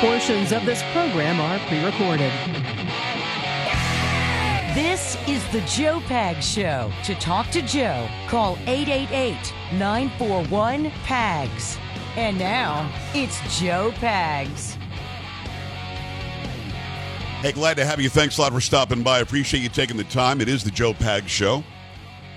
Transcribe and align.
Portions 0.00 0.52
of 0.52 0.64
this 0.64 0.80
program 0.92 1.40
are 1.40 1.58
pre 1.66 1.84
recorded. 1.84 2.30
This 4.72 5.16
is 5.26 5.44
the 5.48 5.60
Joe 5.62 5.98
Pag 6.06 6.40
Show. 6.40 6.92
To 7.02 7.16
talk 7.16 7.50
to 7.50 7.62
Joe, 7.62 8.08
call 8.28 8.56
888 8.68 9.52
941 9.72 10.92
PAGS. 11.02 11.78
And 12.14 12.38
now, 12.38 12.88
it's 13.12 13.40
Joe 13.58 13.90
Pags. 13.96 14.76
Hey, 17.40 17.50
glad 17.50 17.76
to 17.78 17.84
have 17.84 18.00
you. 18.00 18.08
Thanks 18.08 18.38
a 18.38 18.42
lot 18.42 18.52
for 18.52 18.60
stopping 18.60 19.02
by. 19.02 19.18
Appreciate 19.18 19.64
you 19.64 19.68
taking 19.68 19.96
the 19.96 20.04
time. 20.04 20.40
It 20.40 20.48
is 20.48 20.62
the 20.62 20.70
Joe 20.70 20.94
Pag 20.94 21.26
Show. 21.26 21.64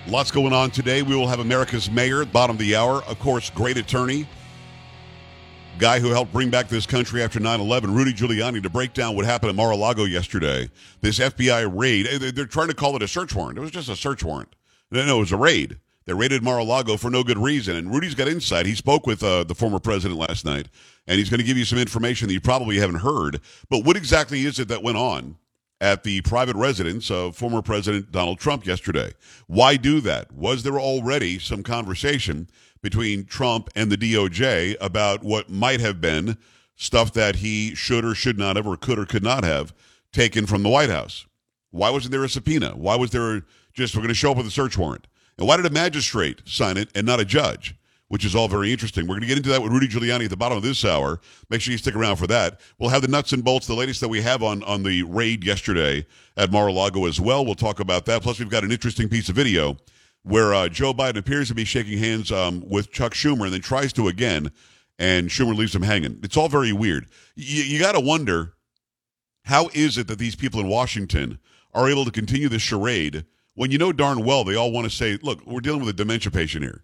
Lots 0.08 0.32
going 0.32 0.52
on 0.52 0.72
today. 0.72 1.04
We 1.04 1.16
will 1.16 1.28
have 1.28 1.40
America's 1.40 1.92
mayor 1.92 2.24
at 2.24 2.34
bottom 2.34 2.56
of 2.56 2.60
the 2.60 2.76
hour. 2.76 3.04
Of 3.04 3.20
course, 3.20 3.52
great 3.52 3.78
attorney, 3.78 4.28
guy 5.80 6.00
who 6.00 6.10
helped 6.10 6.32
bring 6.32 6.50
back 6.50 6.68
this 6.68 6.86
country 6.86 7.24
after 7.24 7.40
9-11, 7.40 7.96
Rudy 7.96 8.14
Giuliani, 8.14 8.62
to 8.64 8.70
break 8.70 8.94
down 8.94 9.16
what 9.16 9.26
happened 9.26 9.50
at 9.50 9.56
Mar-a-Lago 9.56 10.06
yesterday. 10.06 10.70
This 11.02 11.20
FBI 11.20 11.72
raid. 11.74 12.08
They're 12.36 12.46
trying 12.46 12.68
to 12.68 12.76
call 12.76 12.96
it 12.96 13.02
a 13.02 13.08
search 13.08 13.34
warrant. 13.34 13.58
It 13.58 13.62
was 13.62 13.72
just 13.72 13.90
a 13.90 13.96
search 13.96 14.24
warrant. 14.24 14.56
No, 14.92 15.06
no, 15.06 15.18
it 15.18 15.22
was 15.22 15.32
a 15.32 15.38
raid. 15.38 15.78
They 16.06 16.14
raided 16.14 16.44
Mar-a-Lago 16.44 16.98
for 16.98 17.10
no 17.10 17.24
good 17.24 17.38
reason. 17.38 17.76
And 17.76 17.92
Rudy's 17.92 18.16
got 18.16 18.28
insight. 18.28 18.66
He 18.66 18.76
spoke 18.76 19.06
with 19.06 19.24
uh, 19.24 19.44
the 19.44 19.56
former 19.56 19.80
president 19.80 20.20
last 20.20 20.46
night, 20.46 20.68
and 21.08 21.18
he's 21.18 21.30
going 21.30 21.40
to 21.40 21.46
give 21.46 21.58
you 21.58 21.66
some 21.66 21.80
information 21.80 22.28
that 22.28 22.34
you 22.34 22.42
probably 22.42 22.78
haven't 22.78 22.98
heard. 22.98 23.40
But 23.70 23.86
what 23.86 23.98
exactly 23.98 24.42
is 24.42 24.60
it 24.60 24.68
that 24.68 24.84
went 24.84 24.98
on 24.98 25.38
at 25.80 26.04
the 26.04 26.22
private 26.22 26.56
residence 26.56 27.10
of 27.10 27.36
former 27.36 27.62
President 27.62 28.12
Donald 28.12 28.40
Trump 28.40 28.66
yesterday? 28.66 29.14
Why 29.48 29.78
do 29.78 30.02
that? 30.02 30.32
Was 30.32 30.64
there 30.64 30.80
already 30.80 31.40
some 31.40 31.64
conversation 31.64 32.50
between 32.82 33.26
Trump 33.26 33.70
and 33.76 33.92
the 33.92 33.98
DOJ 33.98 34.76
about 34.82 35.24
what 35.24 35.50
might 35.50 35.80
have 35.80 36.02
been 36.02 36.38
stuff 36.76 37.14
that 37.14 37.38
he 37.38 37.76
should 37.76 38.04
or 38.04 38.16
should 38.16 38.38
not 38.38 38.56
have, 38.56 38.66
or 38.66 38.76
could 38.76 38.98
or 38.98 39.06
could 39.06 39.24
not 39.24 39.44
have 39.44 39.74
taken 40.12 40.46
from 40.46 40.64
the 40.64 40.70
White 40.70 40.90
House? 40.90 41.26
Why 41.70 41.90
wasn't 41.90 42.12
there 42.12 42.24
a 42.24 42.30
subpoena? 42.30 42.72
Why 42.72 42.96
was 42.96 43.12
there 43.12 43.46
just, 43.74 43.96
we're 43.96 44.02
going 44.02 44.10
to 44.10 44.16
show 44.16 44.32
up 44.32 44.38
with 44.38 44.48
a 44.48 44.52
search 44.52 44.78
warrant? 44.78 45.08
And 45.38 45.48
why 45.48 45.58
did 45.58 45.66
a 45.66 45.70
magistrate 45.70 46.42
sign 46.46 46.78
it 46.78 46.90
and 46.96 47.06
not 47.06 47.20
a 47.20 47.26
judge? 47.26 47.76
Which 48.10 48.26
is 48.26 48.36
all 48.36 48.50
very 48.50 48.74
interesting. 48.74 49.08
We're 49.08 49.16
going 49.16 49.22
to 49.22 49.28
get 49.28 49.38
into 49.38 49.52
that 49.52 49.62
with 49.62 49.72
Rudy 49.72 49.88
Giuliani 49.88 50.26
at 50.26 50.30
the 50.30 50.36
bottom 50.36 50.58
of 50.58 50.64
this 50.64 50.84
hour. 50.84 51.22
Make 51.50 51.62
sure 51.62 51.72
you 51.72 51.78
stick 51.78 51.96
around 51.96 52.18
for 52.18 52.28
that. 52.28 52.60
We'll 52.78 52.90
have 52.90 53.02
the 53.04 53.08
nuts 53.08 53.32
and 53.32 53.42
bolts, 53.42 53.68
the 53.68 53.74
latest 53.74 54.02
that 54.02 54.10
we 54.10 54.22
have 54.22 54.44
on, 54.44 54.64
on 54.64 54.84
the 54.84 55.04
raid 55.04 55.46
yesterday 55.46 56.06
at 56.36 56.52
Mar-a-Lago 56.52 57.06
as 57.06 57.22
well. 57.22 57.46
We'll 57.46 57.56
talk 57.56 57.80
about 57.80 58.06
that. 58.08 58.22
Plus, 58.22 58.38
we've 58.38 58.50
got 58.50 58.66
an 58.66 58.72
interesting 58.74 59.08
piece 59.08 59.30
of 59.30 59.36
video 59.36 59.78
where 60.24 60.54
uh, 60.54 60.70
Joe 60.70 60.94
Biden 60.94 61.18
appears 61.18 61.48
to 61.48 61.56
be 61.56 61.66
shaking 61.66 61.98
hands 61.98 62.32
um, 62.32 62.64
with 62.68 62.92
Chuck 62.92 63.14
Schumer 63.14 63.46
and 63.46 63.54
then 63.54 63.62
tries 63.62 63.94
to 63.94 64.08
again, 64.08 64.52
and 65.00 65.30
Schumer 65.30 65.56
leaves 65.56 65.76
him 65.76 65.82
hanging. 65.82 66.20
It's 66.24 66.38
all 66.38 66.50
very 66.50 66.74
weird. 66.74 67.08
You, 67.36 67.64
you 67.64 67.80
got 67.80 67.94
to 67.94 68.00
wonder 68.00 68.54
how 69.46 69.70
is 69.74 69.98
it 69.98 70.08
that 70.08 70.20
these 70.20 70.36
people 70.36 70.60
in 70.60 70.68
Washington 70.68 71.40
are 71.74 71.90
able 71.90 72.06
to 72.06 72.12
continue 72.12 72.50
this 72.50 72.62
charade 72.62 73.26
when 73.56 73.72
you 73.72 73.78
know 73.78 73.92
darn 73.92 74.24
well 74.24 74.44
they 74.44 74.56
all 74.56 74.72
want 74.72 74.86
to 74.86 74.96
say, 74.96 75.18
look, 75.22 75.46
we're 75.46 75.62
dealing 75.62 75.82
with 75.82 75.90
a 75.90 75.94
dementia 75.94 76.32
patient 76.32 76.64
here. 76.64 76.84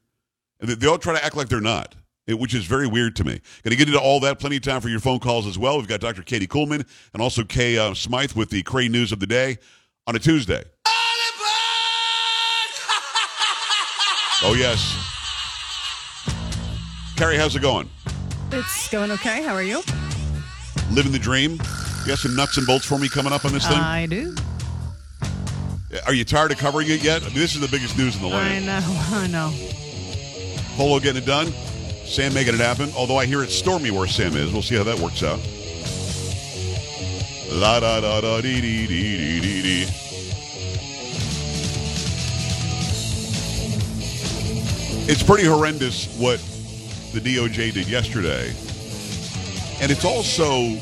And 0.59 0.69
they 0.69 0.87
all 0.87 0.97
try 0.97 1.13
to 1.13 1.23
act 1.23 1.35
like 1.35 1.49
they're 1.49 1.61
not. 1.61 1.95
It, 2.25 2.37
which 2.37 2.53
is 2.53 2.65
very 2.65 2.87
weird 2.87 3.15
to 3.17 3.23
me. 3.23 3.39
Going 3.63 3.71
to 3.71 3.77
get 3.77 3.87
into 3.87 4.01
all 4.01 4.19
that. 4.19 4.37
Plenty 4.37 4.57
of 4.57 4.61
time 4.61 4.81
for 4.81 4.89
your 4.89 4.99
phone 4.99 5.19
calls 5.19 5.47
as 5.47 5.57
well. 5.57 5.77
We've 5.77 5.87
got 5.87 6.01
Dr. 6.01 6.23
Katie 6.23 6.45
Kuhlman 6.45 6.85
and 7.13 7.21
also 7.21 7.45
Kay 7.45 7.77
uh, 7.77 7.93
Smythe 7.93 8.33
with 8.33 8.49
the 8.49 8.63
Cray 8.63 8.89
News 8.89 9.13
of 9.13 9.21
the 9.21 9.27
Day 9.27 9.59
on 10.05 10.15
a 10.17 10.19
Tuesday. 10.19 10.65
Oh, 14.43 14.53
yes. 14.53 14.95
Carrie, 17.15 17.37
how's 17.37 17.55
it 17.55 17.61
going? 17.61 17.89
It's 18.51 18.87
going 18.89 19.11
okay. 19.11 19.41
How 19.43 19.53
are 19.55 19.63
you? 19.63 19.81
Living 20.91 21.11
the 21.11 21.19
dream? 21.19 21.53
You 21.53 22.07
got 22.07 22.19
some 22.19 22.35
nuts 22.35 22.57
and 22.57 22.67
bolts 22.67 22.85
for 22.85 22.99
me 22.99 23.09
coming 23.09 23.33
up 23.33 23.45
on 23.45 23.51
this 23.51 23.67
thing? 23.67 23.77
I 23.77 24.05
do. 24.05 24.35
Are 26.05 26.13
you 26.13 26.23
tired 26.23 26.51
of 26.51 26.57
covering 26.57 26.87
it 26.89 27.03
yet? 27.03 27.23
I 27.23 27.25
mean, 27.27 27.35
this 27.35 27.55
is 27.55 27.61
the 27.61 27.67
biggest 27.67 27.97
news 27.97 28.15
in 28.15 28.21
the 28.21 28.27
land. 28.27 28.69
I 28.69 28.79
know. 28.79 28.85
I 29.11 29.27
know. 29.27 29.53
Polo 30.75 30.99
getting 30.99 31.23
it 31.23 31.25
done. 31.25 31.47
Sam 32.05 32.33
making 32.33 32.53
it 32.53 32.59
happen. 32.59 32.91
Although 32.95 33.17
I 33.17 33.25
hear 33.25 33.41
it's 33.41 33.55
stormy 33.55 33.89
where 33.91 34.07
Sam 34.07 34.35
is. 34.35 34.53
We'll 34.53 34.61
see 34.61 34.75
how 34.75 34.83
that 34.83 34.99
works 34.99 35.23
out. 35.23 35.39
La 37.51 37.79
da 37.79 37.99
da 38.01 38.21
da 38.21 38.41
dee 38.41 38.61
dee 38.61 38.85
dee 38.85 39.17
dee 39.17 39.41
dee 39.41 39.61
dee. 39.61 40.06
It's 45.09 45.23
pretty 45.23 45.45
horrendous 45.45 46.07
what 46.17 46.39
the 47.13 47.19
DOJ 47.21 47.73
did 47.73 47.87
yesterday. 47.87 48.49
And 49.81 49.91
it's 49.91 50.03
also 50.03 50.77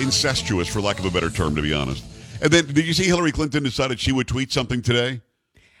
incestuous, 0.00 0.68
for 0.68 0.80
lack 0.80 0.98
of 0.98 1.04
a 1.06 1.10
better 1.10 1.30
term, 1.30 1.56
to 1.56 1.62
be 1.62 1.72
honest. 1.72 2.04
And 2.40 2.52
then, 2.52 2.66
did 2.66 2.86
you 2.86 2.92
see 2.92 3.04
Hillary 3.04 3.32
Clinton 3.32 3.62
decided 3.62 3.98
she 3.98 4.12
would 4.12 4.28
tweet 4.28 4.52
something 4.52 4.82
today? 4.82 5.20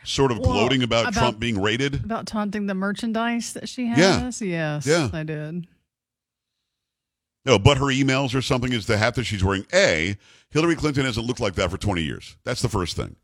Sort 0.04 0.30
of 0.32 0.38
Well, 0.38 0.52
gloating 0.52 0.82
about, 0.82 1.02
about- 1.08 1.14
Trump 1.14 1.38
being 1.38 1.60
raided? 1.60 2.04
About 2.04 2.26
taunting 2.26 2.66
the 2.66 2.74
merchandise 2.74 3.52
that 3.54 3.68
she 3.68 3.84
Yeah. 3.86 4.20
has? 4.20 4.40
Yes. 4.42 4.86
Yeah. 4.86 5.08
I 5.12 5.22
did. 5.22 5.66
No, 7.46 7.58
but 7.58 7.76
her 7.78 7.84
emails 7.86 8.34
or 8.34 8.40
something 8.42 8.72
is 8.72 8.86
the 8.86 8.96
hat 8.96 9.14
that 9.16 9.24
she's 9.24 9.44
wearing. 9.44 9.66
A, 9.74 10.16
Hillary 10.50 10.76
Clinton 10.76 11.04
hasn't 11.04 11.26
looked 11.26 11.40
like 11.40 11.54
that 11.56 11.70
for 11.70 11.76
20 11.78 12.02
years. 12.02 12.36
That's 12.44 12.62
the 12.62 12.68
first 12.68 12.96
thing. 12.96 13.16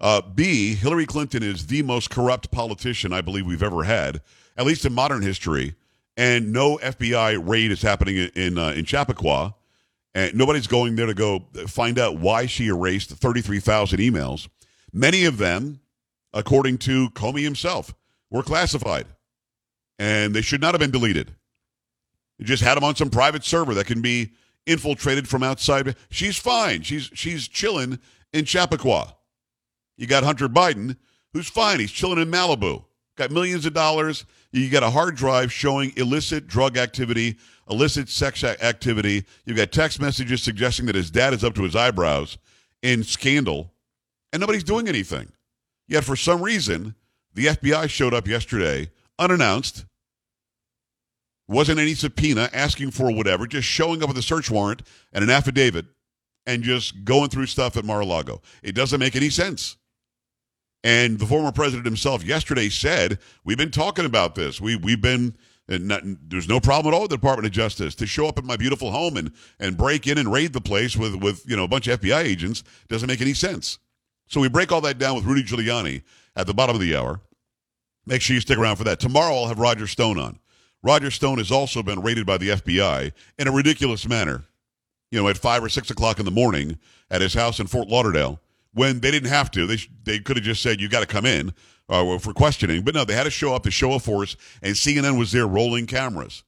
Uh, 0.00 0.22
B, 0.22 0.74
Hillary 0.74 1.06
Clinton 1.06 1.42
is 1.42 1.66
the 1.66 1.82
most 1.82 2.10
corrupt 2.10 2.50
politician 2.50 3.12
I 3.12 3.20
believe 3.20 3.46
we've 3.46 3.62
ever 3.62 3.84
had, 3.84 4.22
at 4.56 4.64
least 4.64 4.84
in 4.84 4.94
modern 4.94 5.22
history. 5.22 5.74
And 6.16 6.52
no 6.52 6.78
FBI 6.78 7.40
raid 7.46 7.70
is 7.70 7.82
happening 7.82 8.16
in 8.16 8.30
in, 8.34 8.58
uh, 8.58 8.70
in 8.70 8.84
Chappaqua, 8.84 9.54
and 10.14 10.34
nobody's 10.34 10.66
going 10.66 10.96
there 10.96 11.06
to 11.06 11.14
go 11.14 11.44
find 11.66 11.98
out 11.98 12.18
why 12.18 12.46
she 12.46 12.66
erased 12.66 13.10
33,000 13.10 14.00
emails. 14.00 14.48
Many 14.92 15.24
of 15.24 15.38
them, 15.38 15.80
according 16.32 16.78
to 16.78 17.10
Comey 17.10 17.42
himself, 17.42 17.94
were 18.30 18.42
classified, 18.42 19.06
and 19.98 20.34
they 20.34 20.42
should 20.42 20.60
not 20.60 20.74
have 20.74 20.80
been 20.80 20.90
deleted. 20.90 21.32
You 22.38 22.44
just 22.44 22.62
had 22.62 22.76
them 22.76 22.84
on 22.84 22.96
some 22.96 23.10
private 23.10 23.44
server 23.44 23.74
that 23.74 23.86
can 23.86 24.00
be 24.00 24.32
infiltrated 24.66 25.28
from 25.28 25.42
outside. 25.42 25.94
She's 26.10 26.38
fine. 26.38 26.82
She's 26.82 27.10
she's 27.14 27.46
chilling 27.46 27.98
in 28.32 28.46
Chappaqua. 28.46 29.14
You 30.00 30.06
got 30.06 30.24
Hunter 30.24 30.48
Biden, 30.48 30.96
who's 31.34 31.46
fine. 31.46 31.78
He's 31.78 31.92
chilling 31.92 32.18
in 32.18 32.30
Malibu. 32.30 32.82
Got 33.16 33.30
millions 33.30 33.66
of 33.66 33.74
dollars. 33.74 34.24
You 34.50 34.70
got 34.70 34.82
a 34.82 34.88
hard 34.88 35.14
drive 35.14 35.52
showing 35.52 35.92
illicit 35.94 36.46
drug 36.46 36.78
activity, 36.78 37.36
illicit 37.68 38.08
sex 38.08 38.42
activity. 38.42 39.26
You've 39.44 39.58
got 39.58 39.72
text 39.72 40.00
messages 40.00 40.42
suggesting 40.42 40.86
that 40.86 40.94
his 40.94 41.10
dad 41.10 41.34
is 41.34 41.44
up 41.44 41.54
to 41.56 41.64
his 41.64 41.76
eyebrows 41.76 42.38
in 42.82 43.04
scandal, 43.04 43.74
and 44.32 44.40
nobody's 44.40 44.64
doing 44.64 44.88
anything. 44.88 45.30
Yet 45.86 46.02
for 46.02 46.16
some 46.16 46.40
reason, 46.40 46.94
the 47.34 47.48
FBI 47.48 47.90
showed 47.90 48.14
up 48.14 48.26
yesterday 48.26 48.90
unannounced 49.18 49.84
wasn't 51.46 51.78
any 51.78 51.92
subpoena 51.92 52.48
asking 52.54 52.92
for 52.92 53.12
whatever, 53.12 53.46
just 53.46 53.68
showing 53.68 54.02
up 54.02 54.08
with 54.08 54.16
a 54.16 54.22
search 54.22 54.50
warrant 54.50 54.80
and 55.12 55.22
an 55.22 55.28
affidavit 55.28 55.84
and 56.46 56.62
just 56.62 57.04
going 57.04 57.28
through 57.28 57.44
stuff 57.44 57.76
at 57.76 57.84
Mar-a-Lago. 57.84 58.40
It 58.62 58.74
doesn't 58.74 58.98
make 58.98 59.14
any 59.14 59.28
sense. 59.28 59.76
And 60.82 61.18
the 61.18 61.26
former 61.26 61.52
president 61.52 61.84
himself 61.84 62.24
yesterday 62.24 62.68
said, 62.70 63.18
"We've 63.44 63.58
been 63.58 63.70
talking 63.70 64.06
about 64.06 64.34
this. 64.34 64.60
We 64.60 64.76
we've 64.76 65.00
been 65.00 65.36
And 65.68 65.86
not, 65.86 66.02
there's 66.04 66.48
no 66.48 66.58
problem 66.58 66.92
at 66.92 66.96
all 66.96 67.02
with 67.02 67.10
the 67.10 67.16
Department 67.16 67.46
of 67.46 67.52
Justice 67.52 67.94
to 67.96 68.06
show 68.06 68.26
up 68.26 68.38
at 68.38 68.44
my 68.44 68.56
beautiful 68.56 68.90
home 68.90 69.16
and, 69.16 69.30
and 69.60 69.76
break 69.76 70.06
in 70.08 70.18
and 70.18 70.32
raid 70.32 70.52
the 70.52 70.60
place 70.60 70.96
with, 70.96 71.14
with 71.14 71.48
you 71.48 71.56
know 71.56 71.64
a 71.64 71.68
bunch 71.68 71.86
of 71.86 72.00
FBI 72.00 72.24
agents 72.24 72.64
doesn't 72.88 73.06
make 73.06 73.20
any 73.20 73.34
sense. 73.34 73.78
So 74.26 74.40
we 74.40 74.48
break 74.48 74.72
all 74.72 74.80
that 74.80 74.98
down 74.98 75.14
with 75.14 75.24
Rudy 75.24 75.42
Giuliani 75.44 76.02
at 76.34 76.46
the 76.46 76.54
bottom 76.54 76.74
of 76.74 76.80
the 76.80 76.96
hour. 76.96 77.20
Make 78.06 78.22
sure 78.22 78.34
you 78.34 78.40
stick 78.40 78.58
around 78.58 78.76
for 78.76 78.84
that. 78.84 78.98
Tomorrow 79.00 79.34
I'll 79.34 79.48
have 79.48 79.58
Roger 79.58 79.86
Stone 79.86 80.18
on. 80.18 80.40
Roger 80.82 81.10
Stone 81.10 81.38
has 81.38 81.52
also 81.52 81.82
been 81.82 82.00
raided 82.00 82.26
by 82.26 82.38
the 82.38 82.48
FBI 82.50 83.12
in 83.38 83.48
a 83.48 83.52
ridiculous 83.52 84.08
manner. 84.08 84.44
You 85.10 85.20
know, 85.20 85.28
at 85.28 85.36
five 85.36 85.62
or 85.62 85.68
six 85.68 85.90
o'clock 85.90 86.18
in 86.18 86.24
the 86.24 86.30
morning 86.30 86.78
at 87.10 87.20
his 87.20 87.34
house 87.34 87.60
in 87.60 87.66
Fort 87.66 87.88
Lauderdale, 87.88 88.40
when 88.72 89.00
they 89.00 89.10
didn't 89.10 89.30
have 89.30 89.50
to. 89.52 89.66
They 89.66 89.78
they 90.04 90.18
could 90.18 90.36
have 90.36 90.44
just 90.44 90.62
said 90.62 90.80
you 90.80 90.88
got 90.88 91.00
to 91.00 91.06
come 91.06 91.26
in 91.26 91.52
uh, 91.88 92.18
for 92.18 92.32
questioning, 92.32 92.82
but 92.82 92.94
no, 92.94 93.04
they 93.04 93.14
had 93.14 93.24
to 93.24 93.30
show 93.30 93.54
up 93.54 93.64
to 93.64 93.70
show 93.70 93.92
a 93.94 93.98
force, 93.98 94.36
and 94.62 94.74
CNN 94.74 95.18
was 95.18 95.32
there 95.32 95.46
rolling 95.46 95.86
cameras. 95.86 96.44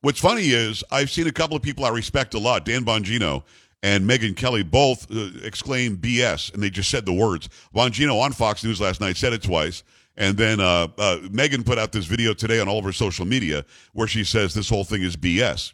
What's 0.00 0.20
funny 0.20 0.50
is 0.50 0.84
I've 0.90 1.10
seen 1.10 1.26
a 1.26 1.32
couple 1.32 1.56
of 1.56 1.62
people 1.62 1.84
I 1.84 1.88
respect 1.88 2.34
a 2.34 2.38
lot, 2.38 2.64
Dan 2.64 2.84
Bongino 2.84 3.44
and 3.82 4.08
Megyn 4.08 4.34
Kelly, 4.34 4.62
both 4.62 5.10
uh, 5.14 5.28
exclaim 5.42 5.98
BS, 5.98 6.52
and 6.52 6.62
they 6.62 6.70
just 6.70 6.90
said 6.90 7.04
the 7.04 7.12
words. 7.12 7.50
Bongino 7.74 8.20
on 8.20 8.32
Fox 8.32 8.64
News 8.64 8.80
last 8.80 9.00
night 9.00 9.16
said 9.16 9.32
it 9.34 9.42
twice. 9.42 9.82
And 10.16 10.36
then 10.36 10.60
uh, 10.60 10.88
uh, 10.96 11.18
Megyn 11.24 11.66
put 11.66 11.76
out 11.76 11.92
this 11.92 12.06
video 12.06 12.34
today 12.34 12.60
on 12.60 12.68
all 12.68 12.78
of 12.78 12.84
her 12.84 12.92
social 12.92 13.26
media 13.26 13.64
where 13.92 14.06
she 14.06 14.24
says 14.24 14.54
this 14.54 14.68
whole 14.68 14.84
thing 14.84 15.02
is 15.02 15.16
BS. 15.16 15.72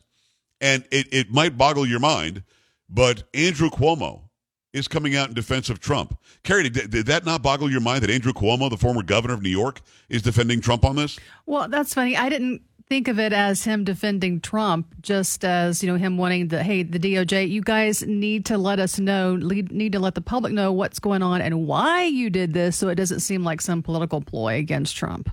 And 0.61 0.85
it, 0.91 1.07
it 1.13 1.31
might 1.31 1.57
boggle 1.57 1.87
your 1.87 2.01
mind, 2.01 2.43
but 2.89 3.25
Andrew 3.35 3.71
Cuomo 3.71 4.30
is 4.73 4.89
coming 4.89 5.17
out 5.17 5.29
in 5.29 5.35
defense 5.35 5.69
of 5.69 5.81
Trump. 5.81 6.19
Carrie, 6.43 6.69
did, 6.69 6.91
did 6.91 7.07
that 7.07 7.25
not 7.25 7.43
boggle 7.43 7.71
your 7.71 7.81
mind 7.81 8.03
that 8.03 8.11
Andrew 8.11 8.33
Cuomo, 8.33 8.71
the 8.71 8.77
former 8.77 9.03
governor 9.03 9.35
of 9.35 9.43
New 9.43 9.51
York, 9.51 9.81
is 10.09 10.23
defending 10.23 10.61
Trump 10.61 10.85
on 10.85 10.97
this? 10.97 11.19
Well, 11.47 11.69
that's 11.69 11.95
funny. 11.95 12.17
I 12.17 12.29
didn't 12.29 12.63
think 12.91 13.07
of 13.07 13.21
it 13.21 13.33
as 13.33 13.63
him 13.65 13.85
defending 13.85 14.41
Trump, 14.41 14.95
just 15.01 15.45
as 15.45 15.83
you 15.83 15.91
know 15.91 15.97
him 15.97 16.19
wanting 16.19 16.49
the 16.49 16.63
hey 16.63 16.83
the 16.83 16.99
DOJ, 16.99 17.49
you 17.49 17.63
guys 17.63 18.03
need 18.03 18.45
to 18.47 18.59
let 18.59 18.81
us 18.81 18.99
know, 18.99 19.37
need 19.37 19.93
to 19.93 20.01
let 20.01 20.17
the 20.17 20.21
public 20.21 20.53
know 20.53 20.73
what's 20.73 20.99
going 20.99 21.23
on 21.23 21.41
and 21.41 21.67
why 21.67 22.05
you 22.05 22.29
did 22.31 22.53
this, 22.53 22.77
so 22.77 22.89
it 22.89 22.97
doesn't 22.97 23.21
seem 23.21 23.45
like 23.45 23.61
some 23.61 23.83
political 23.83 24.21
ploy 24.21 24.57
against 24.57 24.97
Trump. 24.97 25.31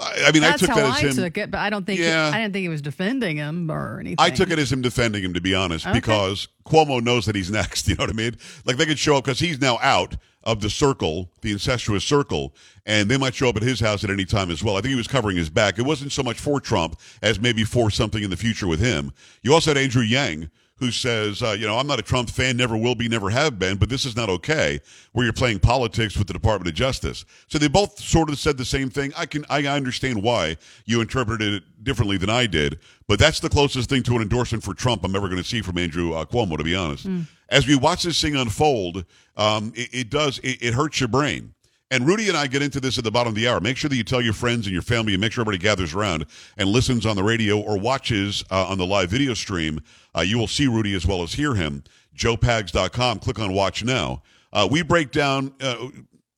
I, 0.00 0.24
I 0.26 0.32
mean, 0.32 0.42
That's 0.42 0.62
I 0.62 0.66
took 0.66 0.74
how 0.74 0.82
that 0.82 0.98
as 0.98 1.04
I 1.04 1.08
him. 1.08 1.14
took 1.16 1.38
it, 1.38 1.50
but 1.50 1.58
I 1.60 1.70
don't 1.70 1.84
think 1.86 2.00
Yeah. 2.00 2.30
I 2.32 2.38
didn't 2.38 2.52
think 2.54 2.62
he 2.62 2.68
was 2.68 2.82
defending 2.82 3.36
him 3.36 3.70
or 3.70 4.00
anything. 4.00 4.16
I 4.18 4.30
took 4.30 4.50
it 4.50 4.58
as 4.58 4.72
him 4.72 4.80
defending 4.82 5.22
him, 5.22 5.34
to 5.34 5.40
be 5.40 5.54
honest, 5.54 5.86
Okay. 5.86 5.94
because 5.98 6.48
Cuomo 6.66 7.02
knows 7.02 7.26
that 7.26 7.34
he's 7.36 7.50
next. 7.60 7.88
You 7.88 7.94
know 7.96 8.04
what 8.04 8.10
I 8.10 8.14
mean? 8.14 8.36
Like 8.64 8.76
they 8.78 8.86
could 8.86 8.98
show 8.98 9.16
up 9.16 9.24
because 9.24 9.38
he's 9.38 9.60
now 9.60 9.78
out 9.82 10.16
of 10.44 10.60
the 10.60 10.70
circle, 10.70 11.30
the 11.42 11.52
incestuous 11.52 12.02
circle, 12.04 12.54
and 12.84 13.08
they 13.08 13.16
might 13.16 13.34
show 13.34 13.48
up 13.48 13.56
at 13.56 13.62
his 13.62 13.78
house 13.78 14.02
at 14.02 14.10
any 14.10 14.24
time 14.24 14.50
as 14.50 14.64
well. 14.64 14.76
I 14.76 14.80
think 14.80 14.90
he 14.90 14.96
was 14.96 15.06
covering 15.06 15.36
his 15.36 15.48
back. 15.50 15.78
It 15.78 15.82
wasn't 15.82 16.10
so 16.10 16.22
much 16.24 16.40
for 16.40 16.58
Trump 16.60 16.98
as 17.22 17.38
maybe 17.38 17.62
for 17.62 17.90
something 17.90 18.24
in 18.24 18.30
the 18.30 18.36
future 18.36 18.66
with 18.66 18.80
him. 18.80 19.12
You 19.42 19.54
also 19.54 19.70
had 19.70 19.78
Andrew 19.78 20.02
Yang. 20.02 20.50
Who 20.82 20.90
says, 20.90 21.44
uh, 21.44 21.52
you 21.52 21.64
know, 21.64 21.78
I'm 21.78 21.86
not 21.86 22.00
a 22.00 22.02
Trump 22.02 22.28
fan, 22.28 22.56
never 22.56 22.76
will 22.76 22.96
be, 22.96 23.08
never 23.08 23.30
have 23.30 23.56
been, 23.56 23.76
but 23.76 23.88
this 23.88 24.04
is 24.04 24.16
not 24.16 24.28
okay 24.28 24.80
where 25.12 25.24
you're 25.24 25.32
playing 25.32 25.60
politics 25.60 26.16
with 26.16 26.26
the 26.26 26.32
Department 26.32 26.66
of 26.66 26.74
Justice. 26.74 27.24
So 27.46 27.56
they 27.56 27.68
both 27.68 28.00
sort 28.00 28.28
of 28.28 28.36
said 28.36 28.56
the 28.58 28.64
same 28.64 28.90
thing. 28.90 29.12
I 29.16 29.26
can, 29.26 29.44
I 29.48 29.64
understand 29.66 30.20
why 30.24 30.56
you 30.84 31.00
interpreted 31.00 31.54
it 31.54 31.84
differently 31.84 32.16
than 32.16 32.30
I 32.30 32.46
did, 32.48 32.80
but 33.06 33.20
that's 33.20 33.38
the 33.38 33.48
closest 33.48 33.88
thing 33.90 34.02
to 34.02 34.16
an 34.16 34.22
endorsement 34.22 34.64
for 34.64 34.74
Trump 34.74 35.04
I'm 35.04 35.14
ever 35.14 35.28
going 35.28 35.40
to 35.40 35.48
see 35.48 35.62
from 35.62 35.78
Andrew 35.78 36.14
uh, 36.14 36.24
Cuomo, 36.24 36.58
to 36.58 36.64
be 36.64 36.74
honest. 36.74 37.06
As 37.48 37.64
we 37.64 37.76
watch 37.76 38.02
this 38.02 38.20
thing 38.20 38.34
unfold, 38.34 39.04
um, 39.36 39.72
it, 39.76 39.88
it 39.92 40.10
does, 40.10 40.40
it, 40.40 40.60
it 40.60 40.74
hurts 40.74 40.98
your 40.98 41.08
brain. 41.08 41.54
And 41.92 42.06
Rudy 42.06 42.28
and 42.28 42.38
I 42.38 42.46
get 42.46 42.62
into 42.62 42.80
this 42.80 42.96
at 42.96 43.04
the 43.04 43.10
bottom 43.10 43.32
of 43.32 43.34
the 43.34 43.46
hour. 43.46 43.60
Make 43.60 43.76
sure 43.76 43.90
that 43.90 43.96
you 43.96 44.02
tell 44.02 44.22
your 44.22 44.32
friends 44.32 44.66
and 44.66 44.72
your 44.72 44.80
family 44.80 45.12
and 45.12 45.20
make 45.20 45.30
sure 45.30 45.42
everybody 45.42 45.62
gathers 45.62 45.92
around 45.92 46.24
and 46.56 46.70
listens 46.70 47.04
on 47.04 47.16
the 47.16 47.22
radio 47.22 47.60
or 47.60 47.78
watches 47.78 48.42
uh, 48.50 48.66
on 48.66 48.78
the 48.78 48.86
live 48.86 49.10
video 49.10 49.34
stream. 49.34 49.78
Uh, 50.16 50.22
you 50.22 50.38
will 50.38 50.46
see 50.46 50.66
Rudy 50.66 50.94
as 50.94 51.06
well 51.06 51.22
as 51.22 51.34
hear 51.34 51.54
him. 51.54 51.84
JoePags.com. 52.16 53.18
Click 53.18 53.38
on 53.38 53.52
Watch 53.52 53.84
Now. 53.84 54.22
Uh, 54.54 54.66
we 54.70 54.80
break 54.80 55.10
down, 55.10 55.52
uh, 55.60 55.88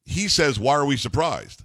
he 0.04 0.26
says, 0.26 0.58
Why 0.58 0.74
are 0.74 0.84
we 0.84 0.96
surprised? 0.96 1.62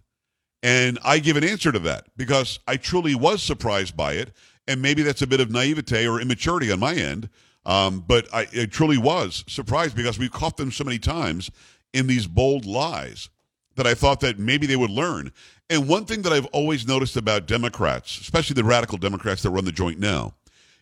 And 0.61 0.99
I 1.03 1.17
give 1.17 1.35
an 1.35 1.43
answer 1.43 1.71
to 1.71 1.79
that 1.79 2.05
because 2.15 2.59
I 2.67 2.77
truly 2.77 3.15
was 3.15 3.41
surprised 3.41 3.97
by 3.97 4.13
it. 4.13 4.33
And 4.67 4.83
maybe 4.83 5.01
that's 5.01 5.23
a 5.23 5.27
bit 5.27 5.39
of 5.39 5.49
naivete 5.49 6.07
or 6.07 6.21
immaturity 6.21 6.71
on 6.71 6.79
my 6.79 6.93
end. 6.93 7.27
Um, 7.65 8.03
but 8.07 8.31
I, 8.31 8.45
I 8.55 8.65
truly 8.67 8.99
was 8.99 9.43
surprised 9.47 9.95
because 9.95 10.19
we've 10.19 10.31
caught 10.31 10.57
them 10.57 10.71
so 10.71 10.83
many 10.83 10.99
times 10.99 11.49
in 11.91 12.05
these 12.05 12.27
bold 12.27 12.65
lies 12.65 13.29
that 13.75 13.87
I 13.87 13.93
thought 13.93 14.19
that 14.21 14.39
maybe 14.39 14.67
they 14.67 14.75
would 14.75 14.89
learn. 14.89 15.31
And 15.69 15.87
one 15.87 16.05
thing 16.05 16.23
that 16.23 16.33
I've 16.33 16.47
always 16.47 16.87
noticed 16.87 17.15
about 17.15 17.45
Democrats, 17.45 18.19
especially 18.19 18.55
the 18.55 18.63
radical 18.63 18.97
Democrats 18.97 19.43
that 19.43 19.51
run 19.51 19.65
the 19.65 19.71
joint 19.71 19.99
now, 19.99 20.33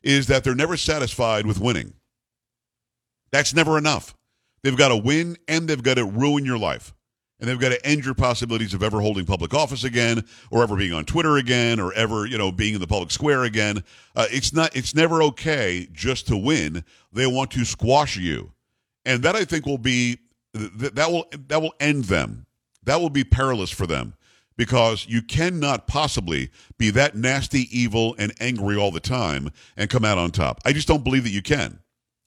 is 0.03 0.27
that 0.27 0.43
they're 0.43 0.55
never 0.55 0.77
satisfied 0.77 1.45
with 1.45 1.59
winning. 1.59 1.93
That's 3.31 3.53
never 3.53 3.77
enough. 3.77 4.15
They've 4.63 4.77
got 4.77 4.89
to 4.89 4.97
win 4.97 5.37
and 5.47 5.67
they've 5.67 5.83
got 5.83 5.95
to 5.95 6.05
ruin 6.05 6.45
your 6.45 6.57
life. 6.57 6.93
And 7.39 7.47
they've 7.47 7.59
got 7.59 7.69
to 7.69 7.85
end 7.85 8.03
your 8.03 8.15
possibilities 8.15 8.73
of 8.73 8.81
ever 8.81 8.99
holding 8.99 9.25
public 9.25 9.53
office 9.53 9.83
again, 9.83 10.23
or 10.49 10.63
ever 10.63 10.75
being 10.75 10.93
on 10.93 11.05
Twitter 11.05 11.37
again, 11.37 11.79
or 11.79 11.93
ever 11.93 12.25
you 12.25 12.35
know 12.35 12.51
being 12.51 12.73
in 12.73 12.81
the 12.81 12.87
public 12.87 13.11
square 13.11 13.43
again. 13.43 13.83
Uh, 14.15 14.25
it's 14.31 14.53
not. 14.53 14.75
It's 14.75 14.95
never 14.95 15.21
okay 15.21 15.87
just 15.91 16.25
to 16.29 16.37
win. 16.37 16.83
They 17.13 17.27
want 17.27 17.51
to 17.51 17.63
squash 17.63 18.17
you, 18.17 18.53
and 19.05 19.21
that 19.21 19.35
I 19.35 19.45
think 19.45 19.67
will 19.67 19.77
be 19.77 20.17
th- 20.55 20.93
that 20.93 21.11
will 21.11 21.27
that 21.47 21.61
will 21.61 21.75
end 21.79 22.05
them. 22.05 22.46
That 22.87 23.01
will 23.01 23.09
be 23.09 23.25
perilous 23.25 23.69
for 23.69 23.85
them 23.85 24.13
because 24.55 25.05
you 25.09 25.21
cannot 25.21 25.87
possibly 25.87 26.51
be 26.77 26.89
that 26.91 27.15
nasty, 27.15 27.67
evil, 27.77 28.15
and 28.17 28.33
angry 28.39 28.77
all 28.77 28.91
the 28.91 29.01
time 29.01 29.51
and 29.75 29.89
come 29.89 30.05
out 30.05 30.17
on 30.17 30.31
top. 30.31 30.61
I 30.63 30.71
just 30.71 30.87
don't 30.87 31.03
believe 31.03 31.25
that 31.25 31.31
you 31.31 31.41
can. 31.41 31.79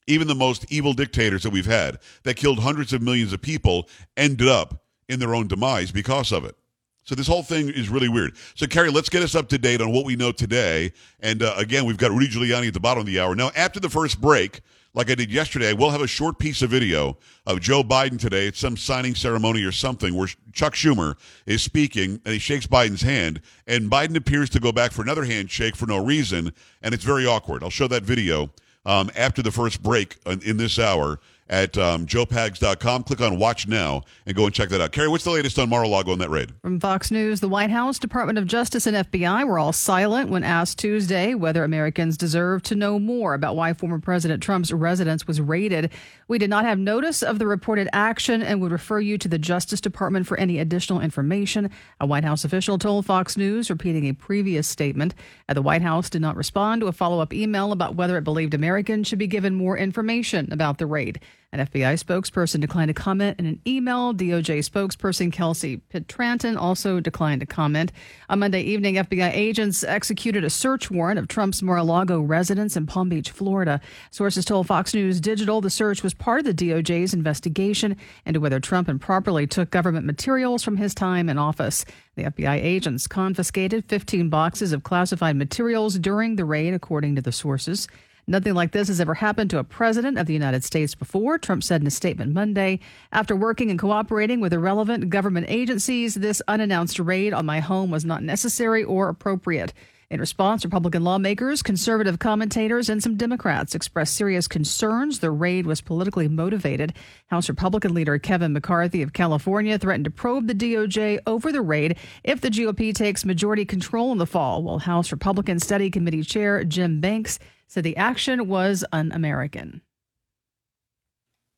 Even 0.06 0.28
the 0.28 0.34
most 0.34 0.70
evil 0.70 0.92
dictators 0.92 1.44
that 1.44 1.50
we've 1.50 1.64
had 1.64 1.98
that 2.24 2.36
killed 2.36 2.58
hundreds 2.58 2.92
of 2.92 3.00
millions 3.00 3.32
of 3.32 3.40
people 3.40 3.88
ended 4.18 4.48
up 4.48 4.84
in 5.08 5.18
their 5.18 5.34
own 5.34 5.48
demise 5.48 5.90
because 5.90 6.30
of 6.30 6.44
it. 6.44 6.56
So 7.04 7.14
this 7.14 7.26
whole 7.26 7.42
thing 7.42 7.70
is 7.70 7.88
really 7.88 8.10
weird. 8.10 8.36
So 8.54 8.66
Carrie, 8.66 8.90
let's 8.90 9.08
get 9.08 9.22
us 9.22 9.34
up 9.34 9.48
to 9.48 9.58
date 9.58 9.80
on 9.80 9.92
what 9.92 10.04
we 10.04 10.14
know 10.14 10.30
today. 10.30 10.92
And 11.20 11.42
uh, 11.42 11.54
again, 11.56 11.86
we've 11.86 11.96
got 11.96 12.10
Rudy 12.10 12.28
Giuliani 12.28 12.68
at 12.68 12.74
the 12.74 12.80
bottom 12.80 13.00
of 13.00 13.06
the 13.06 13.18
hour. 13.18 13.34
Now, 13.34 13.50
after 13.56 13.80
the 13.80 13.88
first 13.88 14.20
break, 14.20 14.60
like 14.92 15.10
I 15.10 15.14
did 15.14 15.30
yesterday, 15.30 15.70
I 15.70 15.72
will 15.72 15.90
have 15.90 16.00
a 16.00 16.06
short 16.06 16.38
piece 16.38 16.62
of 16.62 16.70
video 16.70 17.16
of 17.46 17.60
Joe 17.60 17.82
Biden 17.82 18.18
today. 18.18 18.46
It's 18.46 18.58
some 18.58 18.76
signing 18.76 19.14
ceremony 19.14 19.62
or 19.62 19.72
something 19.72 20.14
where 20.14 20.28
Chuck 20.52 20.74
Schumer 20.74 21.16
is 21.46 21.62
speaking 21.62 22.20
and 22.24 22.32
he 22.32 22.38
shakes 22.38 22.66
Biden's 22.66 23.02
hand, 23.02 23.40
and 23.66 23.90
Biden 23.90 24.16
appears 24.16 24.50
to 24.50 24.60
go 24.60 24.72
back 24.72 24.92
for 24.92 25.02
another 25.02 25.24
handshake 25.24 25.76
for 25.76 25.86
no 25.86 26.04
reason, 26.04 26.52
and 26.82 26.92
it's 26.92 27.04
very 27.04 27.26
awkward. 27.26 27.62
I'll 27.62 27.70
show 27.70 27.88
that 27.88 28.02
video 28.02 28.50
um, 28.84 29.10
after 29.16 29.42
the 29.42 29.52
first 29.52 29.82
break 29.82 30.16
in 30.26 30.56
this 30.56 30.78
hour 30.78 31.20
at 31.50 31.76
um, 31.76 32.06
joepags.com. 32.06 33.02
Click 33.02 33.20
on 33.20 33.38
Watch 33.38 33.68
Now 33.68 34.04
and 34.24 34.34
go 34.36 34.46
and 34.46 34.54
check 34.54 34.70
that 34.70 34.80
out. 34.80 34.92
Carrie, 34.92 35.08
what's 35.08 35.24
the 35.24 35.30
latest 35.30 35.58
on 35.58 35.68
Mar-a-Lago 35.68 36.12
on 36.12 36.18
that 36.20 36.30
raid? 36.30 36.52
From 36.62 36.80
Fox 36.80 37.10
News, 37.10 37.40
the 37.40 37.48
White 37.48 37.70
House, 37.70 37.98
Department 37.98 38.38
of 38.38 38.46
Justice, 38.46 38.86
and 38.86 38.96
FBI 38.96 39.46
were 39.46 39.58
all 39.58 39.72
silent 39.72 40.30
when 40.30 40.44
asked 40.44 40.78
Tuesday 40.78 41.34
whether 41.34 41.64
Americans 41.64 42.16
deserve 42.16 42.62
to 42.62 42.74
know 42.74 42.98
more 42.98 43.34
about 43.34 43.56
why 43.56 43.74
former 43.74 43.98
President 43.98 44.42
Trump's 44.42 44.72
residence 44.72 45.26
was 45.26 45.40
raided. 45.40 45.90
We 46.28 46.38
did 46.38 46.50
not 46.50 46.64
have 46.64 46.78
notice 46.78 47.22
of 47.22 47.40
the 47.40 47.46
reported 47.46 47.88
action 47.92 48.42
and 48.42 48.60
would 48.60 48.72
refer 48.72 49.00
you 49.00 49.18
to 49.18 49.28
the 49.28 49.38
Justice 49.38 49.80
Department 49.80 50.28
for 50.28 50.38
any 50.38 50.60
additional 50.60 51.00
information. 51.00 51.68
A 52.00 52.06
White 52.06 52.24
House 52.24 52.44
official 52.44 52.78
told 52.78 53.04
Fox 53.06 53.36
News, 53.36 53.68
repeating 53.68 54.06
a 54.06 54.12
previous 54.12 54.68
statement. 54.68 55.14
Uh, 55.48 55.54
The 55.54 55.62
White 55.62 55.82
House 55.82 56.08
did 56.08 56.22
not 56.22 56.36
respond 56.36 56.80
to 56.80 56.86
a 56.86 56.92
follow 56.92 57.20
up 57.20 57.34
email 57.34 57.72
about 57.72 57.96
whether 57.96 58.16
it 58.16 58.22
believed 58.22 58.54
Americans 58.54 59.08
should 59.08 59.18
be 59.18 59.26
given 59.26 59.56
more 59.56 59.76
information 59.76 60.52
about 60.52 60.78
the 60.78 60.86
raid. 60.86 61.20
An 61.52 61.66
FBI 61.66 62.00
spokesperson 62.00 62.60
declined 62.60 62.90
to 62.90 62.94
comment 62.94 63.40
in 63.40 63.44
an 63.46 63.60
email. 63.66 64.14
DOJ 64.14 64.60
spokesperson 64.60 65.32
Kelsey 65.32 65.78
Pietranton 65.92 66.56
also 66.56 67.00
declined 67.00 67.40
to 67.40 67.46
comment. 67.46 67.90
On 68.28 68.38
Monday 68.38 68.60
evening, 68.62 68.94
FBI 68.94 69.32
agents 69.34 69.82
executed 69.82 70.44
a 70.44 70.50
search 70.50 70.92
warrant 70.92 71.18
of 71.18 71.26
Trump's 71.26 71.60
Mar-a-Lago 71.60 72.20
residence 72.20 72.76
in 72.76 72.86
Palm 72.86 73.08
Beach, 73.08 73.32
Florida. 73.32 73.80
Sources 74.12 74.44
told 74.44 74.68
Fox 74.68 74.94
News 74.94 75.20
Digital 75.20 75.60
the 75.60 75.70
search 75.70 76.04
was 76.04 76.14
part 76.14 76.38
of 76.38 76.46
the 76.46 76.54
DOJ's 76.54 77.12
investigation 77.12 77.96
into 78.24 78.38
whether 78.38 78.60
Trump 78.60 78.88
improperly 78.88 79.48
took 79.48 79.70
government 79.70 80.06
materials 80.06 80.62
from 80.62 80.76
his 80.76 80.94
time 80.94 81.28
in 81.28 81.36
office. 81.36 81.84
The 82.14 82.26
FBI 82.26 82.62
agents 82.62 83.08
confiscated 83.08 83.86
15 83.86 84.28
boxes 84.28 84.72
of 84.72 84.84
classified 84.84 85.34
materials 85.34 85.98
during 85.98 86.36
the 86.36 86.44
raid, 86.44 86.74
according 86.74 87.16
to 87.16 87.22
the 87.22 87.32
sources. 87.32 87.88
Nothing 88.30 88.54
like 88.54 88.70
this 88.70 88.86
has 88.86 89.00
ever 89.00 89.14
happened 89.14 89.50
to 89.50 89.58
a 89.58 89.64
president 89.64 90.16
of 90.16 90.26
the 90.26 90.32
United 90.32 90.62
States 90.62 90.94
before, 90.94 91.36
Trump 91.36 91.64
said 91.64 91.80
in 91.80 91.86
a 91.88 91.90
statement 91.90 92.32
Monday. 92.32 92.78
After 93.10 93.34
working 93.34 93.70
and 93.70 93.78
cooperating 93.78 94.38
with 94.38 94.52
the 94.52 94.60
relevant 94.60 95.10
government 95.10 95.46
agencies, 95.48 96.14
this 96.14 96.40
unannounced 96.46 97.00
raid 97.00 97.32
on 97.32 97.44
my 97.44 97.58
home 97.58 97.90
was 97.90 98.04
not 98.04 98.22
necessary 98.22 98.84
or 98.84 99.08
appropriate. 99.08 99.72
In 100.10 100.18
response, 100.18 100.64
Republican 100.64 101.04
lawmakers, 101.04 101.62
conservative 101.62 102.18
commentators, 102.18 102.88
and 102.88 103.00
some 103.00 103.16
Democrats 103.16 103.76
expressed 103.76 104.16
serious 104.16 104.48
concerns 104.48 105.20
the 105.20 105.30
raid 105.30 105.68
was 105.68 105.80
politically 105.80 106.26
motivated. 106.26 106.94
House 107.28 107.48
Republican 107.48 107.94
leader 107.94 108.18
Kevin 108.18 108.52
McCarthy 108.52 109.02
of 109.02 109.12
California 109.12 109.78
threatened 109.78 110.06
to 110.06 110.10
probe 110.10 110.48
the 110.48 110.54
DOJ 110.54 111.20
over 111.28 111.52
the 111.52 111.62
raid 111.62 111.96
if 112.24 112.40
the 112.40 112.50
GOP 112.50 112.92
takes 112.92 113.24
majority 113.24 113.64
control 113.64 114.10
in 114.10 114.18
the 114.18 114.26
fall, 114.26 114.64
while 114.64 114.80
House 114.80 115.12
Republican 115.12 115.60
Study 115.60 115.92
Committee 115.92 116.24
Chair 116.24 116.64
Jim 116.64 117.00
Banks 117.00 117.38
said 117.68 117.84
the 117.84 117.96
action 117.96 118.48
was 118.48 118.84
un 118.90 119.12
American. 119.12 119.80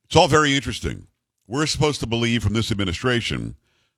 It's 0.05 0.15
all 0.15 0.27
very 0.27 0.55
interesting. 0.55 1.07
We're 1.47 1.65
supposed 1.65 2.01
to 2.01 2.07
believe 2.07 2.43
from 2.43 2.53
this 2.53 2.71
administration 2.71 3.55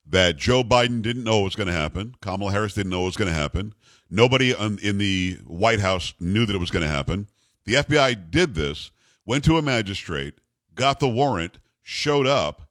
that 0.08 0.38
Joe 0.38 0.64
Biden 0.64 1.02
didn't 1.02 1.24
know 1.24 1.42
was 1.42 1.56
going 1.56 1.68
to 1.68 1.74
happen. 1.74 2.16
Kamala 2.22 2.52
Harris 2.52 2.74
didn't 2.74 2.92
know 2.92 3.02
what 3.02 3.08
was 3.08 3.18
going 3.18 3.32
to 3.32 3.34
happen. 3.34 3.74
Nobody 4.10 4.52
in 4.52 4.98
the 4.98 5.40
White 5.48 5.80
House 5.80 6.14
knew 6.20 6.46
that 6.46 6.56
it 6.56 6.60
was 6.60 6.72
going 6.72 6.86
to 6.86 6.92
happen. 6.92 7.28
The 7.66 7.76
FBI 7.76 8.30
did 8.30 8.54
this, 8.54 8.92
went 9.26 9.44
to 9.46 9.58
a 9.58 9.62
magistrate, 9.62 10.36
got 10.76 11.00
the 11.00 11.10
warrant, 11.10 11.58
showed 11.82 12.28
up, 12.28 12.70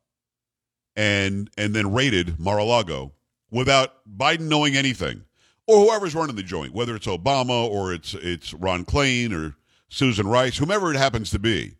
and 0.96 1.50
and 1.58 1.74
then 1.74 1.92
raided 1.92 2.38
Mar-a-Lago 2.38 3.12
without 3.50 3.94
Biden 4.08 4.42
knowing 4.42 4.76
anything, 4.76 5.24
or 5.66 5.84
whoever's 5.84 6.14
running 6.14 6.36
the 6.36 6.42
joint, 6.44 6.72
whether 6.72 6.94
it's 6.94 7.08
Obama 7.08 7.68
or 7.68 7.92
it's 7.92 8.14
it's 8.14 8.54
Ron 8.54 8.84
Klain 8.84 9.32
or 9.32 9.56
Susan 9.88 10.28
Rice, 10.28 10.58
whomever 10.58 10.92
it 10.92 10.96
happens 10.96 11.30
to 11.30 11.40
be. 11.40 11.74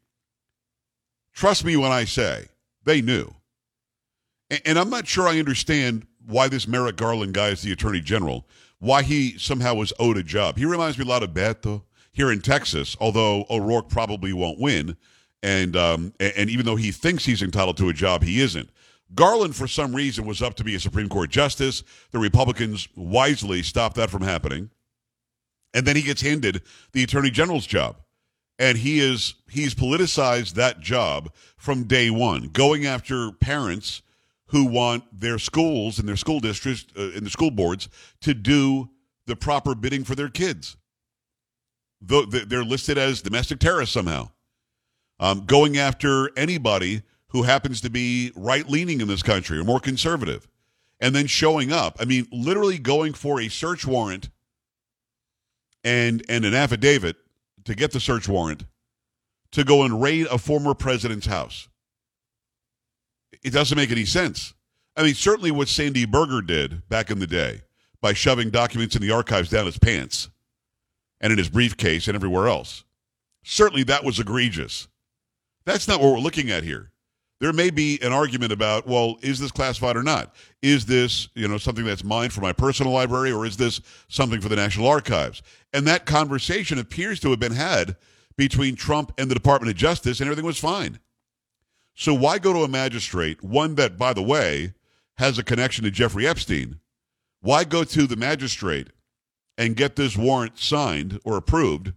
Trust 1.32 1.64
me 1.64 1.76
when 1.76 1.92
I 1.92 2.04
say 2.04 2.48
they 2.84 3.00
knew. 3.00 3.34
And 4.50 4.78
I'm 4.78 4.90
not 4.90 5.06
sure 5.06 5.26
I 5.26 5.38
understand 5.38 6.06
why 6.26 6.48
this 6.48 6.68
Merrick 6.68 6.96
Garland 6.96 7.34
guy 7.34 7.48
is 7.48 7.62
the 7.62 7.72
attorney 7.72 8.00
general, 8.00 8.46
why 8.78 9.02
he 9.02 9.38
somehow 9.38 9.74
was 9.74 9.92
owed 9.98 10.16
a 10.16 10.22
job. 10.22 10.56
He 10.56 10.64
reminds 10.64 10.98
me 10.98 11.04
a 11.04 11.08
lot 11.08 11.22
of 11.22 11.30
Beto 11.30 11.82
here 12.12 12.30
in 12.30 12.40
Texas, 12.40 12.96
although 13.00 13.46
O'Rourke 13.50 13.88
probably 13.88 14.32
won't 14.32 14.60
win. 14.60 14.96
And, 15.42 15.76
um, 15.76 16.12
and 16.20 16.48
even 16.48 16.64
though 16.64 16.76
he 16.76 16.90
thinks 16.92 17.24
he's 17.24 17.42
entitled 17.42 17.76
to 17.78 17.88
a 17.88 17.92
job, 17.92 18.22
he 18.22 18.40
isn't. 18.40 18.70
Garland, 19.14 19.54
for 19.54 19.68
some 19.68 19.94
reason, 19.94 20.24
was 20.24 20.42
up 20.42 20.54
to 20.54 20.64
be 20.64 20.74
a 20.74 20.80
Supreme 20.80 21.08
Court 21.08 21.30
justice. 21.30 21.82
The 22.10 22.18
Republicans 22.18 22.88
wisely 22.96 23.62
stopped 23.62 23.96
that 23.96 24.10
from 24.10 24.22
happening. 24.22 24.70
And 25.74 25.86
then 25.86 25.96
he 25.96 26.02
gets 26.02 26.22
handed 26.22 26.62
the 26.92 27.02
attorney 27.02 27.30
general's 27.30 27.66
job 27.66 27.96
and 28.58 28.78
he 28.78 29.00
is 29.00 29.34
he's 29.48 29.74
politicized 29.74 30.54
that 30.54 30.80
job 30.80 31.32
from 31.56 31.84
day 31.84 32.10
one, 32.10 32.48
going 32.48 32.86
after 32.86 33.32
parents 33.32 34.02
who 34.54 34.66
want 34.66 35.02
their 35.12 35.36
schools 35.36 35.98
and 35.98 36.08
their 36.08 36.14
school 36.14 36.38
districts 36.38 36.86
uh, 36.96 37.10
and 37.16 37.26
the 37.26 37.30
school 37.30 37.50
boards 37.50 37.88
to 38.20 38.32
do 38.32 38.88
the 39.26 39.34
proper 39.34 39.74
bidding 39.74 40.04
for 40.04 40.14
their 40.14 40.28
kids. 40.28 40.76
They're 42.00 42.62
listed 42.62 42.96
as 42.96 43.20
domestic 43.20 43.58
terrorists 43.58 43.92
somehow, 43.92 44.30
um, 45.18 45.44
going 45.44 45.76
after 45.76 46.30
anybody 46.38 47.02
who 47.30 47.42
happens 47.42 47.80
to 47.80 47.90
be 47.90 48.30
right 48.36 48.68
leaning 48.68 49.00
in 49.00 49.08
this 49.08 49.24
country 49.24 49.58
or 49.58 49.64
more 49.64 49.80
conservative, 49.80 50.46
and 51.00 51.16
then 51.16 51.26
showing 51.26 51.72
up. 51.72 51.96
I 51.98 52.04
mean, 52.04 52.28
literally 52.30 52.78
going 52.78 53.12
for 53.14 53.40
a 53.40 53.48
search 53.48 53.84
warrant 53.84 54.30
and 55.82 56.24
and 56.28 56.44
an 56.44 56.54
affidavit 56.54 57.16
to 57.64 57.74
get 57.74 57.90
the 57.90 57.98
search 57.98 58.28
warrant 58.28 58.66
to 59.50 59.64
go 59.64 59.82
and 59.82 60.00
raid 60.00 60.28
a 60.28 60.38
former 60.38 60.74
president's 60.74 61.26
house. 61.26 61.66
It 63.44 63.52
doesn't 63.52 63.76
make 63.76 63.90
any 63.90 64.06
sense. 64.06 64.54
I 64.96 65.02
mean, 65.02 65.14
certainly 65.14 65.50
what 65.50 65.68
Sandy 65.68 66.06
Berger 66.06 66.40
did 66.40 66.88
back 66.88 67.10
in 67.10 67.18
the 67.18 67.26
day 67.26 67.62
by 68.00 68.12
shoving 68.12 68.50
documents 68.50 68.96
in 68.96 69.02
the 69.02 69.10
archives 69.10 69.50
down 69.50 69.66
his 69.66 69.78
pants 69.78 70.30
and 71.20 71.32
in 71.32 71.38
his 71.38 71.48
briefcase 71.48 72.08
and 72.08 72.14
everywhere 72.14 72.48
else. 72.48 72.84
Certainly 73.44 73.84
that 73.84 74.04
was 74.04 74.18
egregious. 74.18 74.88
That's 75.64 75.88
not 75.88 76.00
what 76.00 76.12
we're 76.12 76.18
looking 76.18 76.50
at 76.50 76.64
here. 76.64 76.90
There 77.40 77.52
may 77.52 77.70
be 77.70 77.98
an 78.00 78.12
argument 78.12 78.52
about, 78.52 78.86
well, 78.86 79.16
is 79.20 79.38
this 79.38 79.50
classified 79.50 79.96
or 79.96 80.02
not? 80.02 80.34
Is 80.62 80.86
this, 80.86 81.28
you 81.34 81.48
know, 81.48 81.58
something 81.58 81.84
that's 81.84 82.04
mine 82.04 82.30
for 82.30 82.40
my 82.40 82.52
personal 82.52 82.92
library 82.92 83.32
or 83.32 83.44
is 83.44 83.56
this 83.56 83.80
something 84.08 84.40
for 84.40 84.48
the 84.48 84.56
National 84.56 84.86
Archives? 84.86 85.42
And 85.72 85.86
that 85.86 86.06
conversation 86.06 86.78
appears 86.78 87.20
to 87.20 87.30
have 87.30 87.40
been 87.40 87.52
had 87.52 87.96
between 88.36 88.76
Trump 88.76 89.12
and 89.18 89.30
the 89.30 89.34
Department 89.34 89.70
of 89.70 89.76
Justice 89.76 90.20
and 90.20 90.28
everything 90.28 90.46
was 90.46 90.58
fine. 90.58 91.00
So 91.94 92.12
why 92.12 92.38
go 92.38 92.52
to 92.52 92.64
a 92.64 92.68
magistrate, 92.68 93.42
one 93.42 93.76
that, 93.76 93.96
by 93.96 94.12
the 94.12 94.22
way, 94.22 94.74
has 95.18 95.38
a 95.38 95.44
connection 95.44 95.84
to 95.84 95.90
Jeffrey 95.90 96.26
Epstein? 96.26 96.80
Why 97.40 97.64
go 97.64 97.84
to 97.84 98.06
the 98.06 98.16
magistrate 98.16 98.88
and 99.56 99.76
get 99.76 99.96
this 99.96 100.16
warrant 100.16 100.58
signed 100.58 101.20
or 101.24 101.36
approved 101.36 101.92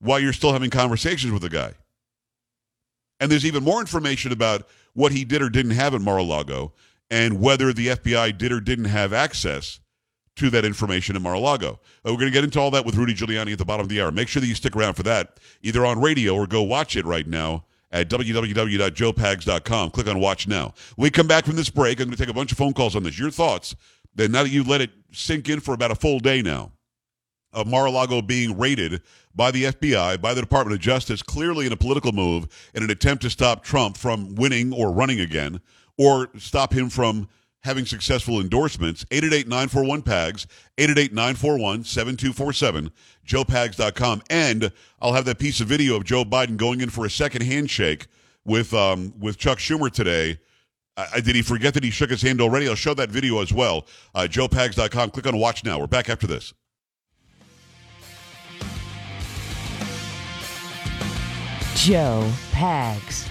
while 0.00 0.18
you're 0.20 0.32
still 0.32 0.52
having 0.52 0.70
conversations 0.70 1.32
with 1.32 1.42
the 1.42 1.50
guy? 1.50 1.74
And 3.20 3.30
there's 3.30 3.44
even 3.44 3.64
more 3.64 3.80
information 3.80 4.32
about 4.32 4.66
what 4.94 5.12
he 5.12 5.24
did 5.24 5.42
or 5.42 5.50
didn't 5.50 5.72
have 5.72 5.94
at 5.94 6.00
Mar-a-Lago 6.00 6.72
and 7.10 7.40
whether 7.40 7.72
the 7.72 7.88
FBI 7.88 8.38
did 8.38 8.52
or 8.52 8.60
didn't 8.60 8.86
have 8.86 9.12
access 9.12 9.80
to 10.36 10.50
that 10.50 10.64
information 10.64 11.16
in 11.16 11.22
Mar-a-Lago. 11.22 11.80
Uh, 12.06 12.12
we're 12.12 12.12
going 12.12 12.26
to 12.26 12.30
get 12.30 12.44
into 12.44 12.60
all 12.60 12.70
that 12.70 12.86
with 12.86 12.94
Rudy 12.94 13.14
Giuliani 13.14 13.52
at 13.52 13.58
the 13.58 13.64
bottom 13.64 13.84
of 13.84 13.88
the 13.88 14.00
hour. 14.00 14.12
Make 14.12 14.28
sure 14.28 14.40
that 14.40 14.46
you 14.46 14.54
stick 14.54 14.76
around 14.76 14.94
for 14.94 15.02
that, 15.02 15.40
either 15.62 15.84
on 15.84 16.00
radio 16.00 16.34
or 16.34 16.46
go 16.46 16.62
watch 16.62 16.96
it 16.96 17.04
right 17.04 17.26
now 17.26 17.64
at 17.90 18.08
www.joepags.com. 18.08 19.90
Click 19.90 20.06
on 20.06 20.20
Watch 20.20 20.46
Now. 20.46 20.74
When 20.96 21.04
we 21.04 21.10
come 21.10 21.26
back 21.26 21.46
from 21.46 21.56
this 21.56 21.70
break, 21.70 22.00
I'm 22.00 22.06
going 22.06 22.16
to 22.16 22.22
take 22.22 22.30
a 22.30 22.34
bunch 22.34 22.52
of 22.52 22.58
phone 22.58 22.74
calls 22.74 22.94
on 22.94 23.02
this. 23.02 23.18
Your 23.18 23.30
thoughts, 23.30 23.74
then 24.14 24.32
now 24.32 24.42
that 24.42 24.50
you've 24.50 24.68
let 24.68 24.80
it 24.80 24.90
sink 25.12 25.48
in 25.48 25.60
for 25.60 25.74
about 25.74 25.90
a 25.90 25.94
full 25.94 26.18
day 26.18 26.42
now, 26.42 26.72
of 27.52 27.66
Mar-a-Lago 27.66 28.20
being 28.20 28.58
raided 28.58 29.00
by 29.34 29.50
the 29.50 29.64
FBI, 29.64 30.20
by 30.20 30.34
the 30.34 30.40
Department 30.40 30.74
of 30.74 30.80
Justice, 30.80 31.22
clearly 31.22 31.66
in 31.66 31.72
a 31.72 31.76
political 31.76 32.12
move 32.12 32.46
in 32.74 32.82
an 32.82 32.90
attempt 32.90 33.22
to 33.22 33.30
stop 33.30 33.64
Trump 33.64 33.96
from 33.96 34.34
winning 34.34 34.72
or 34.72 34.92
running 34.92 35.20
again, 35.20 35.60
or 35.96 36.28
stop 36.36 36.72
him 36.72 36.90
from 36.90 37.28
having 37.62 37.84
successful 37.84 38.40
endorsements. 38.40 39.04
888-941-PAGS, 39.06 40.46
888-941-7247, 40.78 42.90
joepags.com. 43.26 44.22
And 44.30 44.72
I'll 45.00 45.12
have 45.12 45.24
that 45.26 45.38
piece 45.38 45.60
of 45.60 45.68
video 45.68 45.96
of 45.96 46.04
Joe 46.04 46.24
Biden 46.24 46.56
going 46.56 46.80
in 46.80 46.90
for 46.90 47.04
a 47.04 47.10
second 47.10 47.42
handshake 47.42 48.06
with, 48.44 48.72
um, 48.74 49.12
with 49.18 49.38
Chuck 49.38 49.58
Schumer 49.58 49.90
today. 49.90 50.38
Uh, 50.96 51.20
did 51.20 51.36
he 51.36 51.42
forget 51.42 51.74
that 51.74 51.84
he 51.84 51.90
shook 51.90 52.10
his 52.10 52.22
hand 52.22 52.40
already? 52.40 52.68
I'll 52.68 52.74
show 52.74 52.94
that 52.94 53.10
video 53.10 53.40
as 53.40 53.52
well. 53.52 53.86
Uh, 54.14 54.26
joepags.com. 54.28 55.10
Click 55.10 55.26
on 55.26 55.38
watch 55.38 55.64
now. 55.64 55.78
We're 55.78 55.86
back 55.86 56.08
after 56.08 56.26
this. 56.26 56.54
Joe 61.76 62.28
Pags. 62.50 63.28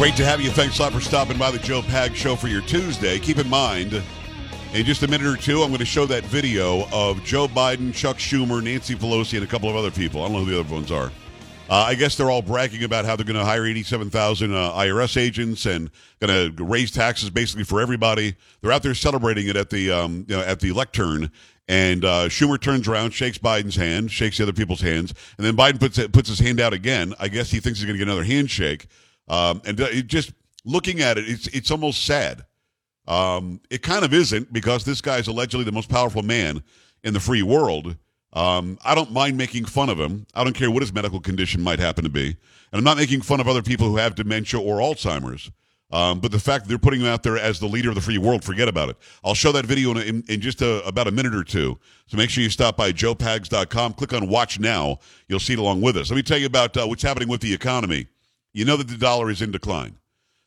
Great 0.00 0.16
to 0.16 0.24
have 0.24 0.40
you. 0.40 0.48
Thanks 0.48 0.78
a 0.78 0.82
lot 0.82 0.94
for 0.94 1.00
stopping 1.02 1.36
by 1.36 1.50
the 1.50 1.58
Joe 1.58 1.82
Pag 1.82 2.16
Show 2.16 2.34
for 2.34 2.48
your 2.48 2.62
Tuesday. 2.62 3.18
Keep 3.18 3.36
in 3.36 3.50
mind, 3.50 4.02
in 4.72 4.86
just 4.86 5.02
a 5.02 5.06
minute 5.06 5.26
or 5.26 5.36
two, 5.36 5.60
I'm 5.60 5.68
going 5.68 5.80
to 5.80 5.84
show 5.84 6.06
that 6.06 6.24
video 6.24 6.88
of 6.90 7.22
Joe 7.22 7.46
Biden, 7.46 7.92
Chuck 7.92 8.16
Schumer, 8.16 8.64
Nancy 8.64 8.94
Pelosi, 8.94 9.34
and 9.34 9.44
a 9.44 9.46
couple 9.46 9.68
of 9.68 9.76
other 9.76 9.90
people. 9.90 10.22
I 10.22 10.28
don't 10.28 10.38
know 10.38 10.44
who 10.46 10.52
the 10.52 10.60
other 10.60 10.72
ones 10.72 10.90
are. 10.90 11.12
Uh, 11.68 11.84
I 11.86 11.96
guess 11.96 12.16
they're 12.16 12.30
all 12.30 12.40
bragging 12.40 12.82
about 12.82 13.04
how 13.04 13.14
they're 13.14 13.26
going 13.26 13.38
to 13.38 13.44
hire 13.44 13.66
87,000 13.66 14.54
uh, 14.54 14.72
IRS 14.72 15.20
agents 15.20 15.66
and 15.66 15.90
going 16.18 16.56
to 16.56 16.64
raise 16.64 16.90
taxes 16.90 17.28
basically 17.28 17.64
for 17.64 17.82
everybody. 17.82 18.36
They're 18.62 18.72
out 18.72 18.82
there 18.82 18.94
celebrating 18.94 19.48
it 19.48 19.56
at 19.56 19.68
the 19.68 19.90
um, 19.90 20.24
you 20.26 20.34
know, 20.34 20.42
at 20.42 20.60
the 20.60 20.72
lectern. 20.72 21.30
And 21.68 22.06
uh, 22.06 22.30
Schumer 22.30 22.58
turns 22.58 22.88
around, 22.88 23.10
shakes 23.10 23.36
Biden's 23.36 23.76
hand, 23.76 24.10
shakes 24.10 24.38
the 24.38 24.44
other 24.44 24.54
people's 24.54 24.80
hands, 24.80 25.12
and 25.36 25.46
then 25.46 25.58
Biden 25.58 25.78
puts 25.78 25.98
puts 26.08 26.30
his 26.30 26.38
hand 26.38 26.58
out 26.58 26.72
again. 26.72 27.12
I 27.20 27.28
guess 27.28 27.50
he 27.50 27.60
thinks 27.60 27.80
he's 27.80 27.86
going 27.86 27.98
to 27.98 28.02
get 28.02 28.08
another 28.10 28.24
handshake. 28.24 28.86
Um, 29.30 29.62
and 29.64 29.78
just 30.08 30.32
looking 30.64 31.00
at 31.00 31.16
it, 31.16 31.28
it's 31.28 31.46
it's 31.48 31.70
almost 31.70 32.04
sad. 32.04 32.44
Um, 33.06 33.60
it 33.70 33.80
kind 33.80 34.04
of 34.04 34.12
isn't 34.12 34.52
because 34.52 34.84
this 34.84 35.00
guy 35.00 35.18
is 35.18 35.28
allegedly 35.28 35.64
the 35.64 35.72
most 35.72 35.88
powerful 35.88 36.22
man 36.22 36.62
in 37.04 37.14
the 37.14 37.20
free 37.20 37.42
world. 37.42 37.96
Um, 38.32 38.76
I 38.84 38.94
don't 38.94 39.12
mind 39.12 39.36
making 39.36 39.64
fun 39.64 39.88
of 39.88 39.98
him. 39.98 40.26
I 40.34 40.42
don't 40.42 40.52
care 40.52 40.70
what 40.70 40.82
his 40.82 40.92
medical 40.92 41.20
condition 41.20 41.62
might 41.62 41.78
happen 41.78 42.02
to 42.04 42.10
be, 42.10 42.26
and 42.26 42.36
I'm 42.72 42.84
not 42.84 42.96
making 42.96 43.22
fun 43.22 43.38
of 43.40 43.46
other 43.46 43.62
people 43.62 43.88
who 43.88 43.96
have 43.96 44.16
dementia 44.16 44.60
or 44.60 44.78
Alzheimer's. 44.78 45.50
Um, 45.92 46.20
but 46.20 46.30
the 46.30 46.38
fact 46.38 46.64
that 46.64 46.68
they're 46.68 46.78
putting 46.78 47.00
him 47.00 47.06
out 47.06 47.22
there 47.22 47.36
as 47.36 47.58
the 47.58 47.66
leader 47.66 47.88
of 47.88 47.96
the 47.96 48.00
free 48.00 48.18
world, 48.18 48.44
forget 48.44 48.68
about 48.68 48.90
it. 48.90 48.96
I'll 49.24 49.34
show 49.34 49.50
that 49.52 49.66
video 49.66 49.90
in, 49.92 49.96
in, 49.98 50.24
in 50.28 50.40
just 50.40 50.62
a, 50.62 50.86
about 50.86 51.08
a 51.08 51.10
minute 51.10 51.34
or 51.34 51.42
two. 51.42 51.78
So 52.06 52.16
make 52.16 52.30
sure 52.30 52.44
you 52.44 52.50
stop 52.50 52.76
by 52.76 52.92
joepags.com. 52.92 53.94
Click 53.94 54.12
on 54.12 54.28
Watch 54.28 54.60
Now. 54.60 54.98
You'll 55.26 55.40
see 55.40 55.54
it 55.54 55.58
along 55.58 55.80
with 55.80 55.96
us. 55.96 56.08
Let 56.08 56.14
me 56.14 56.22
tell 56.22 56.38
you 56.38 56.46
about 56.46 56.76
uh, 56.76 56.86
what's 56.86 57.02
happening 57.02 57.28
with 57.28 57.40
the 57.40 57.52
economy 57.52 58.06
you 58.52 58.64
know 58.64 58.76
that 58.76 58.88
the 58.88 58.96
dollar 58.96 59.30
is 59.30 59.42
in 59.42 59.50
decline. 59.50 59.96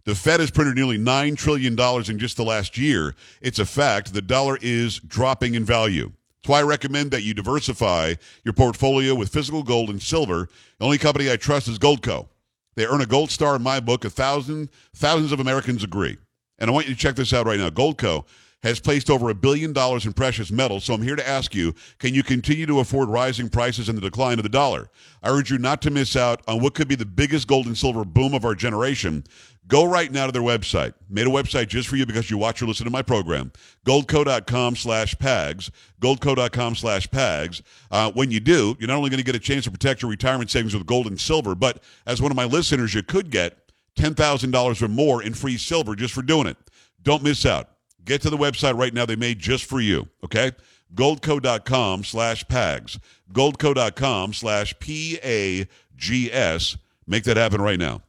The 0.05 0.15
Fed 0.15 0.41
has 0.41 0.51
printed 0.51 0.75
nearly 0.75 0.97
$9 0.97 1.37
trillion 1.37 1.79
in 1.79 2.19
just 2.19 2.35
the 2.35 2.43
last 2.43 2.77
year. 2.77 3.15
It's 3.41 3.59
a 3.59 3.65
fact. 3.65 4.13
The 4.13 4.21
dollar 4.21 4.57
is 4.61 4.99
dropping 4.99 5.55
in 5.55 5.63
value. 5.63 6.11
That's 6.41 6.49
why 6.49 6.59
I 6.59 6.63
recommend 6.63 7.11
that 7.11 7.23
you 7.23 7.33
diversify 7.33 8.15
your 8.43 8.53
portfolio 8.53 9.15
with 9.15 9.29
physical 9.29 9.63
gold 9.63 9.89
and 9.89 10.01
silver. 10.01 10.49
The 10.79 10.85
only 10.85 10.97
company 10.97 11.31
I 11.31 11.37
trust 11.37 11.69
is 11.69 11.79
Goldco. 11.79 12.27
They 12.75 12.85
earn 12.85 12.99
a 12.99 13.05
gold 13.05 13.31
star 13.31 13.55
in 13.55 13.63
my 13.63 13.79
book. 13.79 14.03
A 14.03 14.09
thousand, 14.09 14.69
thousands 14.93 15.31
of 15.31 15.39
Americans 15.39 15.85
agree. 15.85 16.17
And 16.59 16.69
I 16.69 16.73
want 16.73 16.87
you 16.87 16.93
to 16.93 16.99
check 16.99 17.15
this 17.15 17.31
out 17.31 17.45
right 17.45 17.59
now. 17.59 17.69
Goldco 17.69 18.25
has 18.63 18.79
placed 18.79 19.09
over 19.09 19.29
a 19.29 19.35
billion 19.35 19.73
dollars 19.73 20.05
in 20.05 20.13
precious 20.13 20.51
metals. 20.51 20.85
So 20.85 20.93
I'm 20.93 21.01
here 21.01 21.15
to 21.15 21.27
ask 21.27 21.53
you 21.53 21.75
can 21.99 22.13
you 22.13 22.23
continue 22.23 22.65
to 22.65 22.79
afford 22.79 23.09
rising 23.09 23.49
prices 23.49 23.89
and 23.89 23.97
the 23.97 24.01
decline 24.01 24.39
of 24.39 24.43
the 24.43 24.49
dollar? 24.49 24.89
I 25.21 25.29
urge 25.29 25.51
you 25.51 25.57
not 25.57 25.81
to 25.83 25.91
miss 25.91 26.15
out 26.15 26.41
on 26.47 26.61
what 26.61 26.73
could 26.73 26.87
be 26.87 26.95
the 26.95 27.05
biggest 27.05 27.47
gold 27.47 27.67
and 27.67 27.77
silver 27.77 28.05
boom 28.05 28.33
of 28.33 28.45
our 28.45 28.55
generation. 28.55 29.25
Go 29.67 29.85
right 29.85 30.11
now 30.11 30.25
to 30.25 30.31
their 30.31 30.41
website. 30.41 30.93
Made 31.09 31.25
a 31.25 31.29
website 31.29 31.67
just 31.67 31.87
for 31.87 31.95
you 31.95 32.05
because 32.05 32.29
you 32.29 32.37
watch 32.37 32.61
or 32.61 32.65
listen 32.65 32.83
to 32.83 32.91
my 32.91 33.01
program. 33.01 33.53
Goldco.com 33.85 34.75
slash 34.75 35.15
PAGS. 35.17 35.71
Goldco.com 36.01 36.75
slash 36.75 37.09
PAGS. 37.09 37.61
Uh, 37.89 38.11
when 38.11 38.29
you 38.29 38.41
do, 38.41 38.75
you're 38.79 38.89
not 38.89 38.97
only 38.97 39.09
going 39.09 39.19
to 39.19 39.25
get 39.25 39.35
a 39.35 39.39
chance 39.39 39.63
to 39.63 39.71
protect 39.71 40.01
your 40.01 40.11
retirement 40.11 40.51
savings 40.51 40.73
with 40.73 40.85
gold 40.85 41.07
and 41.07 41.19
silver, 41.19 41.55
but 41.55 41.81
as 42.05 42.21
one 42.21 42.29
of 42.29 42.35
my 42.35 42.43
listeners, 42.43 42.93
you 42.93 43.03
could 43.03 43.29
get 43.29 43.57
$10,000 43.97 44.81
or 44.81 44.87
more 44.89 45.23
in 45.23 45.33
free 45.33 45.57
silver 45.57 45.95
just 45.95 46.13
for 46.13 46.21
doing 46.21 46.47
it. 46.47 46.57
Don't 47.01 47.23
miss 47.23 47.45
out. 47.45 47.69
Get 48.05 48.21
to 48.23 48.29
the 48.29 48.37
website 48.37 48.77
right 48.77 48.93
now. 48.93 49.05
They 49.05 49.15
made 49.15 49.39
just 49.39 49.65
for 49.65 49.79
you. 49.79 50.07
Okay. 50.23 50.51
Goldco.com 50.93 52.03
slash 52.03 52.47
PAGS. 52.47 52.99
Goldco.com 53.31 54.33
slash 54.33 54.77
P 54.79 55.19
A 55.23 55.67
G 55.95 56.31
S. 56.31 56.77
Make 57.07 57.23
that 57.23 57.37
happen 57.37 57.61
right 57.61 57.79
now. 57.79 58.01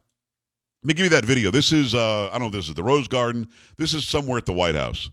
Let 0.83 0.87
me 0.87 0.93
give 0.93 1.05
you 1.05 1.09
that 1.09 1.25
video. 1.25 1.49
This 1.49 1.71
is, 1.71 1.95
uh, 1.95 2.27
I 2.27 2.33
don't 2.33 2.41
know 2.41 2.47
if 2.47 2.53
this 2.53 2.69
is 2.69 2.75
the 2.75 2.83
Rose 2.83 3.07
Garden. 3.07 3.47
This 3.77 3.93
is 3.93 4.07
somewhere 4.07 4.37
at 4.37 4.45
the 4.45 4.53
White 4.53 4.75
House. 4.75 5.09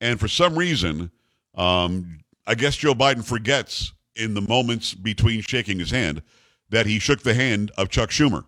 And 0.00 0.20
for 0.20 0.28
some 0.28 0.58
reason, 0.58 1.10
um, 1.54 2.18
I 2.46 2.54
guess 2.54 2.76
Joe 2.76 2.94
Biden 2.94 3.24
forgets 3.24 3.92
in 4.14 4.34
the 4.34 4.42
moments 4.42 4.92
between 4.92 5.40
shaking 5.40 5.78
his 5.78 5.90
hand 5.90 6.22
that 6.68 6.84
he 6.84 6.98
shook 6.98 7.22
the 7.22 7.32
hand 7.32 7.70
of 7.78 7.88
Chuck 7.88 8.10
Schumer. 8.10 8.44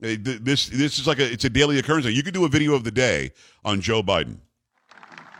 This 0.00 0.68
this 0.68 0.98
is 0.98 1.06
like 1.06 1.18
a 1.18 1.30
it's 1.30 1.44
a 1.44 1.50
daily 1.50 1.78
occurrence. 1.78 2.06
You 2.06 2.22
could 2.22 2.34
do 2.34 2.44
a 2.44 2.48
video 2.48 2.74
of 2.74 2.84
the 2.84 2.90
day 2.90 3.32
on 3.64 3.80
Joe 3.80 4.02
Biden. 4.02 4.38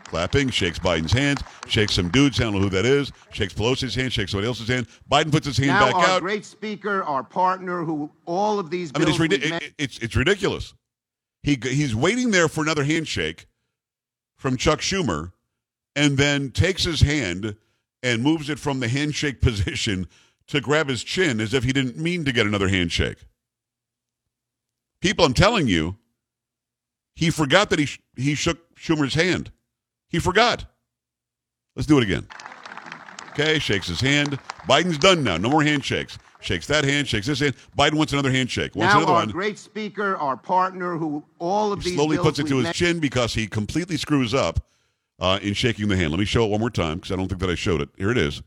Clapping, 0.05 0.49
shakes 0.49 0.77
Biden's 0.77 1.13
hands, 1.13 1.39
shakes 1.67 1.93
some 1.93 2.09
dude's 2.09 2.37
hand, 2.37 2.49
I 2.49 2.51
don't 2.51 2.61
know 2.61 2.67
who 2.67 2.75
that 2.75 2.85
is, 2.85 3.13
shakes 3.31 3.53
Pelosi's 3.53 3.95
hand, 3.95 4.11
shakes 4.11 4.31
somebody 4.31 4.47
else's 4.47 4.67
hand. 4.67 4.87
Biden 5.09 5.31
puts 5.31 5.45
his 5.47 5.55
hand 5.57 5.69
now 5.69 5.85
back 5.85 5.95
our 5.95 6.05
out. 6.05 6.21
great 6.21 6.43
speaker, 6.43 7.01
our 7.03 7.23
partner, 7.23 7.85
who 7.85 8.11
all 8.25 8.59
of 8.59 8.69
these. 8.69 8.91
I 8.93 8.99
mean, 8.99 9.07
it's, 9.07 9.19
ridi- 9.19 9.37
it- 9.37 9.73
it's 9.77 9.97
it's 9.99 10.15
ridiculous. 10.17 10.73
He 11.43 11.57
he's 11.63 11.95
waiting 11.95 12.31
there 12.31 12.49
for 12.49 12.61
another 12.61 12.83
handshake 12.83 13.47
from 14.37 14.57
Chuck 14.57 14.81
Schumer, 14.81 15.31
and 15.95 16.17
then 16.17 16.51
takes 16.51 16.83
his 16.83 16.99
hand 17.01 17.55
and 18.03 18.21
moves 18.21 18.49
it 18.49 18.59
from 18.59 18.81
the 18.81 18.89
handshake 18.89 19.39
position 19.41 20.07
to 20.47 20.59
grab 20.59 20.89
his 20.89 21.03
chin 21.05 21.39
as 21.39 21.53
if 21.53 21.63
he 21.63 21.71
didn't 21.71 21.97
mean 21.97 22.25
to 22.25 22.33
get 22.33 22.45
another 22.45 22.67
handshake. 22.67 23.19
People, 25.01 25.25
I'm 25.25 25.33
telling 25.33 25.67
you, 25.67 25.97
he 27.15 27.29
forgot 27.29 27.69
that 27.71 27.79
he 27.79 27.85
sh- 27.85 27.99
he 28.15 28.35
shook 28.35 28.75
Schumer's 28.75 29.15
hand. 29.15 29.51
He 30.09 30.19
forgot. 30.19 30.65
Let's 31.75 31.87
do 31.87 31.97
it 31.97 32.03
again. 32.03 32.27
Okay, 33.31 33.59
shakes 33.59 33.87
his 33.87 34.01
hand. 34.01 34.39
Biden's 34.67 34.97
done 34.97 35.23
now. 35.23 35.37
No 35.37 35.49
more 35.49 35.63
handshakes. 35.63 36.17
Shakes 36.41 36.65
that 36.67 36.83
hand, 36.83 37.07
shakes 37.07 37.27
this 37.27 37.39
hand. 37.39 37.55
Biden 37.77 37.93
wants 37.93 38.13
another 38.13 38.31
handshake. 38.31 38.75
Wants 38.75 38.93
now 38.93 38.99
another 38.99 39.13
our 39.13 39.19
one. 39.19 39.29
great 39.29 39.59
speaker, 39.59 40.17
our 40.17 40.35
partner, 40.35 40.97
who 40.97 41.23
all 41.39 41.71
of 41.71 41.83
He 41.83 41.91
these 41.91 41.97
slowly 41.97 42.17
puts 42.17 42.39
it 42.39 42.47
to 42.47 42.57
his 42.57 42.71
chin 42.73 42.99
because 42.99 43.33
he 43.33 43.45
completely 43.47 43.95
screws 43.95 44.33
up 44.33 44.59
uh, 45.19 45.39
in 45.41 45.53
shaking 45.53 45.87
the 45.87 45.95
hand. 45.95 46.09
Let 46.11 46.19
me 46.19 46.25
show 46.25 46.43
it 46.43 46.49
one 46.49 46.59
more 46.59 46.71
time 46.71 46.97
because 46.97 47.11
I 47.11 47.15
don't 47.15 47.27
think 47.27 47.39
that 47.41 47.49
I 47.49 47.55
showed 47.55 47.79
it. 47.81 47.89
Here 47.95 48.09
it 48.11 48.17
is. 48.17 48.41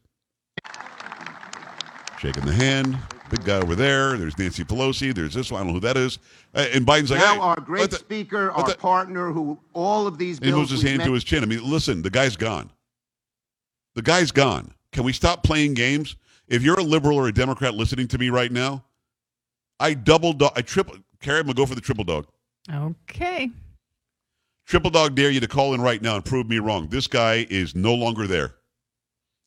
Shaking 2.19 2.45
the 2.45 2.53
hand. 2.53 2.99
Big 3.31 3.45
guy 3.45 3.57
over 3.57 3.75
there. 3.75 4.17
There's 4.19 4.37
Nancy 4.39 4.65
Pelosi. 4.65 5.15
There's 5.15 5.33
this 5.35 5.51
one. 5.51 5.61
I 5.61 5.65
don't 5.65 5.69
know 5.69 5.75
who 5.75 5.81
that 5.81 5.97
is. 5.97 6.19
Uh, 6.55 6.67
and 6.73 6.87
Biden's 6.87 7.11
like, 7.11 7.21
now 7.21 7.35
hey, 7.35 7.41
our 7.41 7.61
great 7.61 7.91
the- 7.91 7.97
speaker, 7.97 8.51
our 8.53 8.69
the- 8.69 8.77
partner, 8.77 9.33
who 9.33 9.59
all 9.73 10.07
of 10.07 10.19
these 10.19 10.39
and 10.39 10.47
he 10.47 10.53
moves 10.53 10.71
his 10.71 10.83
we've 10.83 10.91
hand 10.91 11.03
to 11.03 11.09
met- 11.09 11.15
his 11.15 11.25
chin. 11.25 11.43
I 11.43 11.47
mean, 11.47 11.69
listen, 11.69 12.03
the 12.03 12.11
guy's 12.11 12.37
gone. 12.37 12.71
The 13.95 14.03
guy's 14.03 14.31
gone. 14.31 14.73
Can 14.93 15.05
we 15.05 15.13
stop 15.13 15.43
playing 15.43 15.75
games? 15.75 16.17
If 16.49 16.63
you're 16.63 16.79
a 16.79 16.83
liberal 16.83 17.17
or 17.17 17.29
a 17.29 17.33
Democrat 17.33 17.75
listening 17.75 18.07
to 18.09 18.19
me 18.19 18.29
right 18.29 18.53
now, 18.53 18.85
I 19.81 19.95
double 19.95 20.33
dog, 20.35 20.53
I 20.57 20.63
triple, 20.63 20.97
Carrie, 21.21 21.39
I'm 21.41 21.47
going 21.47 21.55
to 21.57 21.63
go 21.63 21.67
for 21.67 21.75
the 21.75 21.81
triple 21.81 22.05
dog. 22.05 22.27
Okay. 22.73 23.51
Triple 24.67 24.91
dog 24.91 25.15
dare 25.15 25.31
you 25.31 25.41
to 25.41 25.49
call 25.49 25.75
in 25.75 25.81
right 25.81 26.01
now 26.01 26.15
and 26.17 26.25
prove 26.25 26.49
me 26.49 26.59
wrong. 26.59 26.89
This 26.89 27.07
guy 27.07 27.47
is 27.51 27.75
no 27.75 27.95
longer 27.95 28.27
there. 28.27 28.55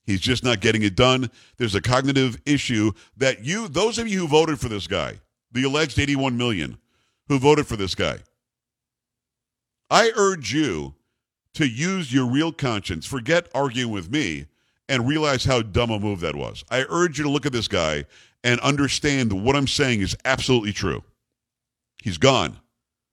He's 0.08 0.22
just 0.22 0.42
not 0.42 0.62
getting 0.62 0.84
it 0.84 0.96
done. 0.96 1.30
There's 1.58 1.76
a 1.76 1.82
cognitive 1.82 2.42
issue 2.46 2.94
that 3.18 3.44
you, 3.44 3.68
those 3.68 4.00
of 4.00 4.08
you 4.08 4.22
who 4.22 4.28
voted 4.28 4.58
for 4.58 4.70
this 4.70 4.88
guy, 4.88 5.20
the 5.52 5.64
alleged 5.64 6.00
81 6.00 6.38
million 6.38 6.78
who 7.28 7.38
voted 7.38 7.68
for 7.68 7.76
this 7.76 7.94
guy, 7.94 8.20
I 9.90 10.12
urge 10.16 10.54
you 10.54 10.96
to 11.56 11.68
use 11.68 12.14
your 12.14 12.26
real 12.26 12.54
conscience. 12.54 13.06
Forget 13.06 13.50
arguing 13.54 13.92
with 13.92 14.10
me 14.10 14.46
and 14.88 15.06
realize 15.06 15.44
how 15.44 15.62
dumb 15.62 15.92
a 15.92 16.00
move 16.00 16.22
that 16.22 16.38
was. 16.38 16.64
I 16.72 16.86
urge 16.88 17.18
you 17.18 17.26
to 17.26 17.30
look 17.30 17.46
at 17.46 17.52
this 17.52 17.68
guy 17.68 18.06
and 18.46 18.62
understand 18.62 19.34
what 19.34 19.58
I'm 19.58 19.68
saying 19.68 20.00
is 20.00 20.16
absolutely 20.24 20.72
true. 20.72 21.04
He's 22.02 22.18
gone. 22.18 22.60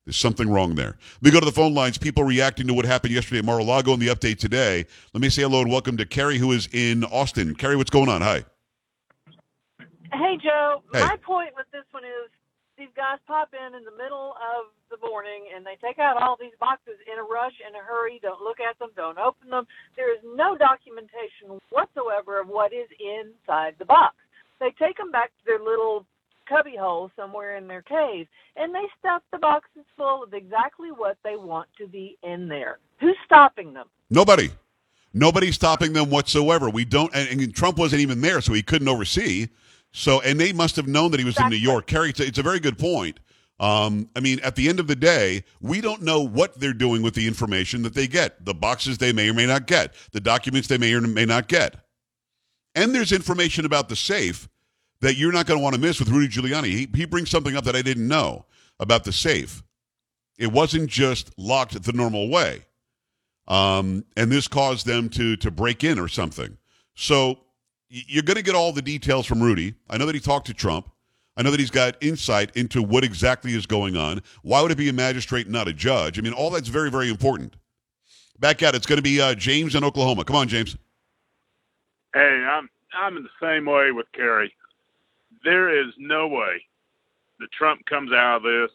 There's 0.05 0.19
something 0.19 0.51
wrong 0.51 0.75
there. 0.75 0.99
We 1.23 1.31
go 1.31 1.41
to 1.41 1.47
the 1.47 1.53
phone 1.53 1.73
lines. 1.73 1.97
People 1.97 2.25
reacting 2.25 2.67
to 2.67 2.75
what 2.75 2.85
happened 2.85 3.15
yesterday 3.15 3.39
at 3.39 3.45
Mar-a-Lago 3.47 3.95
and 3.95 4.03
the 4.03 4.09
update 4.09 4.39
today. 4.39 4.85
Let 5.15 5.23
me 5.23 5.31
say 5.31 5.43
hello 5.43 5.63
and 5.63 5.71
welcome 5.71 5.97
to 5.97 6.05
Carrie, 6.05 6.37
who 6.37 6.53
is 6.53 6.69
in 6.73 7.05
Austin. 7.05 7.55
Carrie, 7.55 7.77
what's 7.77 7.91
going 7.91 8.11
on? 8.11 8.21
Hi. 8.21 8.45
Hey, 10.13 10.37
Joe. 10.43 10.83
Hey. 10.93 11.01
My 11.01 11.17
point 11.23 11.51
with 11.57 11.67
this 11.73 11.85
one 11.91 12.05
is 12.05 12.29
these 12.77 12.93
guys 12.95 13.19
pop 13.27 13.55
in 13.55 13.75
in 13.75 13.85
the 13.85 13.97
middle 13.97 14.37
of 14.37 14.67
the 14.91 14.99
morning 15.09 15.49
and 15.55 15.65
they 15.65 15.79
take 15.81 15.99
out 15.99 16.21
all 16.21 16.37
these 16.39 16.53
boxes 16.61 17.01
in 17.11 17.19
a 17.19 17.23
rush, 17.23 17.55
in 17.67 17.75
a 17.75 17.79
hurry. 17.79 18.21
Don't 18.21 18.43
look 18.43 18.61
at 18.61 18.79
them. 18.79 18.91
Don't 18.95 19.17
open 19.17 19.49
them. 19.49 19.67
There 19.97 20.13
is 20.13 20.21
no 20.37 20.55
documentation 20.55 21.59
whatsoever 21.71 22.39
of 22.39 22.49
what 22.49 22.75
is 22.75 22.89
inside 23.01 23.77
the 23.79 23.87
box. 23.87 24.17
They 24.61 24.71
take 24.79 24.99
them 24.99 25.11
back 25.11 25.29
to 25.29 25.45
their 25.47 25.61
little 25.61 26.05
cubby 26.49 26.77
hole 26.79 27.11
somewhere 27.17 27.57
in 27.57 27.67
their 27.67 27.83
cave 27.83 28.27
and 28.57 28.75
they 28.75 28.85
stuff 28.99 29.23
the 29.33 29.39
boxes 29.39 29.85
full 29.97 30.23
of 30.23 30.35
exactly 30.35 30.91
what 30.91 31.17
they 31.25 31.37
want 31.37 31.69
to 31.79 31.87
be 31.87 32.17
in 32.23 32.49
there. 32.49 32.79
Who's 33.01 33.17
stopping 33.25 33.73
them? 33.73 33.87
Nobody. 34.11 34.51
Nobody's 35.13 35.55
stopping 35.55 35.93
them 35.93 36.11
whatsoever. 36.11 36.69
We 36.69 36.85
don't, 36.85 37.15
and, 37.15 37.41
and 37.41 37.55
Trump 37.55 37.79
wasn't 37.79 38.03
even 38.03 38.21
there, 38.21 38.41
so 38.41 38.53
he 38.53 38.63
couldn't 38.63 38.89
oversee. 38.89 39.49
So, 39.93 40.21
and 40.23 40.41
they 40.41 40.53
must 40.53 40.75
have 40.75 40.89
known 40.89 41.13
that 41.13 41.21
he 41.21 41.27
was 41.27 41.39
in 41.39 41.49
New 41.49 41.57
York. 41.57 41.87
Carrie, 41.87 42.11
it's 42.11 42.21
a, 42.21 42.27
it's 42.27 42.39
a 42.39 42.43
very 42.43 42.59
good 42.59 42.79
point. 42.79 43.21
Um, 43.61 44.11
I 44.17 44.21
mean, 44.21 44.41
at 44.41 44.57
the 44.57 44.69
end 44.69 44.81
of 44.81 44.89
the 44.89 44.97
day, 44.97 45.45
we 45.61 45.81
don't 45.81 46.03
know 46.03 46.21
what 46.21 46.59
they're 46.59 46.73
doing 46.73 47.03
with 47.03 47.15
the 47.15 47.29
information 47.29 47.83
that 47.83 47.95
they 47.95 48.09
get, 48.09 48.45
the 48.45 48.55
boxes 48.55 48.99
they 48.99 49.13
may 49.13 49.29
or 49.29 49.35
may 49.35 49.47
not 49.47 49.69
get, 49.69 49.95
the 50.11 50.21
documents 50.21 50.67
they 50.67 50.79
may 50.79 50.93
or 50.93 51.01
may 51.01 51.25
not 51.25 51.47
get. 51.47 51.77
And 52.75 52.93
there's 52.93 53.13
information 53.13 53.65
about 53.65 53.89
the 53.89 53.95
safe 53.95 54.49
that 55.05 55.17
you're 55.17 55.33
not 55.33 55.47
going 55.47 55.59
to 55.59 55.63
want 55.63 55.75
to 55.75 55.81
miss 55.81 55.99
with 55.99 56.09
Rudy 56.09 56.29
Giuliani. 56.29 56.69
He, 56.69 56.89
he 56.95 57.05
brings 57.05 57.31
something 57.31 57.57
up 57.57 57.65
that 57.65 57.77
I 57.77 57.83
didn't 57.83 58.09
know 58.09 58.47
about 58.81 59.05
the 59.05 59.13
safe. 59.13 59.63
It 60.39 60.51
wasn't 60.51 60.91
just 60.91 61.33
locked 61.39 61.81
the 61.83 61.93
normal 61.93 62.29
way 62.29 62.65
um, 63.47 64.05
and 64.17 64.31
this 64.31 64.49
caused 64.49 64.87
them 64.87 65.09
to 65.11 65.37
to 65.37 65.51
break 65.51 65.85
in 65.85 65.99
or 65.99 66.09
something. 66.09 66.57
So 66.95 67.39
you're 67.89 68.23
going 68.23 68.37
to 68.37 68.43
get 68.43 68.55
all 68.55 68.73
the 68.73 68.83
details 68.83 69.27
from 69.27 69.43
Rudy. 69.43 69.75
I 69.89 69.99
know 69.99 70.07
that 70.07 70.15
he 70.15 70.21
talked 70.21 70.47
to 70.47 70.55
Trump. 70.55 70.91
I 71.37 71.43
know 71.43 71.51
that 71.51 71.61
he's 71.61 71.71
got 71.71 71.97
insight 72.01 72.57
into 72.57 72.83
what 72.83 73.05
exactly 73.05 73.55
is 73.55 73.67
going 73.67 73.97
on. 73.97 74.23
Why 74.43 74.63
would 74.63 74.71
it 74.71 74.79
be 74.79 74.89
a 74.89 74.93
magistrate, 74.93 75.49
not 75.49 75.67
a 75.67 75.73
judge? 75.73 76.19
I 76.19 76.23
mean, 76.23 76.33
all 76.33 76.51
that's 76.51 76.69
very, 76.69 76.91
very 76.91 77.11
important. 77.11 77.57
Back 78.39 78.63
out. 78.63 78.75
It's 78.75 78.87
going 78.87 78.99
to 78.99 79.03
be 79.03 79.21
uh, 79.21 79.35
James 79.35 79.75
in 79.75 79.85
Oklahoma. 79.85 80.25
Come 80.25 80.37
on, 80.37 80.49
James. 80.49 80.77
Hey, 82.15 82.21
I'm 82.21 82.69
I'm 82.97 83.17
in 83.17 83.25
the 83.25 83.29
same 83.43 83.67
way 83.67 83.91
with 83.91 84.07
Carrie. 84.13 84.55
There 85.45 85.79
is 85.79 85.93
no 85.99 86.27
way 86.27 86.65
that 87.39 87.53
Trump 87.53 87.85
comes 87.87 88.13
out 88.13 88.37
of 88.37 88.43
this 88.43 88.71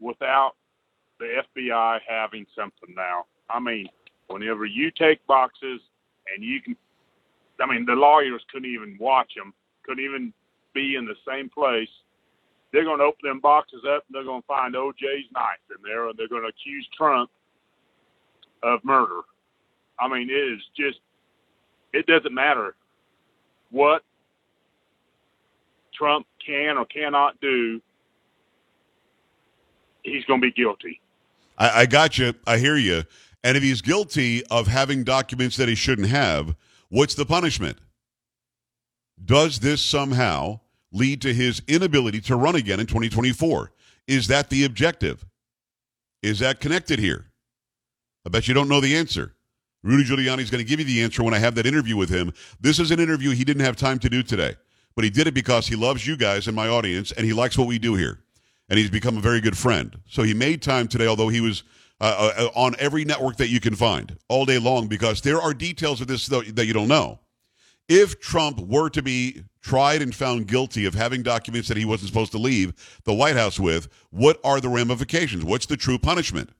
without 0.00 0.52
the 1.20 1.42
FBI 1.56 2.00
having 2.06 2.44
something 2.56 2.94
now. 2.96 3.26
I 3.48 3.60
mean, 3.60 3.88
whenever 4.26 4.66
you 4.66 4.90
take 4.90 5.24
boxes 5.26 5.80
and 6.34 6.44
you 6.44 6.60
can, 6.60 6.76
I 7.60 7.66
mean, 7.66 7.86
the 7.86 7.92
lawyers 7.92 8.42
couldn't 8.52 8.70
even 8.70 8.96
watch 8.98 9.32
them, 9.36 9.54
couldn't 9.84 10.04
even 10.04 10.32
be 10.74 10.96
in 10.96 11.04
the 11.04 11.14
same 11.28 11.48
place. 11.48 11.88
They're 12.72 12.84
going 12.84 12.98
to 12.98 13.04
open 13.04 13.28
them 13.28 13.40
boxes 13.40 13.82
up 13.86 14.04
and 14.08 14.14
they're 14.14 14.24
going 14.24 14.40
to 14.40 14.46
find 14.46 14.74
OJ's 14.74 15.30
knife 15.32 15.60
in 15.70 15.82
there 15.84 16.08
and 16.08 16.18
they're 16.18 16.28
going 16.28 16.42
to 16.42 16.48
accuse 16.48 16.88
Trump 16.96 17.30
of 18.62 18.80
murder. 18.82 19.20
I 20.00 20.08
mean, 20.08 20.30
it 20.30 20.32
is 20.32 20.60
just, 20.76 20.98
it 21.92 22.06
doesn't 22.06 22.34
matter 22.34 22.74
what 23.70 24.02
Trump 26.02 26.26
can 26.44 26.78
or 26.78 26.84
cannot 26.86 27.40
do. 27.40 27.80
he's 30.02 30.24
going 30.24 30.40
to 30.40 30.46
be 30.48 30.50
guilty. 30.50 31.00
I, 31.56 31.82
I 31.82 31.86
got 31.86 32.18
you. 32.18 32.34
I 32.44 32.58
hear 32.58 32.76
you. 32.76 33.04
And 33.44 33.56
if 33.56 33.62
he's 33.62 33.80
guilty 33.82 34.44
of 34.46 34.66
having 34.66 35.04
documents 35.04 35.56
that 35.58 35.68
he 35.68 35.76
shouldn't 35.76 36.08
have, 36.08 36.56
what's 36.88 37.14
the 37.14 37.24
punishment? 37.24 37.78
Does 39.24 39.60
this 39.60 39.80
somehow 39.80 40.58
lead 40.90 41.22
to 41.22 41.32
his 41.32 41.62
inability 41.68 42.20
to 42.22 42.34
run 42.34 42.56
again 42.56 42.80
in 42.80 42.86
2024? 42.86 43.70
Is 44.08 44.26
that 44.26 44.50
the 44.50 44.64
objective? 44.64 45.24
Is 46.20 46.40
that 46.40 46.58
connected 46.58 46.98
here? 46.98 47.26
I 48.26 48.30
bet 48.30 48.48
you 48.48 48.54
don't 48.54 48.68
know 48.68 48.80
the 48.80 48.96
answer. 48.96 49.34
Rudy 49.84 50.02
Giuliani 50.02 50.40
is 50.40 50.50
going 50.50 50.64
to 50.64 50.68
give 50.68 50.80
you 50.80 50.86
the 50.86 51.02
answer 51.04 51.22
when 51.22 51.34
I 51.34 51.38
have 51.38 51.54
that 51.54 51.66
interview 51.66 51.96
with 51.96 52.08
him. 52.08 52.32
This 52.60 52.80
is 52.80 52.90
an 52.90 52.98
interview 52.98 53.30
he 53.30 53.44
didn't 53.44 53.64
have 53.64 53.76
time 53.76 54.00
to 54.00 54.08
do 54.08 54.24
today, 54.24 54.56
but 54.94 55.04
he 55.04 55.10
did 55.10 55.26
it 55.26 55.34
because 55.34 55.66
he 55.66 55.76
loves 55.76 56.06
you 56.06 56.16
guys 56.16 56.46
and 56.46 56.56
my 56.56 56.68
audience, 56.68 57.12
and 57.12 57.26
he 57.26 57.32
likes 57.32 57.56
what 57.56 57.66
we 57.66 57.78
do 57.78 57.94
here. 57.94 58.20
And 58.68 58.78
he's 58.78 58.90
become 58.90 59.16
a 59.18 59.20
very 59.20 59.40
good 59.40 59.58
friend. 59.58 59.98
So 60.06 60.22
he 60.22 60.34
made 60.34 60.62
time 60.62 60.88
today, 60.88 61.06
although 61.06 61.28
he 61.28 61.40
was 61.40 61.62
uh, 62.00 62.32
uh, 62.36 62.48
on 62.54 62.74
every 62.78 63.04
network 63.04 63.36
that 63.36 63.48
you 63.48 63.60
can 63.60 63.74
find 63.74 64.16
all 64.28 64.44
day 64.44 64.58
long, 64.58 64.88
because 64.88 65.20
there 65.20 65.40
are 65.40 65.52
details 65.52 66.00
of 66.00 66.06
this 66.06 66.26
that 66.26 66.66
you 66.66 66.72
don't 66.72 66.88
know. 66.88 67.20
If 67.88 68.20
Trump 68.20 68.60
were 68.60 68.88
to 68.90 69.02
be 69.02 69.42
tried 69.60 70.02
and 70.02 70.14
found 70.14 70.46
guilty 70.46 70.86
of 70.86 70.94
having 70.94 71.22
documents 71.22 71.68
that 71.68 71.76
he 71.76 71.84
wasn't 71.84 72.08
supposed 72.08 72.32
to 72.32 72.38
leave 72.38 73.00
the 73.04 73.12
White 73.12 73.36
House 73.36 73.60
with, 73.60 73.88
what 74.10 74.40
are 74.42 74.60
the 74.60 74.68
ramifications? 74.68 75.44
What's 75.44 75.66
the 75.66 75.76
true 75.76 75.98
punishment? 75.98 76.50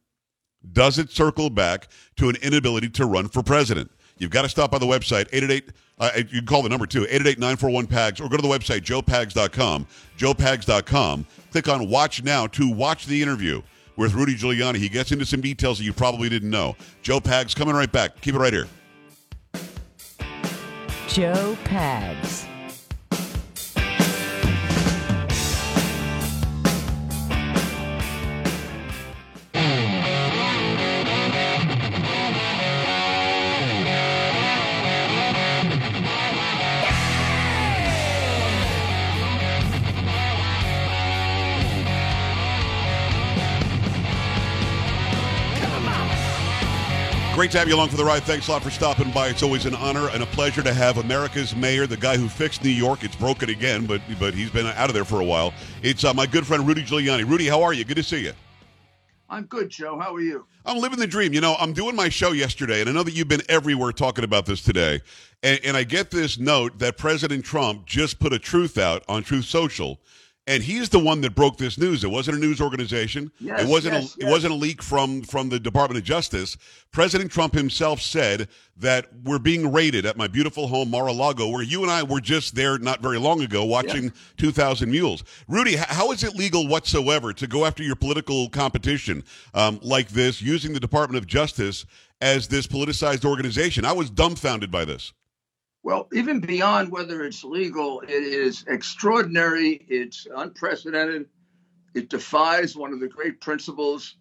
Does 0.71 0.99
it 0.99 1.11
circle 1.11 1.51
back 1.51 1.89
to 2.17 2.29
an 2.29 2.37
inability 2.37 2.91
to 2.91 3.07
run 3.07 3.29
for 3.29 3.43
president? 3.43 3.91
You've 4.23 4.31
got 4.31 4.43
to 4.43 4.49
stop 4.49 4.71
by 4.71 4.79
the 4.79 4.87
website, 4.87 5.27
888, 5.33 5.71
uh, 5.99 6.11
you 6.17 6.25
can 6.25 6.47
call 6.47 6.63
the 6.63 6.69
number 6.69 6.87
too, 6.87 7.03
888-941-PAGS, 7.07 8.21
or 8.21 8.29
go 8.29 8.37
to 8.37 8.43
the 8.43 8.49
website, 8.49 8.83
joepags.com, 8.83 9.85
joepags.com. 10.17 11.27
Click 11.51 11.69
on 11.69 11.89
Watch 11.89 12.23
Now 12.23 12.47
to 12.47 12.73
watch 12.73 13.07
the 13.07 13.21
interview 13.21 13.63
with 13.97 14.15
Rudy 14.15 14.37
Giuliani. 14.37 14.77
He 14.77 14.89
gets 14.89 15.11
into 15.11 15.27
some 15.27 15.41
details 15.41 15.79
that 15.79 15.85
you 15.85 15.93
probably 15.93 16.29
didn't 16.29 16.51
know. 16.51 16.77
Joe 17.03 17.19
Pags 17.19 17.57
coming 17.57 17.75
right 17.75 17.91
back. 17.91 18.21
Keep 18.21 18.37
it 18.37 18.39
right 18.39 18.53
here. 18.53 18.69
Joe 21.09 21.59
Pags. 21.65 22.47
Great 47.43 47.51
to 47.51 47.59
have 47.59 47.67
you 47.67 47.75
along 47.75 47.89
for 47.89 47.97
the 47.97 48.05
ride. 48.05 48.23
Thanks 48.23 48.47
a 48.47 48.53
lot 48.53 48.63
for 48.63 48.71
stopping 48.71 49.11
by. 49.11 49.27
It's 49.27 49.43
always 49.43 49.67
an 49.67 49.75
honor 49.75 50.09
and 50.11 50.23
a 50.23 50.27
pleasure 50.27 50.63
to 50.63 50.73
have 50.73 50.99
America's 50.99 51.57
mayor, 51.57 51.89
the 51.89 51.97
guy 51.97 52.17
who 52.17 52.29
fixed 52.29 52.63
New 52.63 52.71
York. 52.71 53.03
It's 53.03 53.17
broken 53.17 53.51
again, 53.51 53.85
but 53.85 54.01
but 54.21 54.33
he's 54.33 54.49
been 54.49 54.65
out 54.65 54.89
of 54.89 54.95
there 54.95 55.05
for 55.05 55.19
a 55.19 55.25
while. 55.25 55.53
It's 55.83 56.05
uh, 56.05 56.15
my 56.15 56.25
good 56.25 56.47
friend 56.47 56.65
Rudy 56.65 56.85
Giuliani. 56.85 57.29
Rudy, 57.29 57.49
how 57.49 57.61
are 57.61 57.73
you? 57.73 57.85
Good 57.85 57.97
to 57.97 58.05
see 58.05 58.21
you. 58.21 58.33
I'm 59.29 59.47
good, 59.47 59.71
Joe. 59.71 59.99
How 59.99 60.15
are 60.15 60.21
you? 60.21 60.47
I'm 60.65 60.79
living 60.79 61.01
the 61.01 61.07
dream. 61.09 61.33
You 61.33 61.41
know, 61.41 61.57
I'm 61.59 61.73
doing 61.73 61.97
my 61.97 62.09
show 62.09 62.31
yesterday, 62.31 62.81
and 62.81 62.89
I 62.89 62.93
know 62.93 63.03
that 63.03 63.13
you've 63.13 63.27
been 63.27 63.43
everywhere 63.49 63.91
talking 63.91 64.23
about 64.23 64.47
this 64.47 64.63
today. 64.63 65.01
And, 65.43 65.59
and 65.65 65.77
I 65.77 65.83
get 65.83 66.13
this 66.13 66.39
note 66.39 66.79
that 66.79 66.97
President 66.97 67.45
Trump 67.45 67.87
just 67.87 68.21
put 68.21 68.33
a 68.33 68.39
truth 68.39 68.79
out 68.79 69.03
on 69.09 69.25
Truth 69.25 69.47
Social 69.47 69.99
and 70.47 70.63
he's 70.63 70.89
the 70.89 70.99
one 70.99 71.21
that 71.21 71.37
broke 71.37 71.57
this 71.57 71.79
news. 71.79 72.03
It 72.03 72.11
wasn't 72.11 72.39
a 72.39 72.41
news 72.41 72.61
organization. 72.61 73.31
Yes, 73.39 73.63
it 73.63 73.69
wasn't 73.69 73.95
yes, 73.95 74.17
a, 74.17 74.19
yes. 74.19 74.29
it 74.29 74.31
wasn't 74.31 74.53
a 74.53 74.57
leak 74.57 74.83
from 74.83 75.23
from 75.23 75.49
the 75.49 75.61
Department 75.61 75.99
of 75.99 76.05
Justice. 76.05 76.57
President 76.91 77.31
Trump 77.31 77.55
himself 77.55 78.01
said 78.01 78.49
that 78.77 79.07
we're 79.23 79.39
being 79.39 79.71
raided 79.71 80.05
at 80.05 80.17
my 80.17 80.27
beautiful 80.27 80.67
home 80.67 80.91
Mar-a-Lago, 80.91 81.49
where 81.49 81.63
you 81.63 81.83
and 81.83 81.91
I 81.91 82.03
were 82.03 82.21
just 82.21 82.55
there 82.57 82.79
not 82.79 83.01
very 83.01 83.19
long 83.19 83.41
ago 83.43 83.65
watching 83.65 84.13
2,000 84.39 84.91
Mules. 84.91 85.23
Rudy, 85.47 85.77
how 85.77 86.11
is 86.11 86.25
it 86.25 86.35
legal 86.35 86.67
whatsoever 86.67 87.33
to 87.33 87.47
go 87.47 87.65
after 87.65 87.83
your 87.83 87.97
political 87.97 88.49
competition 88.49 89.25
um, 89.55 89.79
like 89.83 90.09
this 90.09 90.43
using 90.43 90.73
the 90.73 90.81
Department 90.81 91.23
of 91.23 91.27
Justice 91.27 91.87
as 92.21 92.49
this 92.49 92.67
politicized 92.67 93.25
organization? 93.25 93.85
I 93.85 93.93
was 93.93 94.11
dumbfounded 94.11 94.71
by 94.71 94.85
this. 94.85 95.13
Well, 95.83 96.09
even 96.13 96.41
beyond 96.41 96.93
whether 96.93 97.25
it's 97.25 97.43
legal, 97.43 98.01
it 98.01 98.11
is 98.11 98.65
extraordinary. 98.69 99.85
It's 99.89 100.27
unprecedented. 100.35 101.29
It 101.95 102.09
defies 102.09 102.77
one 102.77 102.93
of 102.93 103.01
the 103.01 103.09
great 103.09 103.41
principles 103.41 104.17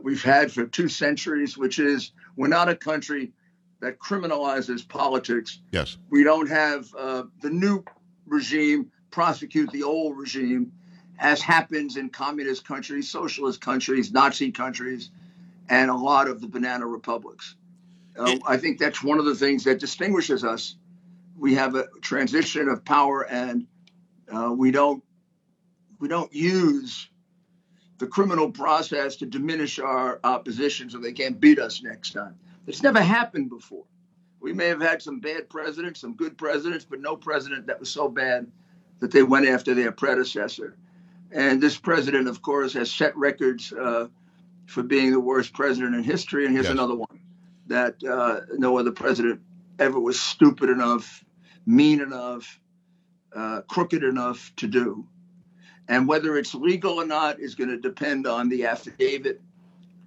we've 0.00 0.22
had 0.22 0.52
for 0.52 0.66
two 0.66 0.88
centuries, 0.88 1.58
which 1.58 1.78
is 1.78 2.12
we're 2.36 2.48
not 2.48 2.68
a 2.68 2.76
country 2.76 3.32
that 3.80 3.98
criminalizes 3.98 4.88
politics. 4.88 5.60
Yes. 5.72 5.96
We 6.10 6.24
don't 6.24 6.48
have 6.48 6.94
uh, 6.96 7.24
the 7.42 7.50
new 7.50 7.84
regime 8.26 8.90
prosecute 9.10 9.70
the 9.72 9.82
old 9.82 10.16
regime, 10.16 10.72
as 11.18 11.40
happens 11.40 11.96
in 11.96 12.10
communist 12.10 12.66
countries, 12.66 13.10
socialist 13.10 13.60
countries, 13.60 14.12
Nazi 14.12 14.52
countries, 14.52 15.10
and 15.68 15.90
a 15.90 15.94
lot 15.94 16.28
of 16.28 16.40
the 16.40 16.46
banana 16.46 16.86
republics. 16.86 17.56
Uh, 18.18 18.36
I 18.46 18.56
think 18.56 18.78
that's 18.78 19.02
one 19.02 19.18
of 19.18 19.24
the 19.24 19.34
things 19.34 19.64
that 19.64 19.78
distinguishes 19.78 20.44
us. 20.44 20.76
We 21.38 21.54
have 21.54 21.76
a 21.76 21.86
transition 22.02 22.68
of 22.68 22.84
power, 22.84 23.22
and 23.22 23.66
uh, 24.32 24.52
we 24.56 24.70
don't 24.70 25.02
we 26.00 26.08
don't 26.08 26.32
use 26.32 27.08
the 27.98 28.06
criminal 28.06 28.50
process 28.50 29.16
to 29.16 29.26
diminish 29.26 29.78
our 29.78 30.20
opposition 30.24 30.90
so 30.90 30.98
they 30.98 31.12
can't 31.12 31.40
beat 31.40 31.58
us 31.58 31.82
next 31.82 32.12
time. 32.12 32.36
It's 32.66 32.82
never 32.82 33.00
happened 33.00 33.50
before. 33.50 33.84
We 34.40 34.52
may 34.52 34.66
have 34.66 34.80
had 34.80 35.02
some 35.02 35.18
bad 35.18 35.48
presidents, 35.48 36.00
some 36.00 36.14
good 36.14 36.38
presidents, 36.38 36.84
but 36.84 37.00
no 37.00 37.16
president 37.16 37.66
that 37.66 37.80
was 37.80 37.90
so 37.90 38.08
bad 38.08 38.46
that 39.00 39.10
they 39.10 39.24
went 39.24 39.48
after 39.48 39.74
their 39.74 39.90
predecessor. 39.90 40.76
And 41.32 41.60
this 41.60 41.76
president, 41.76 42.28
of 42.28 42.40
course, 42.40 42.72
has 42.74 42.90
set 42.90 43.16
records 43.16 43.72
uh, 43.72 44.06
for 44.66 44.82
being 44.84 45.10
the 45.10 45.20
worst 45.20 45.52
president 45.52 45.96
in 45.96 46.04
history. 46.04 46.44
And 46.46 46.54
here's 46.54 46.66
Yes. 46.66 46.72
another 46.72 46.94
one 46.94 47.18
that 47.68 48.02
uh, 48.04 48.40
no 48.56 48.78
other 48.78 48.92
president 48.92 49.40
ever 49.78 49.98
was 49.98 50.20
stupid 50.20 50.70
enough, 50.70 51.24
mean 51.66 52.00
enough, 52.00 52.60
uh, 53.34 53.62
crooked 53.62 54.02
enough 54.02 54.52
to 54.56 54.66
do. 54.66 55.06
And 55.88 56.06
whether 56.06 56.36
it's 56.36 56.54
legal 56.54 56.94
or 57.00 57.06
not 57.06 57.40
is 57.40 57.54
going 57.54 57.70
to 57.70 57.78
depend 57.78 58.26
on 58.26 58.48
the 58.48 58.66
affidavit. 58.66 59.40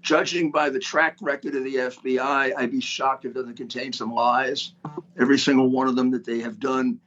Judging 0.02 0.52
by 0.52 0.69
the 0.69 0.80
track 0.80 1.17
record 1.21 1.56
of 1.56 1.63
the 1.63 1.76
FBI, 1.76 2.54
I'd 2.58 2.71
be 2.71 2.82
shocked 2.82 3.26
if 3.26 3.32
it 3.32 3.34
doesn't 3.36 3.56
contain 3.56 3.93
some 3.93 4.13
lies. 4.13 4.74
Every 5.19 5.38
single 5.38 5.69
one 5.69 5.88
of 5.88 5.95
them 5.95 6.12
that 6.12 6.26
they 6.26 6.39
have 6.39 6.60
done 6.60 7.00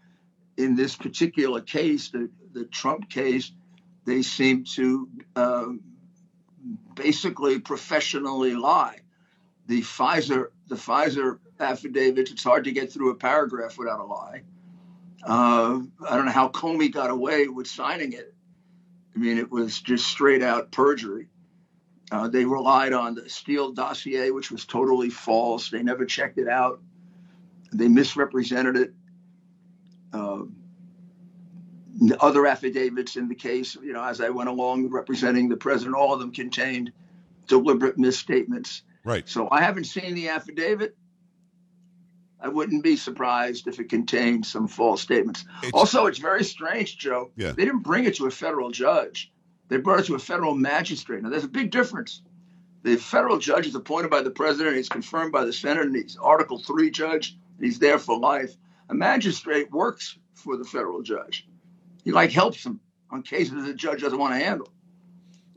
in 0.56 0.76
this 0.76 0.94
particular 0.94 1.60
case, 1.60 2.10
the, 2.10 2.30
the 2.52 2.64
Trump 2.64 3.10
case, 3.10 3.50
they 4.04 4.22
seem 4.22 4.64
to 4.64 5.08
um, 5.34 5.80
basically 6.94 7.58
professionally 7.58 8.54
lie. 8.54 9.00
The 9.66 9.80
FISA, 9.80 10.46
the 10.68 10.74
FISA 10.74 11.38
affidavits, 11.58 12.30
it's 12.30 12.44
hard 12.44 12.64
to 12.64 12.72
get 12.72 12.92
through 12.92 13.10
a 13.10 13.14
paragraph 13.14 13.78
without 13.78 14.00
a 14.00 14.04
lie. 14.04 14.42
Uh, 15.22 15.80
I 16.06 16.16
don't 16.16 16.26
know 16.26 16.32
how 16.32 16.48
Comey 16.48 16.92
got 16.92 17.10
away 17.10 17.48
with 17.48 17.66
signing 17.66 18.12
it. 18.12 18.34
I 19.14 19.18
mean, 19.18 19.38
it 19.38 19.50
was 19.50 19.80
just 19.80 20.06
straight 20.06 20.42
out 20.42 20.70
perjury. 20.70 21.28
Uh, 22.10 22.28
they 22.28 22.44
relied 22.44 22.92
on 22.92 23.14
the 23.14 23.28
Steele 23.28 23.72
dossier, 23.72 24.30
which 24.30 24.50
was 24.50 24.66
totally 24.66 25.08
false. 25.08 25.70
They 25.70 25.82
never 25.82 26.04
checked 26.04 26.38
it 26.38 26.48
out. 26.48 26.80
They 27.72 27.88
misrepresented 27.88 28.76
it. 28.76 28.94
Uh, 30.12 30.42
other 32.20 32.46
affidavits 32.46 33.16
in 33.16 33.28
the 33.28 33.34
case, 33.34 33.76
you 33.76 33.92
know, 33.92 34.04
as 34.04 34.20
I 34.20 34.28
went 34.28 34.48
along 34.48 34.90
representing 34.90 35.48
the 35.48 35.56
president, 35.56 35.96
all 35.96 36.12
of 36.12 36.20
them 36.20 36.32
contained 36.32 36.92
deliberate 37.46 37.98
misstatements. 37.98 38.82
Right. 39.04 39.28
So 39.28 39.48
I 39.50 39.60
haven't 39.60 39.84
seen 39.84 40.14
the 40.14 40.28
affidavit. 40.30 40.96
I 42.40 42.48
wouldn't 42.48 42.82
be 42.82 42.96
surprised 42.96 43.66
if 43.68 43.78
it 43.80 43.88
contained 43.88 44.44
some 44.44 44.68
false 44.68 45.00
statements. 45.00 45.44
It's- 45.58 45.70
also, 45.72 46.06
it's 46.06 46.18
very 46.18 46.44
strange, 46.44 46.98
Joe. 46.98 47.30
Yeah. 47.36 47.52
They 47.52 47.64
didn't 47.64 47.82
bring 47.82 48.04
it 48.04 48.16
to 48.16 48.26
a 48.26 48.30
federal 48.30 48.70
judge. 48.70 49.32
They 49.68 49.78
brought 49.78 50.00
it 50.00 50.06
to 50.06 50.14
a 50.14 50.18
federal 50.18 50.54
magistrate. 50.54 51.22
Now, 51.22 51.30
there's 51.30 51.44
a 51.44 51.48
big 51.48 51.70
difference. 51.70 52.22
The 52.82 52.96
federal 52.96 53.38
judge 53.38 53.66
is 53.66 53.74
appointed 53.74 54.10
by 54.10 54.20
the 54.20 54.30
president. 54.30 54.76
He's 54.76 54.90
confirmed 54.90 55.32
by 55.32 55.46
the 55.46 55.54
Senate, 55.54 55.86
and 55.86 55.96
he's 55.96 56.18
Article 56.20 56.58
Three 56.58 56.90
judge. 56.90 57.38
He's 57.58 57.78
there 57.78 57.98
for 57.98 58.18
life. 58.18 58.54
A 58.90 58.94
magistrate 58.94 59.70
works 59.70 60.18
for 60.34 60.58
the 60.58 60.64
federal 60.64 61.00
judge. 61.00 61.48
He 62.04 62.12
like 62.12 62.30
helps 62.30 62.66
him 62.66 62.80
on 63.10 63.22
cases 63.22 63.64
the 63.64 63.72
judge 63.72 64.02
doesn't 64.02 64.18
want 64.18 64.34
to 64.34 64.44
handle. 64.44 64.68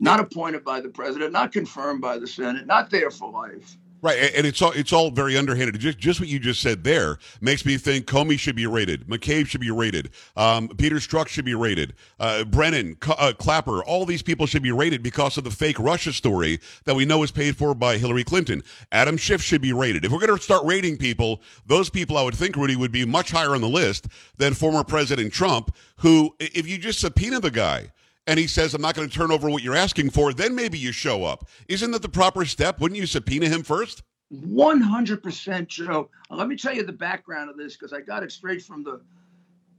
Not 0.00 0.20
appointed 0.20 0.64
by 0.64 0.80
the 0.80 0.88
president, 0.88 1.32
not 1.32 1.52
confirmed 1.52 2.00
by 2.00 2.18
the 2.18 2.26
Senate, 2.26 2.66
not 2.66 2.90
there 2.90 3.10
for 3.10 3.30
life. 3.30 3.76
Right, 4.00 4.32
and 4.36 4.46
it's 4.46 4.62
all 4.62 4.70
it's 4.72 4.92
all 4.92 5.10
very 5.10 5.36
underhanded. 5.36 5.78
Just 5.80 5.98
just 5.98 6.20
what 6.20 6.28
you 6.28 6.38
just 6.38 6.60
said 6.60 6.84
there 6.84 7.18
makes 7.40 7.66
me 7.66 7.76
think 7.78 8.06
Comey 8.06 8.38
should 8.38 8.54
be 8.54 8.66
raided, 8.66 9.08
McCabe 9.08 9.46
should 9.46 9.60
be 9.60 9.72
raided, 9.72 10.10
um, 10.36 10.68
Peter 10.68 10.96
Strzok 10.96 11.26
should 11.26 11.44
be 11.44 11.56
raided, 11.56 11.94
uh, 12.20 12.44
Brennan, 12.44 12.96
uh, 13.08 13.32
Clapper, 13.36 13.82
all 13.82 14.06
these 14.06 14.22
people 14.22 14.46
should 14.46 14.62
be 14.62 14.70
raided 14.70 15.02
because 15.02 15.36
of 15.36 15.42
the 15.42 15.50
fake 15.50 15.80
Russia 15.80 16.12
story 16.12 16.60
that 16.84 16.94
we 16.94 17.04
know 17.04 17.24
is 17.24 17.32
paid 17.32 17.56
for 17.56 17.74
by 17.74 17.98
Hillary 17.98 18.22
Clinton. 18.22 18.62
Adam 18.92 19.16
Schiff 19.16 19.42
should 19.42 19.60
be 19.60 19.72
raided. 19.72 20.04
If 20.04 20.12
we're 20.12 20.20
going 20.20 20.36
to 20.36 20.42
start 20.42 20.64
raiding 20.64 20.96
people, 20.96 21.42
those 21.66 21.90
people 21.90 22.16
I 22.16 22.22
would 22.22 22.36
think 22.36 22.54
Rudy 22.54 22.76
would 22.76 22.92
be 22.92 23.04
much 23.04 23.32
higher 23.32 23.54
on 23.54 23.60
the 23.60 23.68
list 23.68 24.06
than 24.36 24.54
former 24.54 24.84
President 24.84 25.32
Trump, 25.32 25.74
who 25.96 26.36
if 26.38 26.68
you 26.68 26.78
just 26.78 27.00
subpoena 27.00 27.40
the 27.40 27.50
guy 27.50 27.90
and 28.28 28.38
he 28.38 28.46
says, 28.46 28.74
I'm 28.74 28.82
not 28.82 28.94
going 28.94 29.08
to 29.08 29.14
turn 29.14 29.32
over 29.32 29.48
what 29.48 29.62
you're 29.62 29.74
asking 29.74 30.10
for, 30.10 30.34
then 30.34 30.54
maybe 30.54 30.78
you 30.78 30.92
show 30.92 31.24
up. 31.24 31.48
Isn't 31.66 31.90
that 31.92 32.02
the 32.02 32.10
proper 32.10 32.44
step? 32.44 32.78
Wouldn't 32.78 33.00
you 33.00 33.06
subpoena 33.06 33.48
him 33.48 33.62
first? 33.62 34.02
100% 34.32 35.66
Joe. 35.66 36.10
Let 36.30 36.46
me 36.46 36.56
tell 36.56 36.74
you 36.74 36.82
the 36.82 36.92
background 36.92 37.48
of 37.48 37.56
this 37.56 37.74
because 37.74 37.94
I 37.94 38.02
got 38.02 38.22
it 38.22 38.30
straight 38.30 38.62
from 38.62 38.84
the 38.84 39.00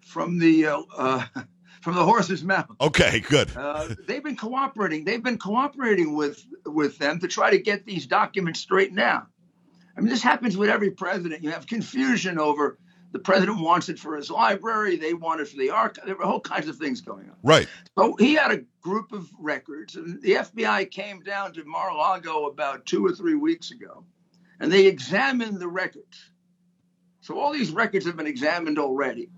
from 0.03 0.39
the 0.39 0.65
uh, 0.65 0.81
uh, 0.97 1.25
from 1.81 1.93
the 1.93 2.03
horse's 2.03 2.43
mouth. 2.43 2.65
Okay, 2.81 3.19
good. 3.19 3.55
uh, 3.55 3.89
they've 4.07 4.23
been 4.23 4.35
cooperating. 4.35 5.05
They've 5.05 5.21
been 5.21 5.37
cooperating 5.37 6.15
with 6.15 6.43
with 6.65 6.97
them 6.97 7.19
to 7.19 7.27
try 7.27 7.51
to 7.51 7.59
get 7.59 7.85
these 7.85 8.07
documents 8.07 8.59
straightened 8.59 8.99
out. 8.99 9.27
I 9.95 10.01
mean, 10.01 10.09
this 10.09 10.23
happens 10.23 10.57
with 10.57 10.69
every 10.69 10.89
president. 10.89 11.43
You 11.43 11.51
have 11.51 11.67
confusion 11.67 12.39
over 12.39 12.79
the 13.11 13.19
president 13.19 13.59
wants 13.59 13.89
it 13.89 13.97
for 13.97 14.15
his 14.15 14.29
library. 14.29 14.95
They 14.95 15.13
want 15.13 15.41
it 15.41 15.47
for 15.47 15.57
the 15.57 15.71
archive. 15.71 16.05
There 16.05 16.15
were 16.15 16.23
all 16.23 16.39
kinds 16.39 16.67
of 16.67 16.75
things 16.77 17.01
going 17.01 17.29
on. 17.29 17.35
Right. 17.43 17.67
So 17.97 18.15
he 18.17 18.35
had 18.35 18.51
a 18.51 18.61
group 18.81 19.11
of 19.11 19.27
records, 19.39 19.95
and 19.95 20.21
the 20.21 20.33
FBI 20.33 20.91
came 20.91 21.21
down 21.21 21.53
to 21.53 21.63
Mar-a-Lago 21.65 22.45
about 22.45 22.85
two 22.85 23.05
or 23.05 23.11
three 23.11 23.35
weeks 23.35 23.71
ago, 23.71 24.03
and 24.59 24.71
they 24.71 24.85
examined 24.85 25.59
the 25.59 25.67
records. 25.67 26.31
So 27.21 27.39
all 27.39 27.51
these 27.51 27.71
records 27.71 28.05
have 28.05 28.15
been 28.15 28.27
examined 28.27 28.77
already. 28.77 29.29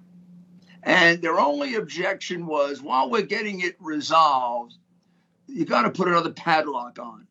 And 0.84 1.22
their 1.22 1.40
only 1.40 1.76
objection 1.76 2.46
was 2.46 2.82
while 2.82 3.10
we're 3.10 3.22
getting 3.22 3.62
it 3.62 3.76
resolved, 3.80 4.74
you 5.48 5.66
got 5.66 5.84
to 5.84 5.92
put 5.92 6.08
another 6.08 6.32
padlock 6.32 7.00
on. 7.00 7.28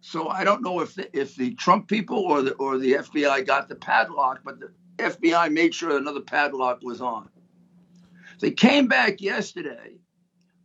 So 0.00 0.28
I 0.28 0.44
don't 0.44 0.62
know 0.62 0.80
if 0.80 0.94
the, 0.94 1.18
if 1.18 1.34
the 1.34 1.54
Trump 1.54 1.88
people 1.88 2.18
or 2.18 2.42
the 2.42 2.52
or 2.54 2.78
the 2.78 2.92
FBI 2.92 3.44
got 3.44 3.68
the 3.68 3.74
padlock, 3.74 4.40
but 4.44 4.60
the 4.60 4.70
FBI 4.96 5.52
made 5.52 5.74
sure 5.74 5.96
another 5.96 6.20
padlock 6.20 6.80
was 6.82 7.00
on. 7.00 7.28
They 8.40 8.50
came 8.50 8.86
back 8.86 9.20
yesterday 9.20 9.98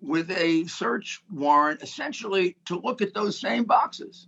with 0.01 0.31
a 0.31 0.65
search 0.65 1.21
warrant 1.31 1.81
essentially 1.81 2.57
to 2.65 2.79
look 2.79 3.01
at 3.01 3.13
those 3.13 3.39
same 3.39 3.63
boxes. 3.63 4.27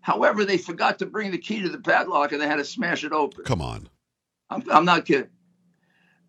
However, 0.00 0.44
they 0.44 0.58
forgot 0.58 0.98
to 1.00 1.06
bring 1.06 1.30
the 1.30 1.38
key 1.38 1.62
to 1.62 1.68
the 1.68 1.78
padlock 1.78 2.32
and 2.32 2.40
they 2.40 2.46
had 2.46 2.56
to 2.56 2.64
smash 2.64 3.04
it 3.04 3.12
open. 3.12 3.44
Come 3.44 3.60
on. 3.60 3.88
I'm, 4.50 4.64
I'm 4.70 4.84
not 4.84 5.04
kidding. 5.04 5.28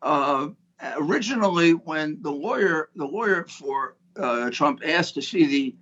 Uh, 0.02 0.50
originally, 0.98 1.72
when 1.72 2.22
the 2.22 2.32
lawyer, 2.32 2.90
the 2.96 3.06
lawyer 3.06 3.46
for 3.48 3.96
uh, 4.18 4.50
Trump 4.50 4.82
asked 4.86 5.16
to 5.16 5.22
see 5.22 5.46
the 5.46 5.76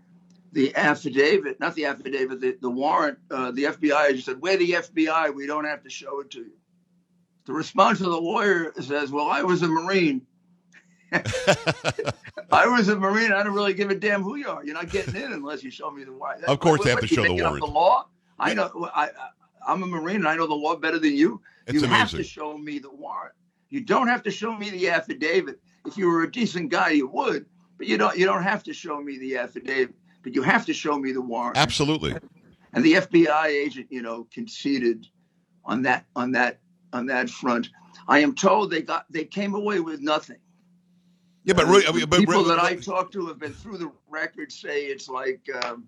the 0.53 0.75
affidavit, 0.75 1.59
not 1.59 1.75
the 1.75 1.85
affidavit, 1.85 2.39
the, 2.39 2.57
the 2.61 2.69
warrant, 2.69 3.19
uh, 3.29 3.51
the 3.51 3.65
FBI 3.65 4.09
agent 4.09 4.23
said, 4.23 4.41
We're 4.41 4.57
the 4.57 4.71
FBI, 4.71 5.35
we 5.35 5.45
don't 5.45 5.65
have 5.65 5.83
to 5.83 5.89
show 5.89 6.21
it 6.21 6.31
to 6.31 6.39
you. 6.39 6.53
The 7.47 7.53
response 7.53 8.01
of 8.01 8.07
the 8.07 8.19
lawyer 8.19 8.73
says, 8.81 9.09
Well, 9.09 9.29
I 9.29 9.41
was 9.41 9.61
a 9.61 9.69
Marine. 9.69 10.21
I 11.13 12.67
was 12.67 12.89
a 12.89 12.97
Marine. 12.97 13.31
I 13.31 13.41
don't 13.41 13.53
really 13.53 13.73
give 13.73 13.89
a 13.89 13.95
damn 13.95 14.21
who 14.21 14.35
you 14.35 14.49
are. 14.49 14.65
You're 14.65 14.73
not 14.73 14.89
getting 14.89 15.15
in 15.15 15.31
unless 15.31 15.63
you 15.63 15.71
show 15.71 15.89
me 15.89 16.03
the 16.03 16.11
warrant. 16.11 16.43
Of 16.43 16.59
course, 16.59 16.79
what, 16.79 16.83
they 16.83 16.89
have 16.89 16.97
what, 16.97 17.07
to 17.07 17.15
show 17.15 17.23
the 17.23 17.41
warrant. 17.41 17.61
The 17.61 17.71
law. 17.71 18.09
I 18.37 18.53
know. 18.53 18.89
I, 18.93 19.11
I, 19.65 19.71
am 19.71 19.81
a 19.81 19.87
Marine 19.87 20.17
and 20.17 20.27
I 20.27 20.35
know 20.35 20.45
the 20.45 20.55
law 20.55 20.75
better 20.75 20.99
than 20.99 21.15
you. 21.15 21.41
It's 21.67 21.81
you 21.81 21.87
have 21.87 22.09
to 22.11 22.23
show 22.23 22.57
me 22.57 22.79
the 22.79 22.91
warrant. 22.91 23.33
You 23.69 23.79
don't 23.79 24.07
have 24.07 24.23
to 24.23 24.31
show 24.31 24.53
me 24.53 24.69
the 24.69 24.89
affidavit. 24.89 25.61
If 25.85 25.97
you 25.97 26.07
were 26.07 26.23
a 26.23 26.31
decent 26.31 26.69
guy, 26.69 26.89
you 26.89 27.07
would, 27.07 27.45
but 27.77 27.87
you 27.87 27.97
don't. 27.97 28.17
You 28.17 28.25
don't 28.25 28.43
have 28.43 28.61
to 28.63 28.73
show 28.73 28.99
me 28.99 29.17
the 29.19 29.37
affidavit, 29.37 29.95
but 30.21 30.35
you 30.35 30.41
have 30.41 30.65
to 30.65 30.73
show 30.73 30.99
me 30.99 31.13
the 31.13 31.21
warrant. 31.21 31.55
Absolutely. 31.55 32.13
And 32.73 32.83
the 32.83 32.95
FBI 32.95 33.45
agent, 33.45 33.87
you 33.89 34.01
know, 34.01 34.27
conceded 34.33 35.07
on 35.63 35.83
that 35.83 36.05
on 36.13 36.33
that 36.33 36.59
on 36.93 37.05
that 37.07 37.29
front. 37.29 37.69
I 38.07 38.19
am 38.19 38.35
told 38.35 38.71
they 38.71 38.81
got 38.81 39.05
they 39.09 39.25
came 39.25 39.53
away 39.55 39.79
with 39.79 40.01
nothing. 40.01 40.37
Yeah, 41.43 41.53
but, 41.53 41.65
Uh, 41.65 41.71
Rudy, 41.71 41.87
I 41.87 41.91
mean, 41.91 42.05
but 42.09 42.19
people 42.19 42.43
that 42.45 42.59
I 42.59 42.75
talked 42.75 43.13
to 43.13 43.25
have 43.27 43.39
been 43.39 43.53
through 43.53 43.77
the 43.77 43.91
records 44.09 44.59
say 44.59 44.85
it's 44.85 45.07
like 45.07 45.41
um, 45.65 45.87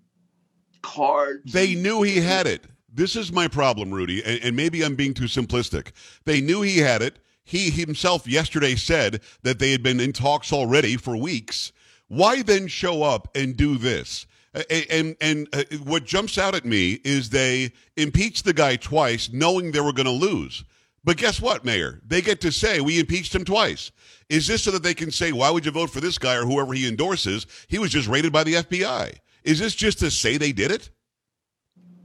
cards. 0.81 1.51
They 1.51 1.75
knew 1.75 2.01
he 2.01 2.17
had 2.19 2.47
it. 2.47 2.65
This 2.93 3.15
is 3.15 3.31
my 3.31 3.47
problem, 3.47 3.93
Rudy, 3.93 4.23
and, 4.23 4.41
and 4.43 4.55
maybe 4.55 4.83
I'm 4.83 4.95
being 4.95 5.13
too 5.13 5.25
simplistic. 5.25 5.91
They 6.25 6.41
knew 6.41 6.61
he 6.61 6.77
had 6.79 7.01
it. 7.01 7.19
He 7.43 7.69
himself 7.69 8.27
yesterday 8.27 8.75
said 8.75 9.21
that 9.43 9.59
they 9.59 9.71
had 9.71 9.83
been 9.83 9.99
in 9.99 10.13
talks 10.13 10.53
already 10.53 10.97
for 10.97 11.15
weeks. 11.17 11.71
Why 12.07 12.41
then 12.41 12.67
show 12.67 13.03
up 13.03 13.27
and 13.35 13.55
do 13.55 13.77
this? 13.77 14.25
A- 14.55 14.91
And 14.91 15.15
and 15.21 15.47
uh, 15.53 15.63
what 15.83 16.05
jumps 16.05 16.37
out 16.37 16.55
at 16.55 16.65
me 16.65 16.99
is 17.03 17.29
they 17.29 17.71
impeached 17.97 18.45
the 18.45 18.53
guy 18.53 18.75
twice, 18.77 19.29
knowing 19.31 19.71
they 19.71 19.81
were 19.81 19.93
going 19.93 20.05
to 20.05 20.11
lose. 20.11 20.63
But 21.03 21.17
guess 21.17 21.41
what, 21.41 21.63
Mayor? 21.63 22.01
They 22.05 22.21
get 22.21 22.41
to 22.41 22.51
say 22.51 22.81
we 22.81 22.99
impeached 22.99 23.33
him 23.33 23.45
twice. 23.45 23.91
Is 24.27 24.47
this 24.47 24.63
so 24.63 24.71
that 24.71 24.83
they 24.83 24.93
can 24.93 25.11
say, 25.11 25.31
"Why 25.31 25.49
would 25.49 25.65
you 25.65 25.71
vote 25.71 25.89
for 25.89 26.01
this 26.01 26.17
guy 26.17 26.35
or 26.35 26.45
whoever 26.45 26.73
he 26.73 26.87
endorses? 26.87 27.47
He 27.67 27.79
was 27.79 27.91
just 27.91 28.07
raided 28.07 28.33
by 28.33 28.43
the 28.43 28.55
FBI." 28.55 29.19
Is 29.43 29.59
this 29.59 29.75
just 29.75 29.99
to 29.99 30.11
say 30.11 30.37
they 30.37 30.51
did 30.51 30.71
it? 30.71 30.89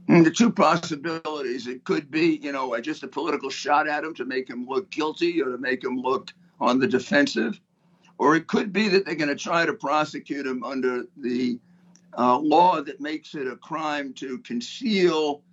Mm, 0.07 0.23
The 0.23 0.31
two 0.31 0.51
possibilities. 0.51 1.67
It 1.67 1.83
could 1.83 2.09
be, 2.09 2.39
you 2.41 2.51
know, 2.51 2.79
just 2.79 3.03
a 3.03 3.07
political 3.07 3.49
shot 3.49 3.87
at 3.87 4.03
him 4.03 4.13
to 4.15 4.25
make 4.25 4.49
him 4.49 4.65
look 4.67 4.89
guilty 4.91 5.41
or 5.41 5.51
to 5.51 5.57
make 5.57 5.83
him 5.83 5.97
look 5.97 6.31
on 6.59 6.79
the 6.79 6.87
defensive. 6.87 7.59
Or 8.17 8.35
it 8.35 8.47
could 8.47 8.71
be 8.71 8.87
that 8.89 9.05
they're 9.05 9.15
going 9.15 9.29
to 9.29 9.35
try 9.35 9.65
to 9.65 9.73
prosecute 9.73 10.47
him 10.47 10.63
under 10.63 11.03
the 11.17 11.59
uh, 12.17 12.37
law 12.37 12.81
that 12.81 13.01
makes 13.01 13.35
it 13.35 13.45
a 13.47 13.57
crime 13.57 14.13
to 14.13 14.37
conceal, 14.39 15.43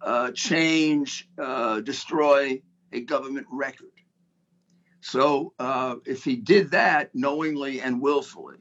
uh, 0.00 0.30
change, 0.30 1.28
uh, 1.36 1.80
destroy 1.80 2.62
a 2.92 3.00
government 3.00 3.46
record. 3.50 3.90
So 5.00 5.52
uh, 5.58 5.96
if 6.04 6.24
he 6.24 6.36
did 6.36 6.72
that 6.72 7.14
knowingly 7.14 7.80
and 7.80 8.00
willfully, 8.00 8.56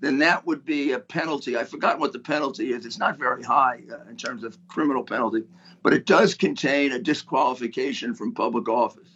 then 0.00 0.18
that 0.18 0.46
would 0.46 0.64
be 0.64 0.92
a 0.92 0.98
penalty. 0.98 1.56
I 1.56 1.64
forgot 1.64 1.98
what 1.98 2.12
the 2.12 2.18
penalty 2.20 2.72
is. 2.72 2.86
It's 2.86 2.98
not 2.98 3.18
very 3.18 3.42
high 3.42 3.82
uh, 3.90 4.08
in 4.08 4.16
terms 4.16 4.44
of 4.44 4.56
criminal 4.68 5.04
penalty, 5.04 5.44
but 5.82 5.92
it 5.92 6.06
does 6.06 6.34
contain 6.34 6.92
a 6.92 6.98
disqualification 6.98 8.14
from 8.14 8.34
public 8.34 8.68
office. 8.68 9.08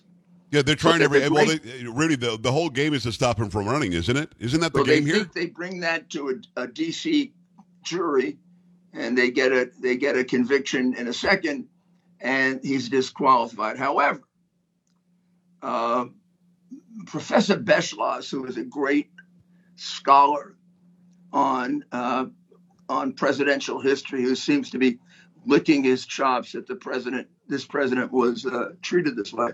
Yeah, 0.50 0.62
they're 0.62 0.74
trying 0.76 0.98
So 0.98 1.04
every. 1.04 1.20
the 1.20 1.30
Well, 1.32 1.46
they, 1.46 1.84
Rudy, 1.84 2.16
the, 2.16 2.36
the 2.38 2.52
whole 2.52 2.68
game 2.68 2.94
is 2.94 3.04
to 3.04 3.12
stop 3.12 3.38
him 3.38 3.48
from 3.48 3.66
running, 3.66 3.92
isn't 3.94 4.16
it? 4.16 4.32
Isn't 4.38 4.60
that 4.60 4.72
the 4.74 4.80
So 4.80 4.84
they 4.84 4.96
game 4.96 5.06
here? 5.06 5.14
think 5.16 5.32
they 5.32 5.46
bring 5.46 5.80
that 5.80 6.10
to 6.10 6.40
a, 6.56 6.62
a 6.62 6.68
DC 6.68 7.32
jury, 7.84 8.38
and 8.92 9.16
they 9.16 9.30
get 9.30 9.52
a 9.52 9.70
they 9.80 9.96
get 9.96 10.16
a 10.16 10.24
conviction 10.24 10.94
in 10.94 11.08
a 11.08 11.12
second, 11.12 11.68
and 12.20 12.60
he's 12.62 12.88
disqualified. 12.90 13.78
However, 13.78 14.20
uh, 15.62 16.06
Professor 17.06 17.56
Beschloss, 17.56 18.30
who 18.30 18.44
is 18.46 18.56
a 18.56 18.64
great 18.64 19.10
scholar 19.76 20.56
on 21.32 21.84
uh, 21.92 22.26
on 22.88 23.12
presidential 23.14 23.80
history, 23.80 24.22
who 24.22 24.34
seems 24.34 24.70
to 24.70 24.78
be 24.78 24.98
licking 25.46 25.82
his 25.82 26.06
chops 26.06 26.52
that 26.52 26.66
the 26.66 26.74
president 26.74 27.28
this 27.48 27.64
president 27.64 28.12
was 28.12 28.46
uh, 28.46 28.70
treated 28.82 29.16
this 29.16 29.32
way, 29.32 29.50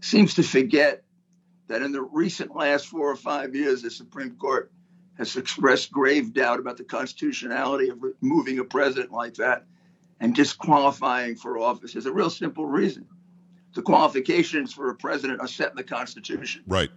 seems 0.00 0.34
to 0.34 0.42
forget 0.42 1.02
that 1.68 1.82
in 1.82 1.92
the 1.92 2.02
recent 2.02 2.54
last 2.54 2.86
four 2.86 3.10
or 3.10 3.16
five 3.16 3.54
years, 3.54 3.82
the 3.82 3.90
Supreme 3.90 4.36
Court 4.36 4.70
has 5.16 5.36
expressed 5.36 5.92
grave 5.92 6.34
doubt 6.34 6.58
about 6.58 6.76
the 6.76 6.84
constitutionality 6.84 7.88
of 7.88 7.98
removing 8.02 8.58
a 8.58 8.64
president 8.64 9.12
like 9.12 9.34
that 9.34 9.64
and 10.20 10.34
disqualifying 10.34 11.36
for 11.36 11.58
office. 11.58 11.92
There's 11.92 12.06
a 12.06 12.12
real 12.12 12.30
simple 12.30 12.66
reason. 12.66 13.06
The 13.74 13.82
qualifications 13.82 14.72
for 14.72 14.90
a 14.90 14.94
president 14.94 15.40
are 15.40 15.48
set 15.48 15.70
in 15.70 15.76
the 15.76 15.82
Constitution, 15.84 16.62
Right. 16.66 16.90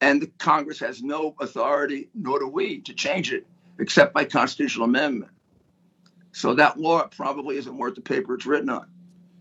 and 0.00 0.22
the 0.22 0.28
Congress 0.38 0.78
has 0.78 1.02
no 1.02 1.34
authority, 1.40 2.08
nor 2.14 2.38
do 2.38 2.48
we, 2.48 2.80
to 2.82 2.94
change 2.94 3.32
it 3.32 3.46
except 3.80 4.14
by 4.14 4.24
constitutional 4.24 4.84
amendment. 4.84 5.32
So 6.32 6.54
that 6.54 6.78
law 6.78 7.06
probably 7.08 7.56
isn't 7.56 7.76
worth 7.76 7.94
the 7.96 8.00
paper 8.00 8.34
it's 8.34 8.46
written 8.46 8.70
on. 8.70 8.86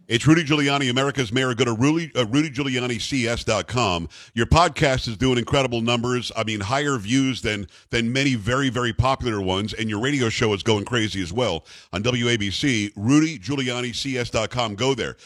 It's 0.08 0.26
Rudy 0.26 0.46
Giuliani, 0.46 0.90
America's 0.90 1.34
mayor. 1.34 1.54
Go 1.54 1.66
to 1.66 1.74
Rudy, 1.74 2.10
uh, 2.16 2.24
RudyGiulianiCS.com. 2.24 4.08
Your 4.36 4.46
podcast 4.46 5.10
is 5.10 5.18
doing 5.18 5.38
incredible 5.38 5.82
numbers. 5.82 6.32
I 6.34 6.46
mean, 6.46 6.62
higher 6.62 6.98
views 6.98 7.42
than 7.42 7.68
than 7.90 8.14
many 8.14 8.36
very, 8.36 8.70
very 8.70 8.94
popular 8.94 9.42
ones. 9.42 9.74
And 9.74 9.90
your 9.90 10.00
radio 10.00 10.30
show 10.30 10.54
is 10.54 10.64
going 10.64 10.86
crazy 10.86 11.22
as 11.22 11.34
well 11.34 11.66
on 11.92 12.04
WABC. 12.04 12.94
RudyGiulianiCS.com. 12.94 14.76
Go 14.76 14.94
there. 14.94 15.18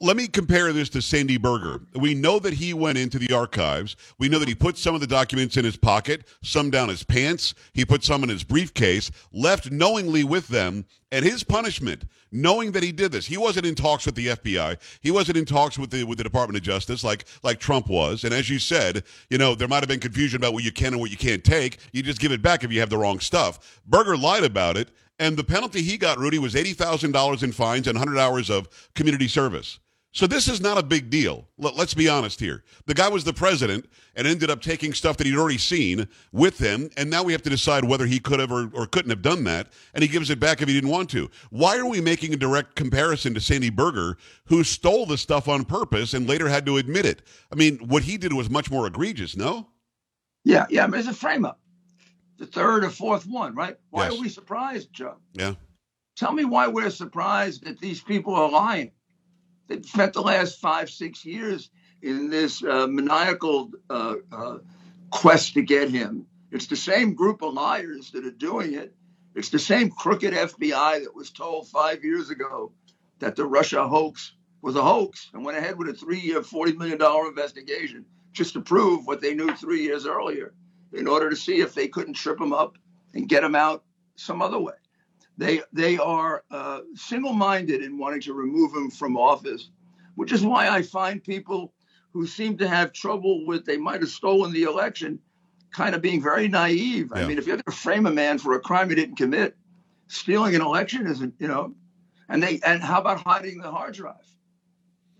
Let 0.00 0.16
me 0.16 0.28
compare 0.28 0.72
this 0.72 0.88
to 0.90 1.02
Sandy 1.02 1.36
Berger. 1.36 1.80
We 1.94 2.14
know 2.14 2.38
that 2.38 2.52
he 2.52 2.74
went 2.74 2.98
into 2.98 3.18
the 3.18 3.34
archives. 3.34 3.96
We 4.18 4.28
know 4.28 4.38
that 4.38 4.48
he 4.48 4.54
put 4.54 4.78
some 4.78 4.94
of 4.94 5.00
the 5.00 5.06
documents 5.06 5.56
in 5.56 5.64
his 5.64 5.76
pocket, 5.76 6.24
some 6.42 6.70
down 6.70 6.90
his 6.90 7.02
pants. 7.02 7.54
He 7.72 7.84
put 7.84 8.04
some 8.04 8.22
in 8.22 8.28
his 8.28 8.44
briefcase, 8.44 9.10
left 9.32 9.70
knowingly 9.70 10.22
with 10.22 10.48
them. 10.48 10.84
And 11.12 11.24
his 11.24 11.42
punishment, 11.42 12.04
knowing 12.30 12.70
that 12.72 12.84
he 12.84 12.92
did 12.92 13.10
this, 13.10 13.26
he 13.26 13.36
wasn't 13.36 13.66
in 13.66 13.74
talks 13.74 14.06
with 14.06 14.14
the 14.14 14.28
FBI. 14.28 14.76
He 15.00 15.10
wasn't 15.10 15.38
in 15.38 15.44
talks 15.44 15.76
with 15.76 15.90
the 15.90 16.04
with 16.04 16.18
the 16.18 16.24
Department 16.24 16.56
of 16.56 16.62
Justice 16.62 17.02
like 17.02 17.24
like 17.42 17.58
Trump 17.58 17.88
was. 17.88 18.22
And 18.22 18.32
as 18.32 18.48
you 18.48 18.60
said, 18.60 19.02
you 19.28 19.38
know 19.38 19.56
there 19.56 19.66
might 19.66 19.82
have 19.82 19.88
been 19.88 19.98
confusion 19.98 20.36
about 20.36 20.52
what 20.52 20.62
you 20.62 20.70
can 20.70 20.92
and 20.92 21.00
what 21.00 21.10
you 21.10 21.16
can't 21.16 21.42
take. 21.42 21.78
You 21.92 22.04
just 22.04 22.20
give 22.20 22.30
it 22.30 22.42
back 22.42 22.62
if 22.62 22.70
you 22.70 22.78
have 22.78 22.90
the 22.90 22.98
wrong 22.98 23.18
stuff. 23.18 23.80
Berger 23.86 24.16
lied 24.16 24.44
about 24.44 24.76
it, 24.76 24.90
and 25.20 25.36
the 25.36 25.44
penalty 25.44 25.82
he 25.82 25.96
got, 25.96 26.18
Rudy, 26.18 26.40
was 26.40 26.56
eighty 26.56 26.72
thousand 26.72 27.12
dollars 27.12 27.44
in 27.44 27.52
fines 27.52 27.86
and 27.86 27.96
hundred 27.96 28.18
hours 28.18 28.50
of 28.50 28.68
community 28.96 29.28
service. 29.28 29.78
So 30.12 30.26
this 30.26 30.48
is 30.48 30.60
not 30.60 30.76
a 30.76 30.82
big 30.82 31.08
deal. 31.08 31.46
Let- 31.56 31.76
Let's 31.76 31.94
be 31.94 32.08
honest 32.08 32.40
here. 32.40 32.64
The 32.86 32.94
guy 32.94 33.08
was 33.08 33.22
the 33.22 33.32
president 33.32 33.88
and 34.16 34.26
ended 34.26 34.50
up 34.50 34.60
taking 34.60 34.92
stuff 34.92 35.16
that 35.18 35.26
he'd 35.28 35.36
already 35.36 35.56
seen 35.58 36.08
with 36.32 36.58
him, 36.58 36.90
and 36.96 37.08
now 37.08 37.22
we 37.22 37.30
have 37.30 37.42
to 37.42 37.50
decide 37.50 37.84
whether 37.84 38.06
he 38.06 38.18
could 38.18 38.40
have 38.40 38.50
or, 38.50 38.68
or 38.74 38.88
couldn't 38.88 39.10
have 39.10 39.22
done 39.22 39.44
that, 39.44 39.68
and 39.94 40.02
he 40.02 40.08
gives 40.08 40.28
it 40.28 40.40
back 40.40 40.60
if 40.60 40.66
he 40.66 40.74
didn't 40.74 40.90
want 40.90 41.10
to. 41.10 41.30
Why 41.50 41.78
are 41.78 41.86
we 41.86 42.00
making 42.00 42.34
a 42.34 42.36
direct 42.36 42.74
comparison 42.74 43.34
to 43.34 43.40
Sandy 43.40 43.70
Berger, 43.70 44.18
who 44.46 44.64
stole 44.64 45.06
the 45.06 45.16
stuff 45.16 45.46
on 45.46 45.64
purpose 45.64 46.12
and 46.12 46.28
later 46.28 46.48
had 46.48 46.66
to 46.66 46.78
admit 46.78 47.06
it? 47.06 47.22
I 47.52 47.54
mean, 47.54 47.78
what 47.78 48.02
he 48.02 48.16
did 48.18 48.32
was 48.32 48.50
much 48.50 48.68
more 48.68 48.88
egregious, 48.88 49.36
no? 49.36 49.68
Yeah, 50.44 50.66
yeah, 50.70 50.88
but 50.88 50.98
it's 50.98 51.06
a 51.08 51.14
frame 51.14 51.44
up. 51.44 51.60
The 52.40 52.46
third 52.46 52.84
or 52.84 52.90
fourth 52.90 53.26
one, 53.26 53.54
right? 53.54 53.76
Why 53.90 54.04
Yes. 54.04 54.14
are 54.16 54.20
we 54.22 54.30
surprised, 54.30 54.94
Joe? 54.94 55.16
Yeah. 55.34 55.56
Tell 56.16 56.32
me 56.32 56.46
why 56.46 56.68
we're 56.68 56.88
surprised 56.88 57.64
that 57.66 57.78
these 57.78 58.00
people 58.00 58.34
are 58.34 58.50
lying. 58.50 58.92
They've 59.68 59.84
spent 59.84 60.14
the 60.14 60.22
last 60.22 60.58
five, 60.58 60.88
six 60.88 61.22
years 61.26 61.68
in 62.00 62.30
this 62.30 62.64
uh, 62.64 62.86
maniacal 62.86 63.72
uh, 63.90 64.14
uh, 64.32 64.58
quest 65.10 65.52
to 65.54 65.62
get 65.62 65.90
him. 65.90 66.26
It's 66.50 66.66
the 66.66 66.76
same 66.76 67.12
group 67.12 67.42
of 67.42 67.52
liars 67.52 68.10
that 68.12 68.24
are 68.24 68.30
doing 68.30 68.72
it. 68.72 68.94
It's 69.34 69.50
the 69.50 69.58
same 69.58 69.90
crooked 69.90 70.32
FBI 70.32 71.02
that 71.04 71.14
was 71.14 71.30
told 71.30 71.68
five 71.68 72.02
years 72.02 72.30
ago 72.30 72.72
that 73.18 73.36
the 73.36 73.44
Russia 73.44 73.86
hoax 73.86 74.32
was 74.62 74.76
a 74.76 74.82
hoax 74.82 75.28
and 75.34 75.44
went 75.44 75.58
ahead 75.58 75.76
with 75.76 75.90
a 75.90 75.92
three 75.92 76.20
year, 76.20 76.40
$40 76.40 76.78
million 76.78 76.98
investigation 77.28 78.06
just 78.32 78.54
to 78.54 78.62
prove 78.62 79.06
what 79.06 79.20
they 79.20 79.34
knew 79.34 79.54
three 79.56 79.82
years 79.82 80.06
earlier 80.06 80.54
in 80.92 81.06
order 81.06 81.30
to 81.30 81.36
see 81.36 81.60
if 81.60 81.74
they 81.74 81.88
couldn't 81.88 82.14
trip 82.14 82.40
him 82.40 82.52
up 82.52 82.76
and 83.14 83.28
get 83.28 83.44
him 83.44 83.54
out 83.54 83.84
some 84.16 84.42
other 84.42 84.58
way. 84.58 84.74
They, 85.38 85.62
they 85.72 85.96
are 85.98 86.44
uh, 86.50 86.80
single 86.94 87.32
minded 87.32 87.82
in 87.82 87.98
wanting 87.98 88.20
to 88.22 88.34
remove 88.34 88.74
him 88.74 88.90
from 88.90 89.16
office, 89.16 89.70
which 90.16 90.32
is 90.32 90.44
why 90.44 90.68
I 90.68 90.82
find 90.82 91.22
people 91.22 91.72
who 92.12 92.26
seem 92.26 92.58
to 92.58 92.68
have 92.68 92.92
trouble 92.92 93.46
with 93.46 93.64
they 93.64 93.76
might 93.76 94.00
have 94.00 94.10
stolen 94.10 94.52
the 94.52 94.64
election 94.64 95.18
kind 95.72 95.94
of 95.94 96.02
being 96.02 96.20
very 96.20 96.48
naive. 96.48 97.12
I 97.14 97.24
mean, 97.24 97.38
if 97.38 97.46
you're 97.46 97.56
going 97.56 97.64
to 97.64 97.70
frame 97.70 98.06
a 98.06 98.10
man 98.10 98.38
for 98.38 98.54
a 98.54 98.60
crime 98.60 98.88
he 98.88 98.96
didn't 98.96 99.16
commit, 99.16 99.56
stealing 100.08 100.54
an 100.54 100.60
election 100.60 101.06
isn't, 101.06 101.34
you 101.38 101.48
know, 101.48 101.74
and 102.28 102.42
they 102.42 102.60
and 102.64 102.82
how 102.82 103.00
about 103.00 103.20
hiding 103.20 103.58
the 103.60 103.70
hard 103.70 103.94
drive? 103.94 104.16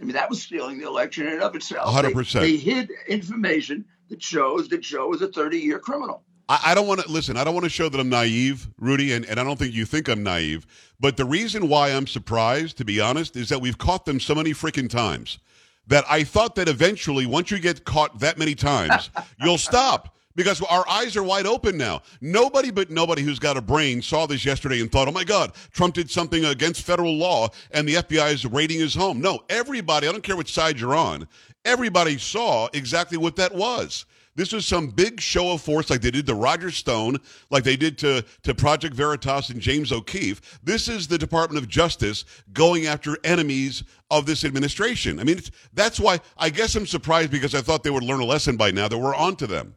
I 0.01 0.05
mean, 0.05 0.15
that 0.15 0.31
was 0.31 0.43
stealing 0.43 0.79
the 0.79 0.87
election 0.87 1.27
in 1.27 1.35
and 1.35 1.43
of 1.43 1.55
itself. 1.55 1.95
100%. 1.95 2.41
They, 2.41 2.57
hid 2.57 2.91
information 3.07 3.85
that 4.09 4.23
shows 4.23 4.69
that 4.69 4.81
Joe 4.81 5.09
was 5.09 5.21
a 5.23 5.29
30 5.29 5.59
year 5.59 5.79
criminal. 5.79 6.23
I, 6.49 6.61
I 6.67 6.75
don't 6.75 6.87
want 6.87 7.01
to 7.01 7.11
listen. 7.11 7.37
I 7.37 7.45
don't 7.45 7.55
want 7.55 7.65
to 7.65 7.71
show 7.71 7.89
that 7.89 8.01
I'm 8.01 8.09
naive, 8.09 8.69
Rudy, 8.79 9.13
and, 9.13 9.27
and 9.27 9.39
I 9.39 9.45
don't 9.45 9.59
think 9.59 9.75
you 9.75 9.85
think 9.85 10.09
I'm 10.09 10.23
naive. 10.23 10.67
But 10.99 11.17
the 11.17 11.25
reason 11.25 11.69
why 11.69 11.91
I'm 11.91 12.07
surprised, 12.07 12.79
to 12.79 12.85
be 12.85 13.01
honest, 13.01 13.37
is 13.37 13.51
that 13.51 13.61
we've 13.61 13.79
caught 13.79 14.07
them 14.07 14.21
so 14.21 14.35
many 14.35 14.51
freaking 14.51 14.89
times 14.89 15.39
that 15.87 16.05
I 16.09 16.25
thought 16.25 16.55
that 16.55 16.69
eventually, 16.69 17.27
once 17.27 17.51
you 17.51 17.59
get 17.59 17.85
caught 17.85 18.21
that 18.21 18.39
many 18.39 18.55
times, 18.55 19.11
you'll 19.41 19.59
stop. 19.59 20.17
Because 20.41 20.63
our 20.63 20.89
eyes 20.89 21.19
are 21.19 21.23
wide 21.23 21.45
open 21.45 21.77
now. 21.77 22.01
Nobody 22.23 22.71
but 22.71 22.89
nobody 22.89 23.21
who's 23.21 23.39
got 23.39 23.59
a 23.59 23.61
brain 23.61 24.01
saw 24.01 24.25
this 24.25 24.43
yesterday 24.43 24.81
and 24.81 24.91
thought, 24.91 25.07
oh 25.07 25.13
my 25.13 25.23
God, 25.23 25.53
Trump 25.71 25.93
did 25.93 26.11
something 26.11 26.47
against 26.47 26.81
federal 26.81 27.15
law 27.15 27.51
and 27.73 27.87
the 27.87 27.97
FBI 27.97 28.33
is 28.33 28.47
raiding 28.47 28.81
his 28.81 28.95
home. 28.95 29.21
No, 29.21 29.41
everybody, 29.51 30.09
I 30.09 30.13
don't 30.13 30.23
care 30.23 30.39
which 30.39 30.55
side 30.55 30.81
you're 30.81 30.95
on, 30.95 31.29
everybody 31.67 32.17
saw 32.17 32.71
exactly 32.73 33.19
what 33.19 33.37
that 33.37 33.55
was. 33.55 34.07
This 34.35 34.55
was 34.55 34.65
some 34.65 34.89
big 34.89 35.21
show 35.21 35.53
of 35.53 35.61
force 35.61 35.91
like 35.91 36.01
they 36.01 36.11
did 36.11 36.27
to 36.29 36.35
Roger 36.35 36.71
Stone, 36.71 37.19
like 37.51 37.63
they 37.63 37.77
did 37.77 37.99
to, 37.99 38.25
to 38.45 38.55
Project 38.55 38.95
Veritas 38.95 39.51
and 39.51 39.61
James 39.61 39.93
O'Keefe. 39.93 40.59
This 40.63 40.89
is 40.89 41.07
the 41.07 41.19
Department 41.19 41.63
of 41.63 41.69
Justice 41.69 42.25
going 42.55 42.87
after 42.87 43.19
enemies 43.25 43.85
of 44.11 44.25
this 44.25 44.43
administration. 44.47 45.21
I 45.21 45.25
mean, 45.25 45.39
that's 45.75 46.01
why 46.01 46.19
I 46.39 46.49
guess 46.49 46.77
I'm 46.77 46.87
surprised 46.87 47.31
because 47.31 47.55
I 47.55 47.61
thought 47.61 47.83
they 47.83 47.91
would 47.91 48.05
learn 48.05 48.21
a 48.21 48.25
lesson 48.25 48.57
by 48.57 48.71
now 48.71 48.89
that 48.89 48.97
we're 48.97 49.15
on 49.15 49.37
to 49.37 49.47
them. 49.47 49.77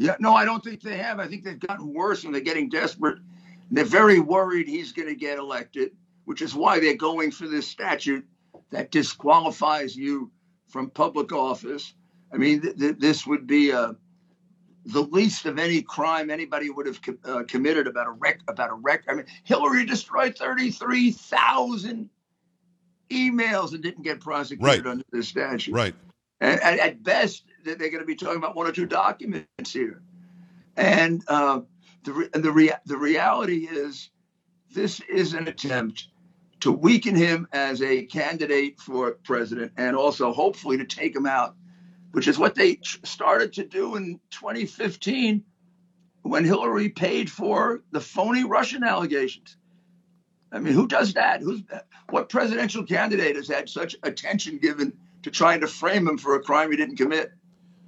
Yeah, 0.00 0.16
no, 0.18 0.32
I 0.34 0.46
don't 0.46 0.64
think 0.64 0.80
they 0.80 0.96
have. 0.96 1.20
I 1.20 1.28
think 1.28 1.44
they've 1.44 1.60
gotten 1.60 1.92
worse 1.92 2.24
and 2.24 2.34
they're 2.34 2.40
getting 2.40 2.70
desperate. 2.70 3.18
They're 3.70 3.84
very 3.84 4.18
worried 4.18 4.66
he's 4.66 4.92
going 4.92 5.08
to 5.08 5.14
get 5.14 5.38
elected, 5.38 5.90
which 6.24 6.40
is 6.40 6.54
why 6.54 6.80
they're 6.80 6.96
going 6.96 7.30
for 7.30 7.46
this 7.46 7.68
statute 7.68 8.24
that 8.70 8.90
disqualifies 8.90 9.94
you 9.94 10.30
from 10.68 10.88
public 10.88 11.32
office. 11.32 11.92
I 12.32 12.38
mean, 12.38 12.62
th- 12.62 12.78
th- 12.78 12.96
this 12.98 13.26
would 13.26 13.46
be 13.46 13.72
uh, 13.72 13.92
the 14.86 15.02
least 15.02 15.44
of 15.44 15.58
any 15.58 15.82
crime 15.82 16.30
anybody 16.30 16.70
would 16.70 16.86
have 16.86 17.02
co- 17.02 17.18
uh, 17.26 17.42
committed 17.46 17.86
about 17.86 18.06
a 18.06 18.12
rec. 18.12 18.40
About 18.48 18.70
a 18.70 18.74
rec. 18.74 19.04
I 19.06 19.12
mean, 19.14 19.26
Hillary 19.44 19.84
destroyed 19.84 20.34
thirty-three 20.38 21.10
thousand 21.12 22.08
emails 23.10 23.74
and 23.74 23.82
didn't 23.82 24.02
get 24.02 24.20
prosecuted 24.20 24.64
Right. 24.66 24.86
under 24.86 25.04
this 25.12 25.28
statute. 25.28 25.74
Right. 25.74 25.94
And, 26.40 26.58
and 26.62 26.80
at 26.80 27.02
best, 27.02 27.44
they're 27.64 27.76
going 27.76 28.00
to 28.00 28.04
be 28.04 28.16
talking 28.16 28.38
about 28.38 28.56
one 28.56 28.66
or 28.66 28.72
two 28.72 28.86
documents 28.86 29.72
here. 29.72 30.02
And 30.76 31.22
uh, 31.28 31.60
the 32.04 32.12
re- 32.12 32.28
the 32.32 32.52
rea- 32.52 32.78
the 32.86 32.96
reality 32.96 33.66
is, 33.70 34.10
this 34.72 35.00
is 35.00 35.34
an 35.34 35.48
attempt 35.48 36.08
to 36.60 36.72
weaken 36.72 37.16
him 37.16 37.48
as 37.52 37.82
a 37.82 38.04
candidate 38.04 38.78
for 38.80 39.12
president, 39.24 39.72
and 39.76 39.96
also 39.96 40.32
hopefully 40.32 40.76
to 40.78 40.84
take 40.84 41.16
him 41.16 41.26
out, 41.26 41.56
which 42.12 42.28
is 42.28 42.38
what 42.38 42.54
they 42.54 42.76
tr- 42.76 42.98
started 43.04 43.52
to 43.54 43.64
do 43.64 43.96
in 43.96 44.20
2015 44.30 45.42
when 46.22 46.44
Hillary 46.44 46.90
paid 46.90 47.30
for 47.30 47.82
the 47.92 48.00
phony 48.00 48.44
Russian 48.44 48.84
allegations. 48.84 49.56
I 50.52 50.58
mean, 50.58 50.74
who 50.74 50.86
does 50.86 51.14
that? 51.14 51.40
Who's 51.40 51.62
what 52.10 52.28
presidential 52.28 52.84
candidate 52.84 53.36
has 53.36 53.48
had 53.48 53.68
such 53.68 53.96
attention 54.02 54.58
given 54.58 54.92
to 55.22 55.30
trying 55.30 55.60
to 55.60 55.66
frame 55.68 56.08
him 56.08 56.18
for 56.18 56.34
a 56.34 56.42
crime 56.42 56.70
he 56.70 56.76
didn't 56.76 56.96
commit? 56.96 57.32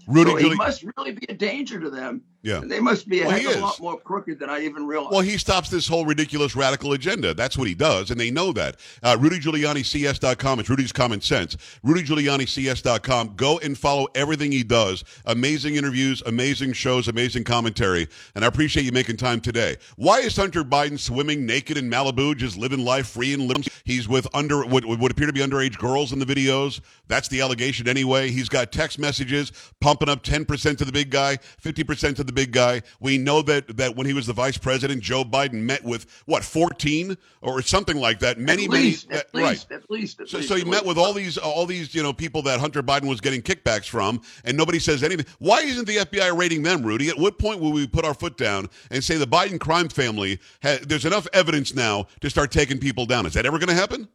Rudy 0.07 0.31
so 0.31 0.37
he 0.39 0.55
must 0.55 0.85
really 0.97 1.13
be 1.13 1.27
a 1.29 1.35
danger 1.35 1.81
to 1.81 1.91
them. 1.91 2.23
Yeah. 2.43 2.61
They 2.65 2.81
must 2.81 3.09
be 3.09 3.23
a 3.23 3.27
Well, 3.27 3.59
a 3.59 3.61
lot 3.61 3.81
more 3.81 4.01
crooked 4.01 4.41
than 4.41 4.51
I 4.51 4.61
even 4.61 4.85
realized. 4.85 5.13
Well, 5.13 5.21
he 5.21 5.39
stops 5.39 5.69
this 5.69 5.87
whole 5.87 6.05
ridiculous 6.05 6.57
radical 6.57 6.93
agenda. 6.93 7.35
That's 7.35 7.57
what 7.57 7.69
he 7.69 7.75
does, 7.75 8.11
and 8.11 8.19
they 8.19 8.33
know 8.33 8.53
that. 8.53 8.77
Uh, 9.01 9.17
RudyGiulianiCS.com. 9.17 10.59
It's 10.59 10.69
Rudy's 10.69 10.91
Common 10.91 11.21
Sense. 11.21 11.57
RudyGiulianiCS.com. 11.85 13.35
Go 13.37 13.59
and 13.61 13.79
follow 13.79 14.09
everything 14.17 14.51
he 14.51 14.65
does. 14.65 15.05
Amazing 15.27 15.77
interviews, 15.77 16.21
amazing 16.27 16.73
shows, 16.73 17.07
amazing 17.07 17.45
commentary, 17.45 18.09
and 18.35 18.45
I 18.45 18.49
appreciate 18.49 18.85
you 18.85 18.93
making 18.93 19.19
time 19.19 19.41
today. 19.41 19.77
Why 19.95 20.19
is 20.19 20.35
Hunter 20.35 20.65
Biden 20.65 20.99
swimming 20.99 21.47
naked 21.47 21.77
in 21.77 21.89
Malibu, 21.89 22.37
just 22.37 22.57
living 22.57 22.85
life 22.85 23.07
free 23.07 23.35
and 23.35 23.45
living? 23.45 23.65
He's 23.85 24.09
with 24.09 24.27
under 24.35 24.65
what 24.65 24.85
would 24.85 25.11
appear 25.13 25.29
to 25.29 25.33
be 25.33 25.41
underage 25.41 25.79
girls 25.79 26.13
in 26.13 26.19
the 26.19 26.27
videos. 26.27 26.81
That's 27.07 27.29
the 27.29 27.41
allegation 27.41 27.87
anyway. 27.87 28.31
He's 28.31 28.49
got 28.49 28.73
text 28.73 28.99
messages 28.99 29.53
pumping 29.81 30.09
up 30.09 30.25
10% 30.25 30.79
to 30.79 30.85
the 30.85 30.93
big 30.93 31.11
guy, 31.11 31.37
50% 31.63 32.17
to 32.17 32.25
the 32.25 32.32
big 32.33 32.53
guy. 32.53 32.83
We 33.01 33.19
know 33.19 33.43
that 33.43 33.77
that 33.77 33.97
when 33.97 34.07
he 34.07 34.13
was 34.13 34.27
the 34.27 34.33
vice 34.33 34.59
president, 34.59 35.03
Joe 35.03 35.25
Biden 35.25 35.63
met 35.63 35.85
with 35.85 36.07
what 36.27 36.45
14 36.45 37.17
or 37.43 37.63
something 37.63 37.97
like 37.97 38.19
that. 38.21 38.39
Many, 38.39 38.65
at 38.65 38.71
many, 38.71 38.97
at 39.11 39.27
uh, 39.35 39.41
right. 39.41 39.67
at 39.71 39.91
least, 39.91 40.21
at 40.21 40.29
So, 40.29 40.39
least. 40.39 40.49
so 40.49 40.55
he 40.57 40.65
met 40.65 40.85
with 40.85 40.99
all 40.99 41.13
these, 41.13 41.39
all 41.39 41.67
these, 41.67 41.95
you 41.95 42.03
know, 42.03 42.13
people 42.13 42.43
that 42.43 42.61
Hunter 42.61 42.83
Biden 42.83 43.09
was 43.09 43.21
getting 43.21 43.43
kickbacks 43.43 43.89
from, 43.89 44.21
and 44.45 44.57
nobody 44.57 44.79
says 44.79 45.03
anything. 45.03 45.27
Why 45.39 45.61
isn't 45.61 45.87
the 45.87 45.97
FBI 45.99 46.37
raiding 46.37 46.63
them, 46.63 46.83
Rudy? 46.83 47.09
At 47.09 47.19
what 47.19 47.39
point 47.39 47.61
will 47.61 47.73
we 47.73 47.87
put 47.87 48.05
our 48.05 48.15
foot 48.15 48.37
down 48.37 48.69
and 48.91 49.03
say 49.03 49.17
the 49.17 49.27
Biden 49.27 49.61
crime 49.61 49.89
family? 49.89 50.39
Ha- 50.63 50.79
there's 50.83 51.05
enough 51.05 51.27
evidence 51.33 51.75
now 51.75 52.07
to 52.21 52.31
start 52.31 52.51
taking 52.51 52.79
people 52.79 53.07
down. 53.07 53.27
Is 53.27 53.35
that 53.35 53.47
ever 53.47 53.59
going 53.59 53.69
to 53.69 53.75
happen? 53.75 54.09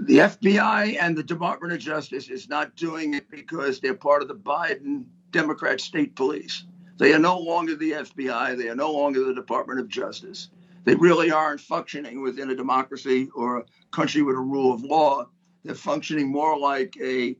the 0.00 0.18
FBI 0.18 0.96
and 1.00 1.16
the 1.16 1.22
Department 1.22 1.72
of 1.72 1.78
Justice 1.78 2.28
is 2.28 2.48
not 2.48 2.74
doing 2.76 3.14
it 3.14 3.30
because 3.30 3.78
they're 3.78 3.94
part 3.94 4.22
of 4.22 4.28
the 4.28 4.34
Biden 4.34 5.04
Democrat 5.30 5.80
state 5.80 6.16
police. 6.16 6.64
They 6.98 7.12
are 7.12 7.18
no 7.18 7.38
longer 7.38 7.74
the 7.76 7.92
FBI. 7.92 8.56
They 8.56 8.68
are 8.68 8.74
no 8.76 8.92
longer 8.92 9.24
the 9.24 9.34
Department 9.34 9.80
of 9.80 9.88
Justice. 9.88 10.48
They 10.84 10.94
really 10.94 11.30
aren't 11.30 11.60
functioning 11.60 12.22
within 12.22 12.50
a 12.50 12.56
democracy 12.56 13.28
or 13.34 13.58
a 13.58 13.64
country 13.92 14.22
with 14.22 14.36
a 14.36 14.40
rule 14.40 14.72
of 14.72 14.82
law. 14.82 15.26
They're 15.64 15.74
functioning 15.74 16.30
more 16.30 16.58
like 16.58 16.96
a 17.00 17.36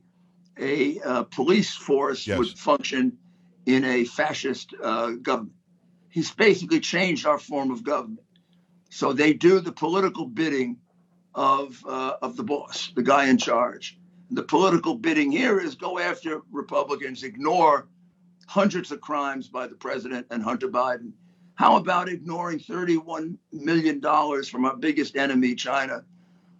a 0.57 0.99
uh, 0.99 1.23
police 1.23 1.73
force 1.73 2.27
Yes. 2.27 2.37
would 2.37 2.59
function 2.59 3.17
in 3.65 3.83
a 3.83 4.05
fascist 4.05 4.73
uh, 4.81 5.11
government. 5.11 5.55
He's 6.09 6.31
basically 6.31 6.79
changed 6.79 7.25
our 7.25 7.39
form 7.39 7.71
of 7.71 7.83
government. 7.83 8.19
So 8.91 9.13
they 9.13 9.33
do 9.33 9.59
the 9.59 9.71
political 9.71 10.25
bidding 10.27 10.77
of 11.33 11.83
uh, 11.87 12.13
of 12.21 12.37
the 12.37 12.43
boss, 12.43 12.91
the 12.95 13.01
guy 13.01 13.27
in 13.29 13.37
charge. 13.37 13.97
The 14.29 14.43
political 14.43 14.95
bidding 14.95 15.31
here 15.31 15.59
is 15.59 15.75
go 15.75 15.99
after 15.99 16.41
Republicans, 16.51 17.23
ignore 17.23 17.87
hundreds 18.47 18.91
of 18.91 19.01
crimes 19.01 19.47
by 19.47 19.67
the 19.67 19.75
president 19.75 20.27
and 20.29 20.43
Hunter 20.43 20.67
Biden. 20.67 21.11
How 21.55 21.77
about 21.77 22.09
ignoring 22.09 22.59
$31 22.59 23.37
million 23.51 24.01
from 24.43 24.65
our 24.65 24.75
biggest 24.75 25.15
enemy, 25.15 25.55
China, 25.55 26.03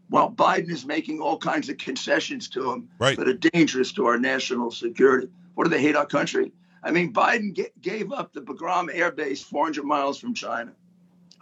while 0.09 0.31
Biden 0.31 0.69
is 0.69 0.85
making 0.85 1.19
all 1.19 1.37
kinds 1.37 1.69
of 1.69 1.77
concessions 1.77 2.47
to 2.49 2.71
him 2.71 2.89
Right. 2.99 3.17
that 3.17 3.27
are 3.27 3.33
dangerous 3.33 3.91
to 3.93 4.05
our 4.05 4.19
national 4.19 4.71
security? 4.71 5.29
What 5.55 5.63
do 5.65 5.69
they 5.71 5.81
hate 5.81 5.95
our 5.95 6.05
country? 6.05 6.51
I 6.83 6.91
mean, 6.91 7.11
Biden 7.13 7.53
ga- 7.55 7.71
gave 7.81 8.11
up 8.11 8.33
the 8.33 8.41
Bagram 8.41 8.89
Air 8.93 9.11
Base 9.11 9.41
400 9.41 9.83
miles 9.83 10.19
from 10.19 10.33
China. 10.33 10.73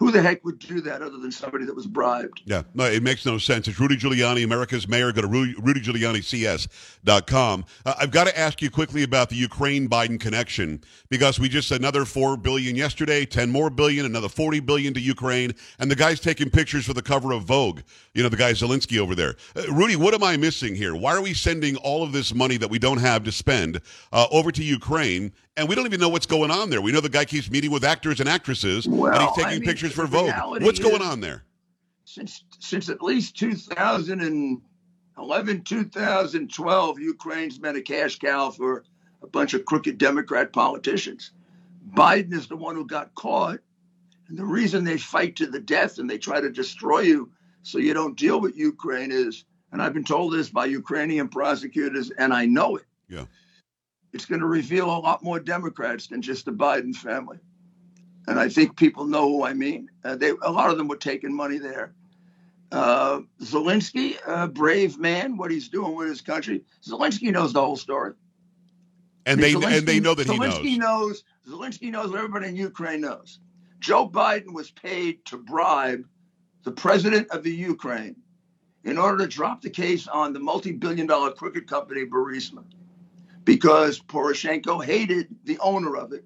Who 0.01 0.09
the 0.09 0.19
heck 0.19 0.43
would 0.43 0.57
do 0.57 0.81
that 0.81 1.03
other 1.03 1.19
than 1.19 1.31
somebody 1.31 1.63
that 1.65 1.75
was 1.75 1.85
bribed? 1.85 2.41
Yeah, 2.45 2.63
no, 2.73 2.85
it 2.85 3.03
makes 3.03 3.23
no 3.23 3.37
sense. 3.37 3.67
It's 3.67 3.79
Rudy 3.79 3.97
Giuliani, 3.97 4.43
America's 4.43 4.87
mayor. 4.87 5.11
Go 5.11 5.21
to 5.21 5.27
Rudy, 5.27 5.53
RudyGiulianiCS.com. 5.61 7.65
Uh, 7.85 7.93
I've 7.99 8.09
got 8.09 8.25
to 8.25 8.35
ask 8.35 8.63
you 8.63 8.71
quickly 8.71 9.03
about 9.03 9.29
the 9.29 9.35
Ukraine 9.35 9.87
Biden 9.87 10.19
connection 10.19 10.83
because 11.09 11.39
we 11.39 11.49
just 11.49 11.69
another 11.69 12.05
four 12.05 12.35
billion 12.35 12.75
yesterday, 12.75 13.27
ten 13.27 13.51
more 13.51 13.69
billion, 13.69 14.07
another 14.07 14.27
forty 14.27 14.59
billion 14.59 14.91
to 14.95 14.99
Ukraine, 14.99 15.53
and 15.77 15.91
the 15.91 15.95
guy's 15.95 16.19
taking 16.19 16.49
pictures 16.49 16.87
for 16.87 16.95
the 16.95 17.03
cover 17.03 17.31
of 17.31 17.43
Vogue. 17.43 17.81
You 18.15 18.23
know, 18.23 18.29
the 18.29 18.37
guy 18.37 18.53
Zelensky 18.53 18.97
over 18.97 19.13
there. 19.13 19.35
Uh, 19.55 19.71
Rudy, 19.71 19.97
what 19.97 20.15
am 20.15 20.23
I 20.23 20.35
missing 20.35 20.73
here? 20.73 20.95
Why 20.95 21.15
are 21.15 21.21
we 21.21 21.35
sending 21.35 21.75
all 21.75 22.01
of 22.01 22.11
this 22.11 22.33
money 22.33 22.57
that 22.57 22.71
we 22.71 22.79
don't 22.79 22.97
have 22.97 23.23
to 23.25 23.31
spend 23.31 23.79
uh, 24.11 24.25
over 24.31 24.51
to 24.51 24.63
Ukraine? 24.63 25.31
And 25.57 25.67
we 25.67 25.75
don't 25.75 25.85
even 25.85 25.99
know 25.99 26.09
what's 26.09 26.25
going 26.25 26.49
on 26.49 26.69
there. 26.69 26.81
We 26.81 26.91
know 26.91 27.01
the 27.01 27.09
guy 27.09 27.25
keeps 27.25 27.51
meeting 27.51 27.71
with 27.71 27.83
actors 27.83 28.19
and 28.21 28.29
actresses, 28.29 28.85
and 28.85 28.95
he's 28.95 29.29
taking 29.35 29.45
I 29.45 29.53
mean, 29.55 29.63
pictures 29.63 29.91
for 29.91 30.07
Vogue. 30.07 30.31
What's 30.61 30.79
going 30.79 31.01
on 31.01 31.19
there? 31.19 31.43
since 32.05 32.43
since 32.59 32.89
at 32.89 33.01
least 33.01 33.37
2011 33.37 35.63
2012 35.63 36.99
ukraine's 36.99 37.57
been 37.57 37.75
a 37.75 37.81
cash 37.81 38.19
cow 38.19 38.49
for 38.49 38.83
a 39.21 39.27
bunch 39.27 39.53
of 39.53 39.63
crooked 39.65 39.97
democrat 39.97 40.51
politicians 40.51 41.31
biden 41.95 42.33
is 42.33 42.47
the 42.47 42.55
one 42.55 42.75
who 42.75 42.85
got 42.85 43.13
caught 43.15 43.59
and 44.27 44.37
the 44.37 44.43
reason 44.43 44.83
they 44.83 44.97
fight 44.97 45.35
to 45.35 45.45
the 45.45 45.59
death 45.59 45.99
and 45.99 46.09
they 46.09 46.17
try 46.17 46.41
to 46.41 46.49
destroy 46.49 47.01
you 47.01 47.29
so 47.61 47.77
you 47.77 47.93
don't 47.93 48.17
deal 48.17 48.41
with 48.41 48.57
ukraine 48.57 49.11
is 49.11 49.45
and 49.71 49.81
i've 49.81 49.93
been 49.93 50.03
told 50.03 50.33
this 50.33 50.49
by 50.49 50.65
ukrainian 50.65 51.29
prosecutors 51.29 52.11
and 52.17 52.33
i 52.33 52.45
know 52.45 52.75
it 52.77 52.85
Yeah. 53.07 53.25
It's 54.13 54.25
going 54.25 54.41
to 54.41 54.47
reveal 54.47 54.85
a 54.85 54.99
lot 54.99 55.23
more 55.23 55.39
democrats 55.39 56.07
than 56.07 56.21
just 56.21 56.45
the 56.45 56.51
biden 56.51 56.95
family 56.95 57.37
and 58.27 58.39
I 58.39 58.49
think 58.49 58.77
people 58.77 59.05
know 59.05 59.27
who 59.27 59.43
I 59.43 59.53
mean. 59.53 59.89
Uh, 60.03 60.15
they 60.15 60.29
a 60.41 60.51
lot 60.51 60.69
of 60.69 60.77
them 60.77 60.87
were 60.87 60.97
taking 60.97 61.33
money 61.33 61.57
there. 61.57 61.93
Uh, 62.71 63.21
Zelensky, 63.41 64.17
a 64.25 64.47
brave 64.47 64.97
man, 64.97 65.35
what 65.35 65.51
he's 65.51 65.67
doing 65.67 65.95
with 65.95 66.07
his 66.07 66.21
country. 66.21 66.63
Zelensky 66.83 67.31
knows 67.31 67.53
the 67.53 67.61
whole 67.61 67.75
story. 67.75 68.13
And 69.25 69.41
they 69.41 69.53
Zelensky- 69.53 69.77
and 69.79 69.87
they 69.87 69.99
know 69.99 70.13
that 70.15 70.27
he 70.27 70.37
Zelensky 70.37 70.77
knows. 70.77 71.23
knows. 71.45 71.59
Zelensky 71.59 71.91
knows 71.91 72.11
what 72.11 72.19
everybody 72.19 72.47
in 72.47 72.55
Ukraine 72.55 73.01
knows. 73.01 73.39
Joe 73.79 74.07
Biden 74.07 74.53
was 74.53 74.71
paid 74.71 75.25
to 75.25 75.37
bribe 75.37 76.05
the 76.63 76.71
president 76.71 77.29
of 77.31 77.43
the 77.43 77.51
Ukraine 77.51 78.15
in 78.83 78.97
order 78.97 79.17
to 79.17 79.27
drop 79.27 79.61
the 79.61 79.69
case 79.69 80.07
on 80.07 80.33
the 80.33 80.39
multi-billion-dollar 80.39 81.31
crooked 81.31 81.67
company 81.67 82.05
Burisma, 82.05 82.63
because 83.51 83.99
Poroshenko 83.99 84.81
hated 84.81 85.27
the 85.43 85.59
owner 85.59 85.97
of 85.97 86.13
it, 86.13 86.23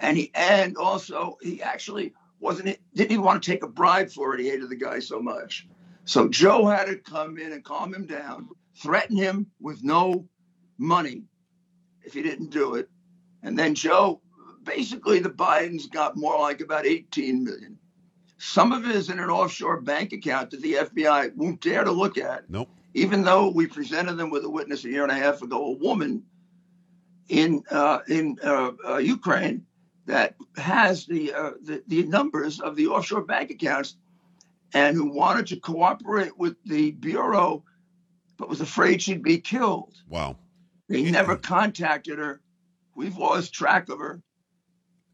and 0.00 0.16
he 0.16 0.32
and 0.34 0.76
also 0.76 1.38
he 1.40 1.62
actually 1.62 2.14
wasn't 2.40 2.76
didn't 2.96 3.12
even 3.12 3.24
want 3.24 3.40
to 3.40 3.48
take 3.48 3.62
a 3.62 3.68
bribe 3.68 4.10
for 4.10 4.34
it. 4.34 4.40
He 4.40 4.48
hated 4.48 4.68
the 4.68 4.76
guy 4.76 4.98
so 4.98 5.20
much. 5.20 5.68
So 6.04 6.28
Joe 6.28 6.66
had 6.66 6.86
to 6.86 6.96
come 6.96 7.38
in 7.38 7.52
and 7.52 7.62
calm 7.62 7.94
him 7.94 8.06
down, 8.06 8.48
threaten 8.82 9.16
him 9.16 9.46
with 9.60 9.84
no 9.84 10.26
money 10.78 11.22
if 12.02 12.14
he 12.14 12.22
didn't 12.22 12.50
do 12.50 12.74
it. 12.74 12.88
And 13.44 13.56
then 13.56 13.76
Joe, 13.76 14.20
basically 14.64 15.20
the 15.20 15.30
Bidens 15.30 15.88
got 15.88 16.16
more 16.16 16.40
like 16.40 16.60
about 16.60 16.86
18 16.86 17.44
million. 17.44 17.78
Some 18.38 18.72
of 18.72 18.84
it 18.84 18.96
is 18.96 19.10
in 19.10 19.20
an 19.20 19.30
offshore 19.30 19.80
bank 19.80 20.12
account 20.12 20.50
that 20.50 20.62
the 20.62 20.72
FBI 20.72 21.36
won't 21.36 21.60
dare 21.60 21.84
to 21.84 21.92
look 21.92 22.18
at, 22.18 22.50
Nope. 22.50 22.68
Even 22.94 23.22
though 23.22 23.48
we 23.48 23.66
presented 23.66 24.14
them 24.14 24.30
with 24.30 24.44
a 24.44 24.50
witness 24.50 24.84
a 24.84 24.88
year 24.88 25.02
and 25.02 25.12
a 25.12 25.14
half 25.14 25.42
ago, 25.42 25.66
a 25.66 25.78
woman 25.78 26.22
in 27.28 27.62
uh, 27.70 28.00
in 28.08 28.38
uh, 28.42 28.72
uh, 28.88 28.96
Ukraine 28.96 29.64
that 30.06 30.34
has 30.56 31.06
the, 31.06 31.32
uh, 31.32 31.52
the 31.62 31.82
the 31.86 32.02
numbers 32.04 32.60
of 32.60 32.76
the 32.76 32.88
offshore 32.88 33.22
bank 33.22 33.50
accounts, 33.50 33.96
and 34.74 34.96
who 34.96 35.12
wanted 35.12 35.46
to 35.48 35.56
cooperate 35.56 36.36
with 36.36 36.56
the 36.64 36.90
bureau, 36.92 37.62
but 38.36 38.48
was 38.48 38.60
afraid 38.60 39.00
she'd 39.00 39.22
be 39.22 39.38
killed. 39.38 39.94
Wow. 40.08 40.36
They 40.88 41.08
never 41.10 41.36
contacted 41.36 42.18
her. 42.18 42.40
We've 42.96 43.16
lost 43.16 43.54
track 43.54 43.88
of 43.88 44.00
her. 44.00 44.20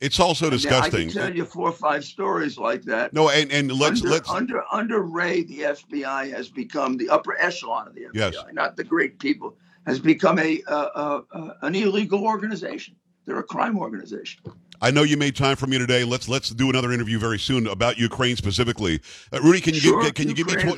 It's 0.01 0.21
also 0.21 0.45
Yeah, 0.47 0.49
I 0.49 0.51
disgusting. 0.51 1.09
can 1.09 1.17
tell 1.23 1.35
you 1.35 1.45
four 1.45 1.69
or 1.69 1.73
five 1.73 2.05
stories 2.05 2.59
like 2.59 2.83
that. 2.83 3.13
No, 3.15 3.31
and 3.31 3.51
and 3.51 3.73
let's 3.73 4.01
under, 4.03 4.11
let's 4.13 4.31
under 4.31 4.63
under 4.71 5.01
Wray, 5.03 5.43
the 5.43 5.61
FBI 5.61 6.31
has 6.33 6.49
become 6.51 6.97
the 6.99 7.09
upper 7.09 7.37
echelon 7.41 7.89
of 7.89 7.95
the 7.95 8.03
FBI, 8.03 8.11
Yes. 8.15 8.35
not 8.53 8.77
the 8.77 8.85
great 8.85 9.19
people. 9.19 9.57
Has 9.87 9.99
become 10.01 10.39
a 10.39 10.61
uh, 10.67 10.75
uh, 10.75 11.21
uh, 11.33 11.51
an 11.63 11.75
illegal 11.75 12.25
organization. 12.25 12.97
They're 13.25 13.39
a 13.39 13.43
crime 13.45 13.79
organization. 13.79 14.43
I 14.83 14.91
know 14.91 15.03
you 15.05 15.17
made 15.17 15.35
time 15.37 15.57
for 15.57 15.67
me 15.67 15.79
today. 15.79 16.05
Let's 16.05 16.29
let's 16.29 16.51
do 16.51 16.69
another 16.69 16.93
interview 16.93 17.19
very 17.19 17.39
soon 17.39 17.67
about 17.67 17.97
Ukraine 17.97 18.37
specifically. 18.37 19.01
Uh, 19.33 19.41
Rudy, 19.41 19.61
can 19.61 19.75
you 19.75 19.81
Sure, 19.81 20.03
give, 20.03 20.15
can 20.15 20.29
you 20.29 20.35
give 20.35 20.47
me 20.49 20.55
tw- 20.55 20.77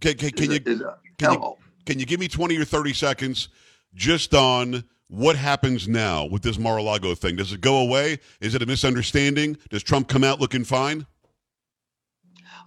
can, 0.00 0.14
can, 0.16 0.30
can 0.30 0.50
you 0.52 0.56
a, 0.56 0.96
can 1.18 1.32
you, 1.32 1.54
can 1.84 1.98
you 1.98 2.06
give 2.06 2.20
me 2.20 2.28
20 2.28 2.56
or 2.56 2.64
30 2.64 2.92
seconds 2.94 3.48
just 3.94 4.34
on 4.34 4.84
what 5.08 5.36
happens 5.36 5.88
now 5.88 6.26
with 6.26 6.42
this 6.42 6.58
Mar-a-Lago 6.58 7.14
thing? 7.14 7.36
Does 7.36 7.52
it 7.52 7.60
go 7.60 7.78
away? 7.78 8.18
Is 8.40 8.54
it 8.54 8.62
a 8.62 8.66
misunderstanding? 8.66 9.56
Does 9.70 9.82
Trump 9.82 10.08
come 10.08 10.22
out 10.22 10.40
looking 10.40 10.64
fine? 10.64 11.06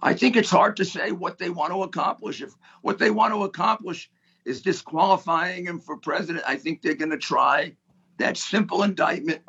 I 0.02 0.14
think 0.14 0.36
it's 0.36 0.50
hard 0.50 0.76
to 0.78 0.84
say 0.84 1.12
what 1.12 1.38
they 1.38 1.50
want 1.50 1.72
to 1.72 1.84
accomplish. 1.84 2.42
If 2.42 2.52
what 2.82 2.98
they 2.98 3.10
want 3.10 3.32
to 3.32 3.44
accomplish 3.44 4.10
is 4.44 4.60
disqualifying 4.60 5.66
him 5.66 5.78
for 5.78 5.96
president, 5.96 6.44
I 6.46 6.56
think 6.56 6.82
they're 6.82 6.94
going 6.94 7.12
to 7.12 7.18
try 7.18 7.76
that 8.18 8.36
simple 8.36 8.82
indictment 8.82 9.42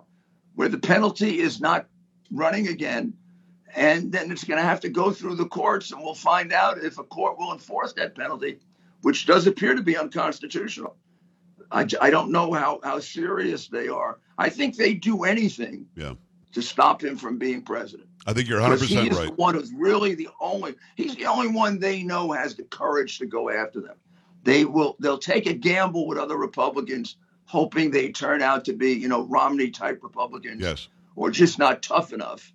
where 0.53 0.69
the 0.69 0.77
penalty 0.77 1.39
is 1.39 1.59
not 1.59 1.87
running 2.31 2.67
again. 2.67 3.13
And 3.75 4.11
then 4.11 4.31
it's 4.31 4.43
going 4.43 4.59
to 4.59 4.65
have 4.65 4.79
to 4.81 4.89
go 4.89 5.09
through 5.09 5.33
the 5.35 5.47
courts, 5.47 5.91
and 5.91 5.99
we'll 5.99 6.13
find 6.13 6.53
out 6.53 6.77
if 6.77 6.99
a 6.99 7.03
court 7.03 7.39
will 7.39 7.51
enforce 7.51 7.93
that 7.93 8.13
penalty, 8.15 8.59
which 9.01 9.25
does 9.25 9.47
appear 9.47 9.73
to 9.73 9.81
be 9.81 9.97
unconstitutional. 9.97 10.95
I, 11.74 11.88
I 11.99 12.09
don't 12.09 12.32
know 12.32 12.53
how, 12.53 12.80
how 12.84 12.99
serious 12.99 13.67
they 13.67 13.88
are. 13.88 14.19
I 14.38 14.49
think 14.49 14.78
they 14.78 14.93
do 14.93 15.24
anything 15.24 15.88
Yeah. 15.95 16.13
to 16.53 16.61
stop 16.61 17.03
him 17.03 17.17
from 17.17 17.38
being 17.38 17.63
president. 17.63 18.07
I 18.26 18.34
think 18.34 18.47
you're 18.47 18.61
100% 18.61 18.86
he 18.86 19.09
is 19.09 19.17
right. 19.17 19.28
the 19.28 19.34
one 19.34 19.55
who's 19.55 19.74
really 19.74 20.15
the 20.15 20.30
only. 20.39 20.76
He's 20.95 21.15
the 21.15 21.26
only 21.26 21.47
one 21.49 21.80
they 21.80 22.03
know 22.03 22.32
has 22.32 22.55
the 22.55 22.63
courage 22.63 23.19
to 23.19 23.26
go 23.26 23.49
after 23.49 23.82
them. 23.82 23.97
They 24.43 24.63
will. 24.65 24.95
They'll 24.99 25.17
take 25.17 25.45
a 25.47 25.53
gamble 25.53 26.07
with 26.07 26.17
other 26.17 26.38
Republicans, 26.38 27.17
hoping 27.45 27.91
they 27.91 28.11
turn 28.11 28.41
out 28.41 28.65
to 28.65 28.74
be, 28.74 28.91
you 28.93 29.07
know, 29.09 29.24
Romney 29.24 29.71
type 29.71 29.99
Republicans, 30.03 30.61
Yes. 30.61 30.88
or 31.15 31.32
just 31.32 31.59
not 31.59 31.82
tough 31.82 32.13
enough 32.13 32.53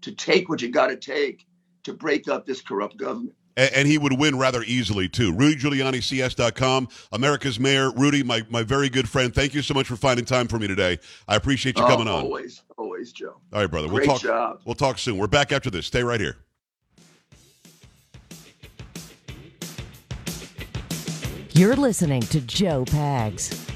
to 0.00 0.12
take 0.12 0.48
what 0.48 0.62
you 0.62 0.70
got 0.70 0.88
to 0.88 0.96
take 0.96 1.46
to 1.84 1.92
break 1.92 2.28
up 2.28 2.46
this 2.46 2.60
corrupt 2.60 2.96
government. 2.96 3.34
And, 3.58 3.70
and 3.74 3.88
he 3.88 3.98
would 3.98 4.18
win 4.18 4.38
rather 4.38 4.62
easily, 4.62 5.08
too. 5.08 5.34
RudyGiulianiCS.com, 5.34 6.88
America's 7.12 7.58
Mayor. 7.60 7.90
Rudy, 7.90 8.22
my, 8.22 8.42
my 8.48 8.62
very 8.62 8.88
good 8.88 9.08
friend, 9.08 9.34
thank 9.34 9.52
you 9.52 9.60
so 9.60 9.74
much 9.74 9.86
for 9.88 9.96
finding 9.96 10.24
time 10.24 10.46
for 10.48 10.58
me 10.58 10.66
today. 10.68 10.98
I 11.26 11.34
appreciate 11.36 11.76
you 11.76 11.84
Oh, 11.84 11.88
coming 11.88 12.06
on. 12.08 12.22
Always, 12.24 12.62
always, 12.78 13.12
Joe. 13.12 13.40
All 13.52 13.60
right, 13.60 13.66
brother. 13.70 13.88
Great 13.88 14.06
we'll 14.06 14.16
talk. 14.16 14.22
job. 14.22 14.60
We'll 14.64 14.74
talk 14.76 14.98
soon. 14.98 15.18
We're 15.18 15.26
back 15.26 15.50
after 15.52 15.70
this. 15.70 15.86
Stay 15.86 16.02
right 16.04 16.20
here. 16.20 16.36
You're 21.52 21.76
listening 21.76 22.20
to 22.22 22.40
Joe 22.40 22.84
Pags. 22.84 23.67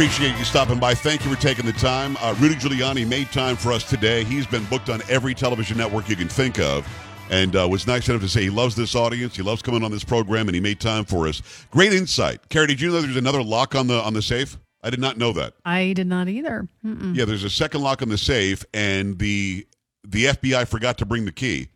Appreciate 0.00 0.34
you 0.38 0.44
stopping 0.46 0.78
by. 0.78 0.94
Thank 0.94 1.26
you 1.26 1.34
for 1.34 1.38
taking 1.38 1.66
the 1.66 1.74
time. 1.74 2.16
Uh, 2.22 2.34
Rudy 2.38 2.54
Giuliani 2.54 3.06
made 3.06 3.30
time 3.30 3.54
for 3.54 3.70
us 3.70 3.84
today. 3.84 4.24
He's 4.24 4.46
been 4.46 4.64
booked 4.64 4.88
on 4.88 5.02
every 5.10 5.34
television 5.34 5.76
network 5.76 6.08
you 6.08 6.16
can 6.16 6.26
think 6.26 6.58
of. 6.58 6.88
and 7.28 7.54
uh, 7.54 7.68
was 7.68 7.86
nice 7.86 8.08
enough 8.08 8.22
to 8.22 8.28
say 8.28 8.40
he 8.40 8.48
loves 8.48 8.74
this 8.74 8.94
audience. 8.94 9.36
He 9.36 9.42
loves 9.42 9.60
coming 9.60 9.84
on 9.84 9.90
this 9.90 10.02
program, 10.02 10.48
and 10.48 10.54
he 10.54 10.60
made 10.60 10.80
time 10.80 11.04
for 11.04 11.28
us. 11.28 11.42
Great 11.70 11.92
insight, 11.92 12.48
Carrie. 12.48 12.68
Did 12.68 12.80
you 12.80 12.90
know 12.90 13.02
there's 13.02 13.14
another 13.14 13.42
lock 13.42 13.74
on 13.74 13.88
the 13.88 14.00
on 14.00 14.14
the 14.14 14.22
safe? 14.22 14.56
I 14.82 14.88
did 14.88 15.00
not 15.00 15.18
know 15.18 15.32
that. 15.34 15.52
I 15.66 15.92
did 15.92 16.06
not 16.06 16.28
either. 16.28 16.66
Mm-mm. 16.82 17.14
Yeah, 17.14 17.26
there's 17.26 17.44
a 17.44 17.50
second 17.50 17.82
lock 17.82 18.00
on 18.00 18.08
the 18.08 18.16
safe, 18.16 18.64
and 18.72 19.18
the 19.18 19.66
the 20.02 20.24
FBI 20.24 20.66
forgot 20.66 20.96
to 20.96 21.04
bring 21.04 21.26
the 21.26 21.32
key, 21.32 21.68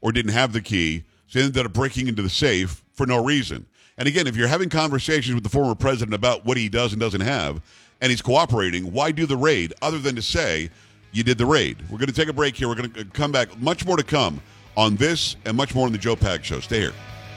or 0.00 0.12
didn't 0.12 0.34
have 0.34 0.52
the 0.52 0.62
key, 0.62 1.02
so 1.26 1.40
they 1.40 1.46
ended 1.46 1.66
up 1.66 1.72
breaking 1.72 2.06
into 2.06 2.22
the 2.22 2.30
safe 2.30 2.84
for 2.92 3.06
no 3.06 3.24
reason. 3.24 3.66
And 3.98 4.08
again, 4.08 4.26
if 4.26 4.36
you're 4.36 4.48
having 4.48 4.68
conversations 4.68 5.34
with 5.34 5.44
the 5.44 5.50
former 5.50 5.74
president 5.74 6.14
about 6.14 6.44
what 6.44 6.56
he 6.56 6.68
does 6.68 6.92
and 6.92 7.00
doesn't 7.00 7.20
have, 7.20 7.60
and 8.00 8.10
he's 8.10 8.22
cooperating, 8.22 8.92
why 8.92 9.12
do 9.12 9.26
the 9.26 9.36
raid 9.36 9.72
other 9.82 9.98
than 9.98 10.16
to 10.16 10.22
say 10.22 10.70
you 11.12 11.22
did 11.22 11.38
the 11.38 11.46
raid? 11.46 11.76
We're 11.90 11.98
going 11.98 12.08
to 12.08 12.14
take 12.14 12.28
a 12.28 12.32
break 12.32 12.56
here. 12.56 12.68
We're 12.68 12.74
going 12.74 12.90
to 12.92 13.00
uh, 13.02 13.04
come 13.12 13.32
back. 13.32 13.58
Much 13.60 13.86
more 13.86 13.96
to 13.96 14.02
come 14.02 14.40
on 14.76 14.96
this 14.96 15.36
and 15.44 15.56
much 15.56 15.74
more 15.74 15.86
on 15.86 15.92
the 15.92 15.98
Joe 15.98 16.16
Pags 16.16 16.44
Show. 16.44 16.60
Stay 16.60 16.80
here. 16.80 16.92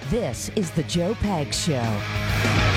This 0.10 0.50
is 0.56 0.72
the 0.72 0.84
Joe 0.84 1.14
Pags 1.16 1.66
Show. 1.66 2.75